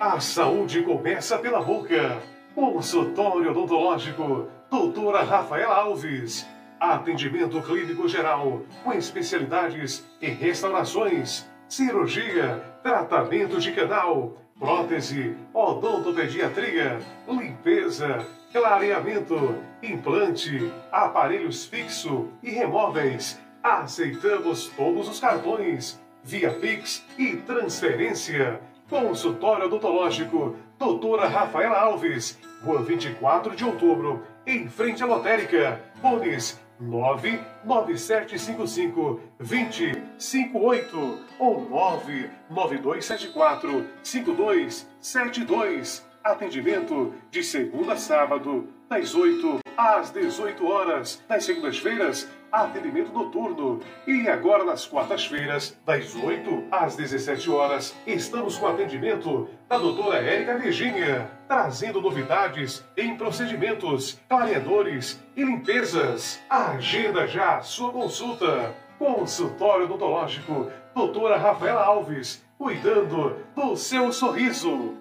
[0.00, 2.20] A saúde começa pela boca.
[2.54, 6.46] Consultório odontológico, doutora Rafaela Alves.
[6.78, 19.56] Atendimento clínico geral, com especialidades em restaurações, cirurgia, tratamento de canal, prótese, odontopediatria, limpeza, clareamento,
[19.82, 23.40] implante, aparelhos fixo e remóveis.
[23.62, 28.60] Aceitamos todos os cartões, via Pix e transferência.
[28.90, 35.80] Consultório odontológico, doutora Rafaela Alves, Rua 24 de outubro, em frente à lotérica.
[36.00, 46.04] Fones 99755 2058 ou 99274 5272.
[46.24, 51.22] Atendimento de segunda a sábado, das 8 às 18 horas.
[51.28, 53.80] Nas segundas-feiras, atendimento noturno.
[54.06, 60.58] E agora nas quartas-feiras, das 8 às 17 horas, estamos com atendimento da doutora Érica
[60.58, 66.40] Virgínia, trazendo novidades em procedimentos, clareadores e limpezas.
[66.50, 68.74] Agenda já sua consulta.
[68.98, 74.96] Consultório odontológico, doutora Rafaela Alves, cuidando do seu sorriso.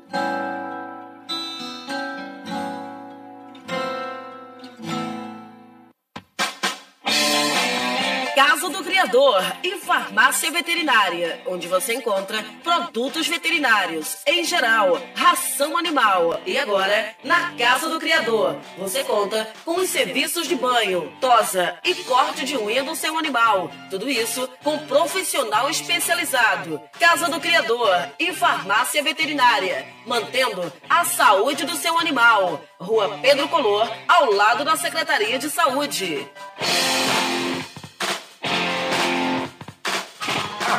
[9.01, 16.39] Criador e Farmácia Veterinária, onde você encontra produtos veterinários em geral, ração animal.
[16.45, 21.95] E agora, na Casa do Criador, você conta com os serviços de banho, tosa e
[21.95, 23.71] corte de unha do seu animal.
[23.89, 26.79] Tudo isso com profissional especializado.
[26.99, 32.61] Casa do Criador e Farmácia Veterinária, mantendo a saúde do seu animal.
[32.79, 36.29] Rua Pedro Color, ao lado da Secretaria de Saúde.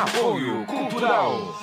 [0.03, 1.62] Apoio Cultural.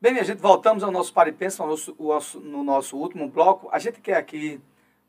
[0.00, 3.68] Bem, minha gente, voltamos ao nosso Pare e Pensa, no nosso- no nosso último bloco.
[3.70, 4.58] A gente quer aqui,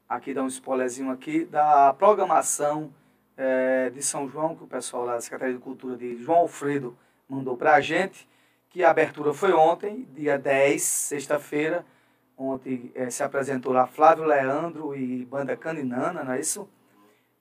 [0.09, 2.93] aqui dar um spoilerzinho aqui da programação
[3.41, 6.95] eh, de São João, que o pessoal lá da Secretaria de Cultura de João Alfredo
[7.27, 8.29] mandou para a gente,
[8.69, 11.83] que a abertura foi ontem, dia 10, sexta-feira.
[12.37, 16.69] Ontem eh, se apresentou lá Flávio Leandro e Banda Caninana, não é isso?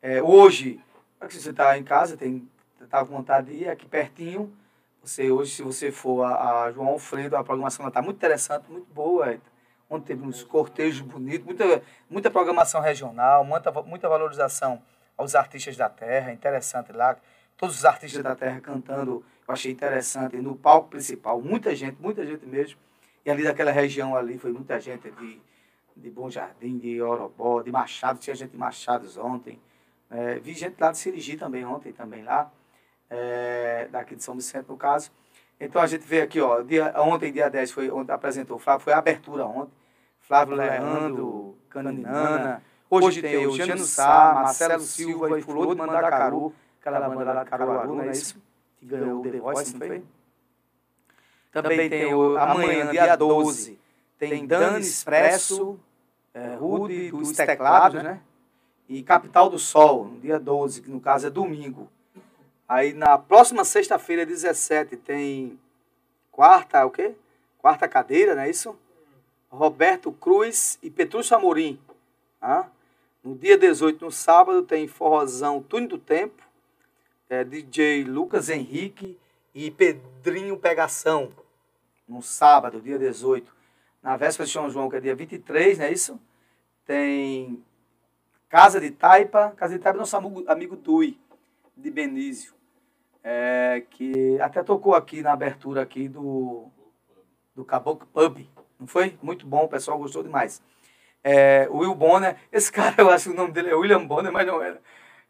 [0.01, 0.81] Eh, hoje,
[1.29, 2.49] se você está em casa, tem
[2.89, 4.51] tá com vontade de ir aqui pertinho,
[5.03, 8.93] você hoje, se você for a, a João Alfredo, a programação está muito interessante, muito
[8.93, 9.39] boa.
[9.89, 14.81] Ontem teve uns cortejos bonitos, muita, muita programação regional, muita, muita valorização
[15.21, 17.17] aos artistas da terra, interessante lá.
[17.57, 20.37] Todos os artistas da terra cantando, eu achei interessante.
[20.39, 22.79] No palco principal, muita gente, muita gente mesmo.
[23.25, 25.41] E ali daquela região ali, foi muita gente de,
[25.95, 29.61] de Bom Jardim, de Orobó, de Machado, tinha gente de Machados ontem.
[30.11, 32.51] É, vi gente lá de Sirigi também ontem, também lá
[33.11, 35.13] é, daqui de São Vicente, no caso.
[35.61, 38.85] Então a gente vê aqui, ó, dia, ontem, dia 10, foi onde apresentou o Flávio,
[38.85, 39.75] foi a abertura ontem.
[40.21, 42.63] Flávio Leandro, Caninana.
[42.93, 47.51] Hoje tem o Giano Sá, Marcelo Silva e Fulô de Mandacaru, aquela banda lá de
[47.51, 48.37] Caruaru, não é isso?
[48.81, 50.05] Que ganhou o The Voice, não foi?
[51.53, 53.79] Também tem o, amanhã, dia 12,
[54.19, 55.79] tem Dani Expresso,
[56.35, 58.21] é, Rude dos Teclados, né?
[58.89, 61.89] E Capital do Sol, no dia 12, que no caso é domingo.
[62.69, 65.57] Aí na próxima sexta-feira, 17, tem
[66.33, 67.15] quarta, o quê?
[67.59, 68.77] Quarta cadeira, não é isso?
[69.49, 71.79] Roberto Cruz e Petrúcio Amorim.
[72.43, 72.67] Ah?
[73.23, 76.43] No dia 18, no sábado, tem Forrozão Túnel do Tempo,
[77.29, 79.19] é, DJ Lucas Henrique
[79.55, 81.31] e Pedrinho Pegação.
[82.09, 83.55] No sábado, dia 18.
[84.03, 86.19] Na véspera de São João, que é dia 23, não é isso?
[86.87, 87.63] Tem
[88.49, 89.51] Casa de Taipa.
[89.51, 91.21] Casa de Taipa é nosso amigo, amigo Dui,
[91.77, 92.55] de Benício.
[93.23, 96.69] É, que até tocou aqui na abertura aqui do,
[97.55, 98.49] do Caboclo Pub.
[98.79, 99.19] Não foi?
[99.23, 100.63] Muito bom, o pessoal gostou demais.
[101.23, 104.33] É, o Will Bonner, esse cara, eu acho que o nome dele é William Bonner,
[104.33, 104.81] mas não era.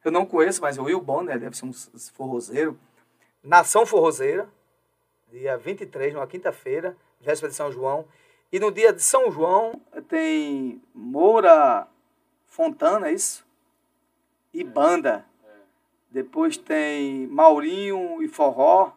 [0.04, 1.72] Eu não conheço, mas o Will Bonner deve ser um
[2.14, 2.78] forrozeiro.
[3.42, 4.48] Nação Forrozeira,
[5.30, 8.06] dia 23, numa quinta-feira, véspera de São João.
[8.52, 11.86] E no dia de São João tem Moura
[12.46, 13.46] Fontana, é isso?
[14.52, 15.24] E banda.
[16.10, 18.92] Depois tem Maurinho e Forró,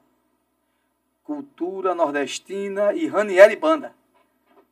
[1.23, 3.95] Cultura Nordestina e Raniel e Banda.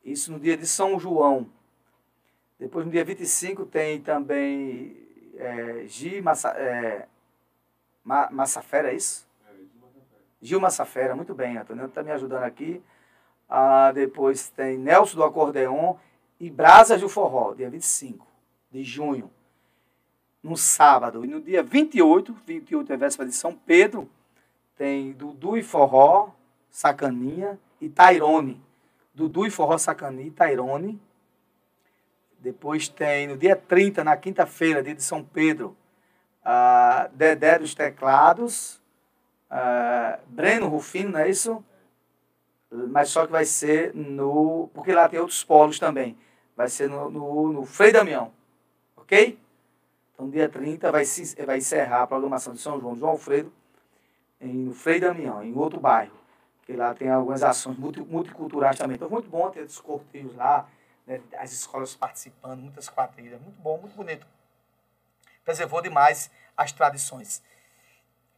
[0.04, 1.48] Isso no dia de São João.
[2.62, 4.96] Depois, no dia 25, tem também
[5.34, 7.08] é, Gi Massa, é,
[8.04, 9.26] Ma, Massafera, é isso?
[10.40, 12.80] Gil Massafera, muito bem, Antônio está me ajudando aqui.
[13.48, 15.96] Ah, depois tem Nelson do Acordeon
[16.38, 18.24] e Brasas do Forró, dia 25
[18.70, 19.28] de junho,
[20.40, 21.24] no sábado.
[21.24, 24.08] E no dia 28, 28 é véspera de São Pedro,
[24.76, 26.30] tem Dudu e Forró,
[26.70, 28.62] Sacaninha e Tairone.
[29.12, 31.02] Dudu e Forró, Sacaninha e Tairone.
[32.42, 35.76] Depois tem no dia 30, na quinta-feira, dia de São Pedro,
[36.44, 38.82] ah, Dedé dos Teclados,
[39.48, 41.64] ah, Breno Rufino, não é isso?
[42.68, 44.68] Mas só que vai ser no.
[44.74, 46.18] Porque lá tem outros polos também.
[46.56, 48.32] Vai ser no, no, no Frei Damião.
[48.96, 49.38] Ok?
[50.12, 53.52] Então, dia 30 vai, se, vai encerrar a programação de São João, João Alfredo,
[54.40, 56.16] em, no Frei Damião, em outro bairro.
[56.62, 58.96] Que lá tem algumas ações multi, multiculturais também.
[58.96, 60.66] Então, muito bom ter esses cortejos lá,
[61.06, 63.40] né, as escolas participando, muitas quadrilhas.
[63.40, 64.26] Muito bom, muito bonito.
[65.44, 67.42] Preservou demais as tradições.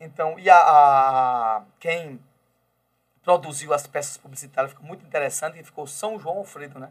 [0.00, 2.20] Então, e a, a quem
[3.22, 6.90] produziu as peças publicitárias ficou muito interessante, que ficou São João Alfredo, né?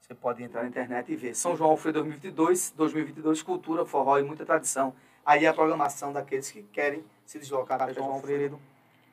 [0.00, 1.34] Você pode entrar na internet e ver.
[1.34, 4.94] São João Alfredo 2022, 2022, cultura, forró e muita tradição.
[5.24, 8.58] Aí a programação daqueles que querem se deslocar para João Alfredo,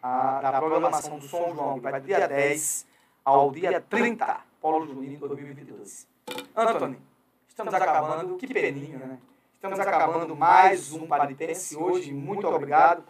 [0.02, 2.88] a, programação do São João, que vai do dia 10
[3.26, 6.08] ao dia 30, Polo Junino 2022.
[6.56, 7.00] Antônio,
[7.48, 9.20] estamos acabando, que peninho, né?
[9.54, 12.12] Estamos acabando mais um Paripense hoje.
[12.12, 13.04] Muito obrigado.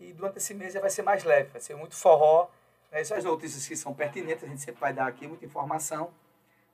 [0.00, 2.48] E durante esse mês já vai ser mais leve, vai ser muito forró.
[2.90, 3.02] Né?
[3.02, 6.10] Essas notícias que são pertinentes, a gente sempre vai dar aqui muita informação.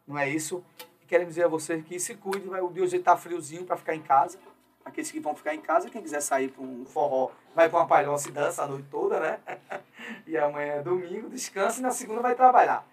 [0.07, 0.65] Não é isso?
[1.03, 3.95] E dizer a vocês que se cuide, vai, o dia hoje está friozinho para ficar
[3.95, 4.39] em casa.
[4.83, 7.87] Aqueles que vão ficar em casa, quem quiser sair para um forró, vai para uma
[7.87, 9.41] palhoça e dança a noite toda, né?
[10.27, 12.91] e amanhã é domingo, descansa e na segunda vai trabalhar.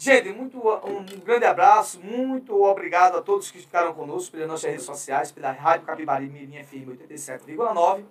[0.00, 0.56] Gente, muito,
[0.86, 5.50] um grande abraço, muito obrigado a todos que ficaram conosco pelas nossas redes sociais, pela
[5.50, 8.04] Rádio Capibari Mirim FM 87,9,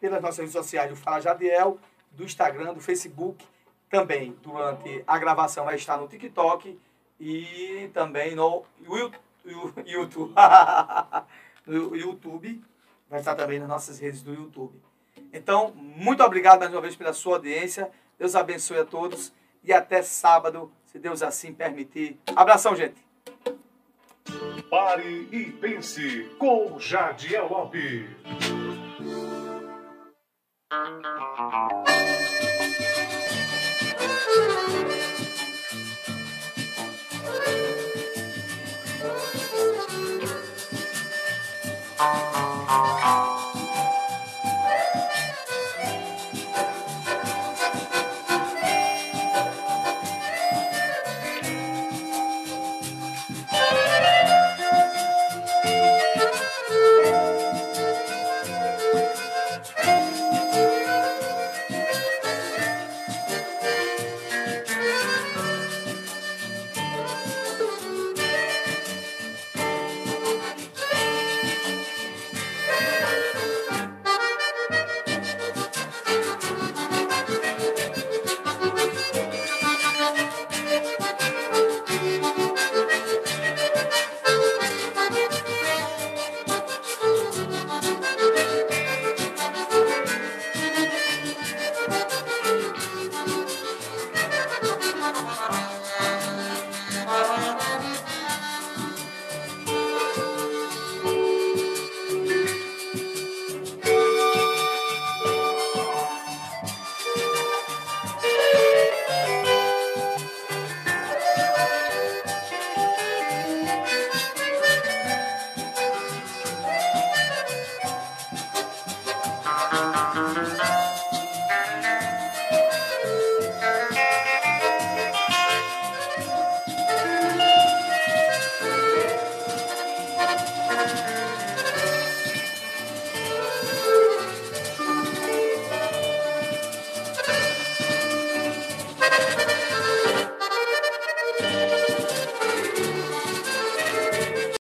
[0.00, 1.80] pelas nossas redes sociais do Fala Jadiel,
[2.12, 3.44] do Instagram, do Facebook,
[3.90, 6.78] também durante a gravação vai estar no TikTok
[7.18, 10.32] e também no YouTube.
[11.66, 12.62] no YouTube,
[13.10, 14.80] vai estar também nas nossas redes do YouTube.
[15.32, 17.90] Então, muito obrigado mais uma vez pela sua audiência.
[18.16, 19.32] Deus abençoe a todos
[19.64, 22.18] e até sábado, se Deus assim permitir.
[22.34, 22.96] Abração, gente.
[24.70, 28.06] Pare e pense com Jadiel Lopes.